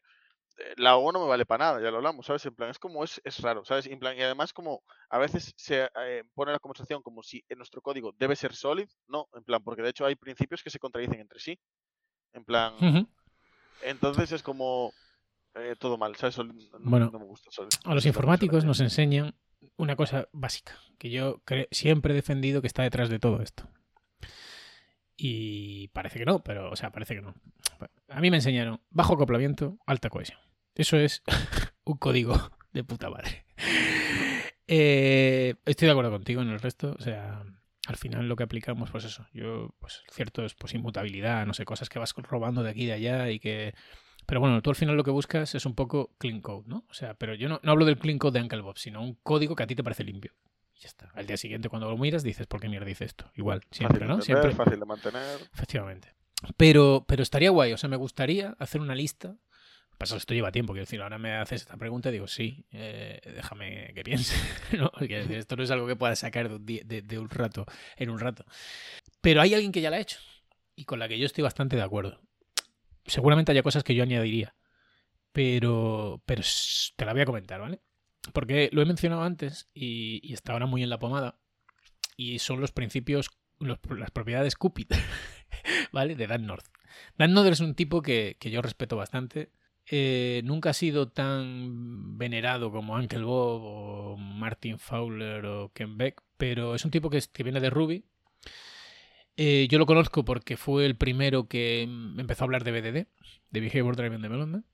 la 0.78 0.98
O 0.98 1.12
no 1.12 1.20
me 1.20 1.28
vale 1.28 1.46
para 1.46 1.66
nada, 1.66 1.82
ya 1.82 1.90
lo 1.90 1.98
hablamos, 1.98 2.26
¿sabes? 2.26 2.46
En 2.46 2.56
plan, 2.56 2.70
es 2.70 2.78
como, 2.78 3.04
es, 3.04 3.22
es 3.24 3.40
raro, 3.40 3.66
¿sabes? 3.66 3.88
En 3.88 4.00
plan, 4.00 4.18
y 4.18 4.22
además 4.22 4.54
como 4.54 4.84
a 5.10 5.18
veces 5.18 5.54
se 5.58 5.90
eh, 5.96 6.24
pone 6.36 6.52
la 6.52 6.60
conversación 6.60 7.02
como 7.02 7.24
si 7.24 7.44
en 7.50 7.58
nuestro 7.58 7.82
código 7.82 8.14
debe 8.18 8.36
ser 8.36 8.54
solid, 8.54 8.88
no, 9.08 9.28
en 9.34 9.44
plan, 9.44 9.64
porque 9.64 9.82
de 9.82 9.90
hecho 9.90 10.06
hay 10.06 10.16
principios 10.16 10.62
que 10.62 10.70
se 10.70 10.80
contradicen 10.80 11.20
entre 11.20 11.40
sí. 11.40 11.60
En 12.34 12.46
plan, 12.46 13.08
entonces 13.82 14.32
es 14.32 14.42
como, 14.42 14.92
eh, 15.56 15.76
todo 15.78 15.98
mal, 15.98 16.16
¿sabes? 16.16 16.38
bueno, 16.80 17.12
A 17.84 17.94
los 17.94 18.06
informáticos 18.06 18.66
nos 18.66 18.80
enseñan 18.80 19.36
una 19.78 19.96
cosa 19.96 20.28
básica, 20.32 20.78
que 20.98 21.10
yo 21.10 21.42
siempre 21.72 22.14
he 22.14 22.16
defendido 22.16 22.62
que 22.62 22.68
está 22.68 22.84
detrás 22.84 23.10
de 23.10 23.20
todo 23.20 23.42
esto. 23.42 23.70
Y 25.16 25.90
parece 25.90 26.20
que 26.20 26.26
no, 26.26 26.44
pero, 26.44 26.72
o 26.72 26.76
sea, 26.76 26.92
parece 26.92 27.16
que 27.16 27.22
no. 27.22 27.36
A 28.10 28.20
mí 28.20 28.32
me 28.32 28.38
enseñaron 28.38 28.82
bajo 28.90 29.14
acoplamiento, 29.14 29.78
alta 29.86 30.10
cohesión. 30.10 30.40
Eso 30.76 30.98
es 30.98 31.24
un 31.84 31.98
código 31.98 32.36
de 32.72 32.84
puta 32.84 33.10
madre. 33.10 33.46
Eh, 34.66 35.56
estoy 35.66 35.88
de 35.88 35.92
acuerdo 35.92 36.10
contigo 36.10 36.42
en 36.42 36.48
el 36.48 36.60
resto, 36.60 36.96
o 36.98 37.02
sea, 37.02 37.44
al 37.86 37.98
final 37.98 38.30
lo 38.30 38.38
que 38.38 38.44
aplicamos, 38.44 38.90
pues 38.92 39.04
eso, 39.04 39.28
yo, 39.34 39.76
pues 39.80 40.04
cierto 40.10 40.46
es 40.46 40.54
pues 40.54 40.74
inmutabilidad, 40.74 41.46
no 41.46 41.54
sé, 41.54 41.66
cosas 41.66 41.90
que 41.90 42.00
vas 42.00 42.14
robando 42.16 42.64
de 42.64 42.70
aquí 42.70 42.84
y 42.84 42.86
de 42.86 42.94
allá 42.94 43.30
y 43.30 43.40
que 43.40 43.76
pero 44.34 44.42
bueno, 44.42 44.64
tú 44.64 44.72
al 44.72 44.76
final 44.76 44.98
lo 44.98 45.04
que 45.04 45.12
buscas 45.12 45.54
es 45.54 45.64
un 45.68 45.76
poco 45.76 46.16
clean 46.18 46.42
code, 46.42 46.64
¿no? 46.66 46.88
O 46.90 46.94
sea, 46.96 47.14
pero 47.14 47.36
yo 47.36 47.50
no, 47.50 47.62
hablo 47.66 47.86
del 47.86 48.00
clean 48.00 48.18
code 48.18 48.40
de 48.40 48.44
Uncle 48.44 48.62
Bob, 48.62 48.80
sino 48.80 49.00
un 49.00 49.14
código 49.22 49.56
que 49.56 49.62
a 49.62 49.68
ti 49.68 49.76
te 49.76 49.84
parece 49.84 50.04
limpio. 50.04 50.34
Y 50.76 50.80
ya 50.80 50.88
está. 50.88 51.12
Al 51.14 51.28
día 51.28 51.38
siguiente, 51.38 51.70
cuando 51.70 51.88
lo 51.88 51.96
miras, 52.00 52.24
dices, 52.24 52.48
¿por 52.48 52.60
qué 52.60 52.68
mierda 52.68 52.88
dice 52.88 53.06
esto? 53.06 53.30
Igual, 53.36 53.62
siempre, 53.70 54.08
¿no? 54.08 54.20
siempre. 54.22 54.52
Fácil 54.54 54.80
de 54.80 54.86
mantener. 54.88 55.40
Efectivamente. 55.54 56.16
Pero, 56.58 57.06
pero 57.08 57.22
estaría 57.22 57.52
guay, 57.52 57.74
o 57.74 57.78
sea, 57.78 57.90
me 57.90 57.96
gustaría 57.96 58.56
hacer 58.58 58.82
una 58.82 58.96
lista. 58.96 59.36
Pasa, 60.00 60.18
esto 60.18 60.34
lleva 60.34 60.52
tiempo, 60.52 60.74
quiero 60.74 60.86
decir, 60.86 61.04
ahora 61.04 61.20
me 61.20 61.36
haces 61.36 61.62
esta 61.62 61.78
pregunta 61.78 62.10
y 62.10 62.14
digo, 62.14 62.28
sí, 62.28 62.66
eh, 62.72 63.22
déjame 63.36 63.94
que 63.94 64.04
piense. 64.04 64.36
¿no? 64.80 64.92
Decir, 65.00 65.38
esto 65.38 65.56
no 65.58 65.62
es 65.62 65.70
algo 65.70 65.86
que 65.86 65.96
pueda 65.96 66.16
sacar 66.16 66.60
de 66.60 67.04
de 67.04 67.20
un 67.20 67.30
rato, 67.30 67.68
en 67.98 68.10
un 68.10 68.18
rato. 68.18 68.46
Pero 69.22 69.42
hay 69.42 69.54
alguien 69.54 69.72
que 69.72 69.82
ya 69.82 69.92
lo 69.92 69.98
ha 69.98 70.00
hecho 70.00 70.18
y 70.76 70.86
con 70.86 70.98
la 70.98 71.08
que 71.08 71.20
yo 71.20 71.28
estoy 71.28 71.44
bastante 71.44 71.76
de 71.76 71.84
acuerdo 71.84 72.20
seguramente 73.06 73.52
haya 73.52 73.64
cosas 73.64 73.84
que 73.84 73.96
yo 73.96 74.04
añadiría. 74.04 74.56
Pero, 75.32 76.22
pero 76.26 76.44
te 76.96 77.06
la 77.06 77.14
voy 77.14 77.22
a 77.22 77.26
comentar, 77.26 77.60
¿vale? 77.60 77.82
Porque 78.34 78.70
lo 78.72 78.82
he 78.82 78.86
mencionado 78.86 79.24
antes 79.24 79.70
y, 79.74 80.32
está 80.34 80.54
ahora 80.54 80.66
muy 80.66 80.84
en 80.84 80.90
la 80.90 81.00
pomada. 81.00 81.40
Y 82.16 82.40
son 82.40 82.62
los 82.62 82.72
principios, 82.72 83.32
las 83.60 84.12
propiedades 84.12 84.56
Cupid. 84.56 84.88
¿vale? 85.92 86.16
De 86.16 86.28
Dan 86.28 86.46
North. 86.46 86.66
Dan 87.18 87.34
North 87.34 87.52
es 87.52 87.60
un 87.60 87.76
tipo 87.76 88.02
que, 88.02 88.38
yo 88.42 88.62
respeto 88.62 88.98
bastante. 88.98 89.52
Eh, 89.86 90.42
nunca 90.46 90.70
ha 90.70 90.74
sido 90.74 91.10
tan 91.10 92.18
venerado 92.18 92.72
como 92.72 92.96
Uncle 92.96 93.24
Bob 93.24 93.62
o 93.64 94.18
Martin 94.18 94.80
Fowler 94.80 95.46
o 95.46 95.72
Ken 95.74 95.98
Beck, 95.98 96.22
pero 96.38 96.74
es 96.76 96.86
un 96.86 96.92
tipo 96.92 97.10
que, 97.10 97.22
viene 97.44 97.60
de 97.60 97.70
Ruby. 97.70 98.06
Eh, 99.36 99.68
yo 99.70 99.80
lo 99.80 99.86
conozco 99.86 100.24
porque 100.24 100.58
fue 100.58 100.86
el 100.86 100.96
primero 100.96 101.48
que 101.48 101.84
empezó 101.84 102.44
a 102.44 102.46
hablar 102.46 102.64
de 102.64 102.72
BDD, 102.72 103.08
de 103.50 103.60
Behavior 103.60 103.96
Driven 103.96 104.22
Development. 104.22 104.66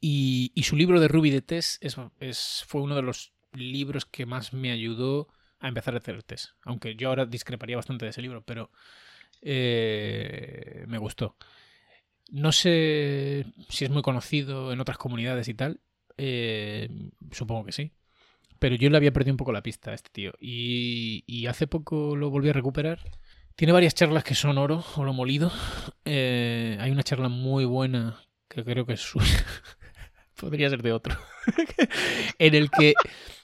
Y, 0.00 0.52
y 0.54 0.64
su 0.64 0.76
libro 0.76 1.00
de 1.00 1.08
Ruby 1.08 1.30
de 1.30 1.42
test 1.42 1.82
es, 1.82 2.64
fue 2.66 2.80
uno 2.80 2.94
de 2.94 3.02
los 3.02 3.32
libros 3.52 4.04
que 4.04 4.26
más 4.26 4.52
me 4.52 4.70
ayudó 4.70 5.28
a 5.58 5.68
empezar 5.68 5.94
a 5.94 5.98
hacer 5.98 6.14
el 6.14 6.24
test. 6.24 6.50
Aunque 6.62 6.96
yo 6.96 7.08
ahora 7.08 7.26
discreparía 7.26 7.76
bastante 7.76 8.04
de 8.04 8.10
ese 8.10 8.22
libro, 8.22 8.42
pero 8.42 8.70
eh, 9.42 10.84
me 10.86 10.98
gustó. 10.98 11.36
No 12.30 12.52
sé 12.52 13.46
si 13.68 13.84
es 13.84 13.90
muy 13.90 14.02
conocido 14.02 14.72
en 14.72 14.80
otras 14.80 14.98
comunidades 14.98 15.48
y 15.48 15.54
tal. 15.54 15.80
Eh, 16.18 16.88
supongo 17.30 17.64
que 17.64 17.72
sí. 17.72 17.92
Pero 18.58 18.74
yo 18.76 18.90
le 18.90 18.96
había 18.96 19.12
perdido 19.12 19.34
un 19.34 19.38
poco 19.38 19.52
la 19.52 19.62
pista 19.62 19.90
a 19.90 19.94
este 19.94 20.10
tío. 20.10 20.32
Y, 20.40 21.46
hace 21.46 21.66
poco 21.66 22.16
lo 22.16 22.30
volví 22.30 22.48
a 22.48 22.52
recuperar. 22.52 23.00
Tiene 23.56 23.72
varias 23.72 23.94
charlas 23.94 24.22
que 24.22 24.34
son 24.34 24.58
oro, 24.58 24.84
oro 24.96 25.12
molido. 25.12 25.50
Eh, 26.04 26.76
hay 26.80 26.90
una 26.90 27.02
charla 27.02 27.28
muy 27.28 27.64
buena 27.64 28.20
que 28.48 28.64
creo 28.64 28.86
que 28.86 28.92
es 28.92 29.00
suya. 29.00 29.44
Podría 30.36 30.70
ser 30.70 30.82
de 30.82 30.92
otro. 30.92 31.18
en 32.38 32.54
el 32.54 32.70
que 32.70 32.94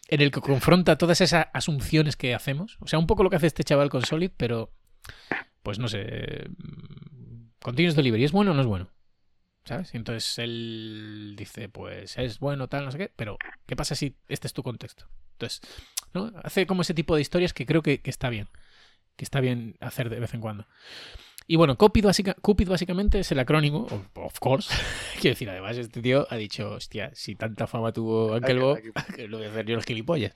en 0.09 0.21
el 0.21 0.31
que 0.31 0.43
confronta 0.43 0.99
todas 0.99 1.23
esas 1.23 1.47
asunciones 1.55 2.17
que 2.17 2.35
hacemos. 2.35 2.77
O 2.81 2.87
sea, 2.87 2.99
un 2.99 3.07
poco 3.07 3.23
lo 3.23 3.31
que 3.31 3.37
hace 3.37 3.47
este 3.47 3.65
chaval 3.65 3.89
con 3.89 4.05
Solid, 4.05 4.31
pero 4.37 4.71
pues 5.63 5.79
no 5.79 5.89
sé, 5.89 6.51
Continuous 7.63 7.97
Delivery, 7.97 8.25
¿es 8.25 8.33
bueno 8.33 8.51
o 8.51 8.55
no 8.55 8.61
es 8.61 8.67
bueno? 8.67 8.91
¿Sabes? 9.65 9.95
Y 9.95 9.97
entonces 9.97 10.39
él 10.39 11.35
dice, 11.37 11.69
pues 11.69 12.19
es 12.19 12.41
bueno, 12.41 12.69
tal, 12.69 12.85
no 12.85 12.91
sé 12.91 12.99
qué, 12.99 13.13
pero 13.15 13.39
¿qué 13.65 13.77
pasa 13.77 13.95
si 13.95 14.17
este 14.29 14.49
es 14.49 14.53
tu 14.53 14.63
contexto? 14.63 15.07
Entonces, 15.33 15.61
¿no? 16.13 16.33
Hace 16.43 16.67
como 16.67 16.83
ese 16.83 16.95
tipo 16.95 17.15
de 17.15 17.23
historias 17.23 17.53
que 17.53 17.65
creo 17.65 17.81
que, 17.81 18.01
está 18.05 18.29
bien, 18.29 18.49
que 19.17 19.25
está 19.25 19.41
bien 19.41 19.77
hacer 19.81 20.11
de 20.11 20.21
vez 20.21 20.35
en 20.35 20.41
cuando. 20.41 20.67
Y 21.47 21.57
bueno, 21.57 21.77
Cupid, 21.77 22.05
básicamente 22.69 23.21
es 23.21 23.33
el 23.33 23.39
acrónimo, 23.39 23.87
of 24.15 24.39
course. 24.39 24.73
Quiero 25.21 25.35
decir, 25.35 25.51
además, 25.51 25.77
este 25.77 26.01
tío 26.01 26.27
ha 26.31 26.37
dicho, 26.37 26.73
hostia, 26.73 27.11
si 27.15 27.35
tanta 27.35 27.67
fama 27.67 27.93
tuvo 27.93 28.35
Uncle 28.35 28.59
Bob, 28.61 28.79
lo 29.29 29.39
voy 29.39 29.47
a 29.47 29.51
hacer 29.51 29.67
yo 29.67 29.75
los 29.77 29.85
gilipollas. 29.85 30.33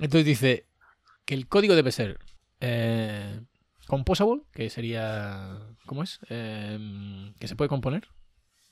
Entonces 0.00 0.24
dice 0.24 0.66
que 1.24 1.34
el 1.34 1.48
código 1.48 1.74
debe 1.74 1.92
ser 1.92 2.18
eh, 2.60 3.40
composable, 3.86 4.42
que 4.52 4.70
sería. 4.70 5.58
¿Cómo 5.86 6.02
es? 6.02 6.20
Em, 6.28 7.34
que 7.34 7.48
se 7.48 7.56
puede 7.56 7.68
componer. 7.68 8.08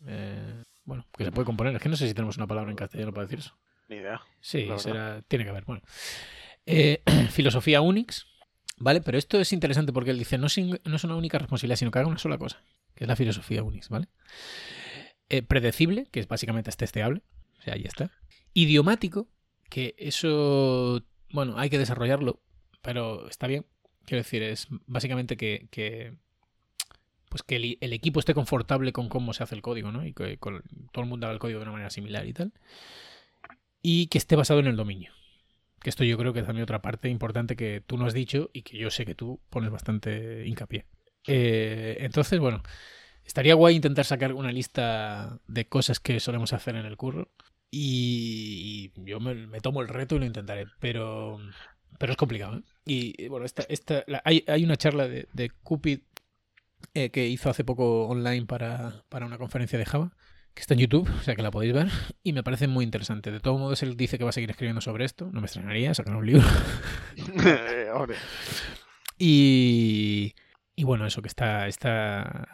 Eh, 0.06 0.62
bueno, 0.84 1.06
que 1.16 1.24
se 1.24 1.32
puede 1.32 1.46
componer. 1.46 1.74
Es 1.74 1.82
que 1.82 1.88
no 1.88 1.96
sé 1.96 2.08
si 2.08 2.14
tenemos 2.14 2.36
una 2.36 2.46
palabra 2.46 2.70
en 2.70 2.76
castellano 2.76 3.12
para 3.12 3.26
decir 3.26 3.40
eso. 3.40 3.58
Ni 3.88 3.96
idea. 3.96 4.20
Sí, 4.40 4.68
será, 4.78 5.22
tiene 5.22 5.44
que 5.44 5.50
haber. 5.50 5.64
Bueno. 5.64 5.82
Eh, 6.64 7.02
filosofía 7.30 7.80
Unix, 7.80 8.26
¿vale? 8.80 9.00
Pero 9.00 9.18
esto 9.18 9.38
es 9.38 9.52
interesante 9.52 9.92
porque 9.92 10.10
él 10.10 10.18
dice: 10.18 10.38
no, 10.38 10.48
no 10.84 10.96
es 10.96 11.04
una 11.04 11.14
única 11.14 11.38
responsabilidad, 11.38 11.76
sino 11.76 11.90
que 11.92 12.00
haga 12.00 12.08
una 12.08 12.18
sola 12.18 12.38
cosa, 12.38 12.62
que 12.94 13.04
es 13.04 13.08
la 13.08 13.14
filosofía 13.14 13.62
Unix, 13.62 13.88
¿vale? 13.88 14.08
Eh, 15.28 15.42
predecible, 15.42 16.06
que 16.10 16.18
es 16.18 16.26
básicamente 16.26 16.70
es 16.70 16.76
testeable. 16.76 17.22
O 17.60 17.62
sea, 17.62 17.74
ahí 17.74 17.84
está. 17.84 18.10
Idiomático, 18.52 19.28
que 19.68 19.94
eso, 19.98 21.04
bueno, 21.30 21.56
hay 21.56 21.70
que 21.70 21.78
desarrollarlo, 21.78 22.40
pero 22.82 23.28
está 23.28 23.46
bien. 23.46 23.64
Quiero 24.06 24.24
decir, 24.24 24.42
es 24.42 24.66
básicamente 24.86 25.36
que, 25.36 26.16
pues 27.28 27.42
que 27.44 27.56
el, 27.56 27.92
equipo 27.92 28.18
esté 28.18 28.34
confortable 28.34 28.92
con 28.92 29.08
cómo 29.08 29.32
se 29.34 29.44
hace 29.44 29.54
el 29.54 29.62
código, 29.62 29.92
¿no? 29.92 30.04
Y 30.04 30.14
que 30.14 30.36
todo 30.38 31.04
el 31.04 31.08
mundo 31.08 31.26
haga 31.26 31.34
el 31.34 31.38
código 31.38 31.60
de 31.60 31.64
una 31.64 31.72
manera 31.72 31.90
similar 31.90 32.26
y 32.26 32.32
tal. 32.32 32.52
Y 33.82 34.06
que 34.08 34.18
esté 34.18 34.34
basado 34.34 34.58
en 34.60 34.66
el 34.66 34.76
dominio. 34.76 35.12
Que 35.80 35.90
esto 35.90 36.04
yo 36.04 36.18
creo 36.18 36.32
que 36.32 36.40
es 36.40 36.46
también 36.46 36.64
otra 36.64 36.82
parte 36.82 37.08
importante 37.08 37.56
que 37.56 37.82
tú 37.86 37.96
no 37.96 38.06
has 38.06 38.14
dicho 38.14 38.50
y 38.52 38.62
que 38.62 38.76
yo 38.76 38.90
sé 38.90 39.06
que 39.06 39.14
tú 39.14 39.40
pones 39.50 39.70
bastante 39.70 40.46
hincapié. 40.46 40.86
Eh, 41.26 41.98
entonces, 42.00 42.38
bueno, 42.38 42.62
estaría 43.24 43.54
guay 43.54 43.76
intentar 43.76 44.04
sacar 44.04 44.32
una 44.34 44.52
lista 44.52 45.40
de 45.46 45.66
cosas 45.68 46.00
que 46.00 46.20
solemos 46.20 46.52
hacer 46.52 46.76
en 46.76 46.86
el 46.86 46.96
curro. 46.96 47.32
Y, 47.70 48.92
yo 49.04 49.20
me, 49.20 49.60
tomo 49.60 49.80
el 49.80 49.88
reto 49.88 50.16
y 50.16 50.18
lo 50.18 50.26
intentaré. 50.26 50.66
Pero 50.80 51.40
pero 51.98 52.12
es 52.12 52.16
complicado. 52.16 52.58
¿eh? 52.58 52.62
Y 52.86 53.28
bueno, 53.28 53.44
esta, 53.44 53.62
esta, 53.68 54.04
hay, 54.24 54.42
hay, 54.48 54.64
una 54.64 54.76
charla 54.76 55.06
de, 55.06 55.28
de 55.34 55.50
Cupid 55.50 56.00
eh, 56.94 57.10
que 57.10 57.28
hizo 57.28 57.50
hace 57.50 57.62
poco 57.62 58.06
online 58.06 58.46
para, 58.46 59.04
para, 59.10 59.26
una 59.26 59.36
conferencia 59.36 59.78
de 59.78 59.84
Java, 59.84 60.12
que 60.54 60.60
está 60.60 60.74
en 60.74 60.80
YouTube, 60.80 61.08
o 61.08 61.22
sea 61.22 61.34
que 61.34 61.42
la 61.42 61.50
podéis 61.50 61.72
ver, 61.72 61.88
y 62.22 62.32
me 62.32 62.42
parece 62.42 62.68
muy 62.68 62.84
interesante. 62.84 63.30
De 63.30 63.40
todos 63.40 63.58
modos, 63.58 63.82
él 63.82 63.96
dice 63.96 64.18
que 64.18 64.24
va 64.24 64.30
a 64.30 64.32
seguir 64.32 64.50
escribiendo 64.50 64.80
sobre 64.80 65.04
esto, 65.04 65.30
no 65.32 65.40
me 65.40 65.46
extrañaría 65.46 65.94
sacar 65.94 66.16
un 66.16 66.26
libro. 66.26 66.46
y, 69.18 70.34
y 70.76 70.84
bueno, 70.84 71.06
eso 71.06 71.22
que 71.22 71.28
está, 71.28 71.68
está. 71.68 72.48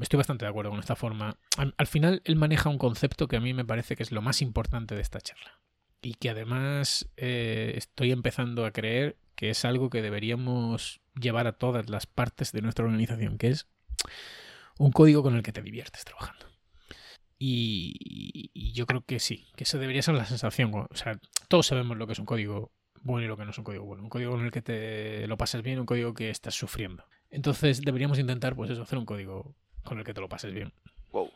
Estoy 0.00 0.16
bastante 0.16 0.44
de 0.44 0.50
acuerdo 0.50 0.70
con 0.70 0.80
esta 0.80 0.96
forma. 0.96 1.36
al 1.76 1.86
final, 1.86 2.22
él 2.24 2.36
maneja 2.36 2.70
un 2.70 2.78
concepto 2.78 3.28
que 3.28 3.36
a 3.36 3.40
mí 3.40 3.54
me 3.54 3.64
parece 3.64 3.96
que 3.96 4.02
es 4.02 4.12
lo 4.12 4.22
más 4.22 4.42
importante 4.42 4.94
de 4.94 5.02
esta 5.02 5.20
charla 5.20 5.62
y 6.02 6.14
que 6.14 6.30
además 6.30 7.08
eh, 7.16 7.74
estoy 7.76 8.10
empezando 8.10 8.66
a 8.66 8.72
creer 8.72 9.16
que 9.36 9.50
es 9.50 9.64
algo 9.64 9.88
que 9.88 10.02
deberíamos 10.02 11.00
llevar 11.14 11.46
a 11.46 11.52
todas 11.52 11.88
las 11.88 12.06
partes 12.06 12.52
de 12.52 12.60
nuestra 12.60 12.84
organización, 12.84 13.38
que 13.38 13.48
es 13.48 13.68
un 14.78 14.90
código 14.90 15.22
con 15.22 15.36
el 15.36 15.42
que 15.42 15.52
te 15.52 15.62
diviertes 15.62 16.04
trabajando. 16.04 16.46
Y, 17.44 18.72
yo 18.72 18.86
creo 18.86 19.04
que 19.04 19.18
sí, 19.18 19.48
que 19.56 19.64
eso 19.64 19.76
debería 19.76 20.00
ser 20.00 20.14
la 20.14 20.26
sensación. 20.26 20.72
O 20.72 20.94
sea, 20.94 21.18
todos 21.48 21.66
sabemos 21.66 21.96
lo 21.96 22.06
que 22.06 22.12
es 22.12 22.18
un 22.20 22.24
código 22.24 22.70
bueno 23.00 23.24
y 23.24 23.28
lo 23.28 23.36
que 23.36 23.44
no 23.44 23.50
es 23.50 23.58
un 23.58 23.64
código 23.64 23.84
bueno. 23.84 24.04
Un 24.04 24.08
código 24.08 24.30
con 24.30 24.44
el 24.44 24.52
que 24.52 24.62
te 24.62 25.26
lo 25.26 25.36
pases 25.36 25.60
bien, 25.62 25.80
un 25.80 25.86
código 25.86 26.14
que 26.14 26.30
estás 26.30 26.54
sufriendo. 26.54 27.04
Entonces 27.30 27.82
deberíamos 27.82 28.20
intentar, 28.20 28.54
pues 28.54 28.70
eso, 28.70 28.82
hacer 28.82 28.96
un 28.96 29.06
código 29.06 29.56
con 29.82 29.98
el 29.98 30.04
que 30.04 30.14
te 30.14 30.20
lo 30.20 30.28
pases 30.28 30.54
bien. 30.54 30.72
Wow. 31.10 31.32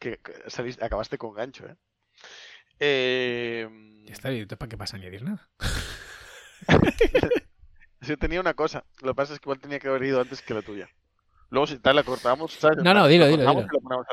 Que, 0.00 0.18
acabaste 0.80 1.18
con 1.18 1.34
gancho, 1.34 1.68
¿eh? 1.68 1.76
Eh, 2.80 3.68
ya 4.06 4.12
está, 4.12 4.32
¿y 4.32 4.44
para 4.44 4.68
qué 4.68 4.76
pasa 4.76 4.96
añadir 4.96 5.22
nada? 5.22 5.48
Yo 8.00 8.16
tenía 8.16 8.40
una 8.40 8.54
cosa, 8.54 8.84
lo 9.02 9.12
que 9.12 9.16
pasa 9.16 9.34
es 9.34 9.38
que 9.38 9.44
igual 9.44 9.60
tenía 9.60 9.78
que 9.78 9.86
haber 9.86 10.02
ido 10.02 10.20
antes 10.20 10.42
que 10.42 10.54
la 10.54 10.62
tuya. 10.62 10.88
Luego 11.50 11.66
si 11.66 11.78
tal 11.78 11.96
la 11.96 12.02
cortamos, 12.02 12.52
¿sabes? 12.52 12.78
No, 12.84 12.92
no, 12.92 13.06
dilo, 13.06 13.26
dilo. 13.26 13.54
Dilo, 13.54 13.66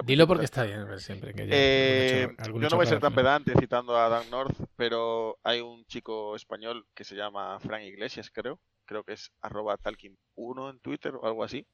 dilo 0.06 0.28
porque 0.28 0.45
está 0.45 0.63
bien, 0.63 0.86
siempre 1.00 1.34
que 1.34 1.48
eh, 1.50 2.30
Yo 2.45 2.69
no 2.69 2.76
voy 2.78 2.86
a 2.86 2.89
ser 2.89 3.00
tan 3.00 3.13
pedante 3.13 3.54
citando 3.60 3.98
a 3.98 4.08
Dan 4.08 4.30
North, 4.30 4.56
pero 4.76 5.38
hay 5.43 5.60
un 5.60 5.86
chico 5.86 6.36
español 6.36 6.86
que 6.93 7.04
se 7.04 7.15
llama 7.15 7.60
Frank 7.60 7.84
Iglesias, 7.84 8.32
creo. 8.32 8.60
Creo 8.86 9.04
que 9.04 9.13
es 9.13 9.32
arroba 9.41 9.78
talking1 9.78 10.69
en 10.69 10.80
Twitter 10.80 11.15
o 11.15 11.26
algo 11.26 11.43
así. 11.43 11.67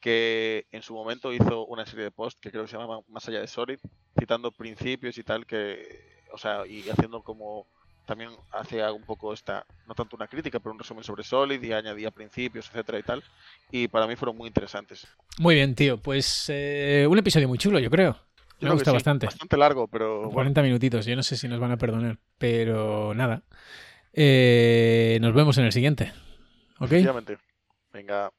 Que 0.00 0.66
en 0.70 0.82
su 0.82 0.94
momento 0.94 1.32
hizo 1.32 1.64
una 1.66 1.86
serie 1.86 2.04
de 2.04 2.10
posts 2.10 2.40
que 2.40 2.50
creo 2.50 2.64
que 2.64 2.70
se 2.70 2.76
llama 2.76 3.00
Más 3.08 3.26
allá 3.28 3.40
de 3.40 3.46
Solid, 3.46 3.78
citando 4.18 4.50
principios 4.52 5.16
y 5.16 5.22
tal 5.22 5.46
que 5.46 6.16
o 6.32 6.38
sea, 6.38 6.66
y 6.66 6.88
haciendo 6.90 7.22
como 7.22 7.66
también 8.06 8.30
hacía 8.52 8.92
un 8.92 9.02
poco 9.02 9.32
esta, 9.32 9.66
no 9.86 9.94
tanto 9.94 10.16
una 10.16 10.28
crítica, 10.28 10.60
pero 10.60 10.72
un 10.72 10.78
resumen 10.78 11.04
sobre 11.04 11.24
Solid 11.24 11.62
y 11.62 11.72
añadía 11.72 12.10
principios, 12.10 12.68
etcétera 12.68 12.98
y 12.98 13.02
tal. 13.02 13.24
Y 13.70 13.88
para 13.88 14.06
mí 14.06 14.16
fueron 14.16 14.36
muy 14.36 14.46
interesantes. 14.46 15.06
Muy 15.38 15.56
bien, 15.56 15.74
tío. 15.74 15.98
Pues 15.98 16.46
eh, 16.48 17.06
un 17.08 17.18
episodio 17.18 17.48
muy 17.48 17.58
chulo, 17.58 17.78
yo 17.78 17.90
creo. 17.90 18.16
Me 18.60 18.70
gusta 18.70 18.92
bastante. 18.92 19.26
Bastante 19.26 19.56
largo, 19.56 19.86
pero. 19.88 20.30
40 20.30 20.62
minutitos. 20.62 21.04
Yo 21.04 21.14
no 21.14 21.22
sé 21.22 21.36
si 21.36 21.46
nos 21.46 21.60
van 21.60 21.72
a 21.72 21.76
perdonar, 21.76 22.18
pero 22.38 23.12
nada. 23.14 23.42
Eh, 24.14 25.18
nos 25.20 25.34
vemos 25.34 25.58
en 25.58 25.66
el 25.66 25.72
siguiente. 25.72 26.12
¿Ok? 26.78 26.92
Venga. 27.92 28.30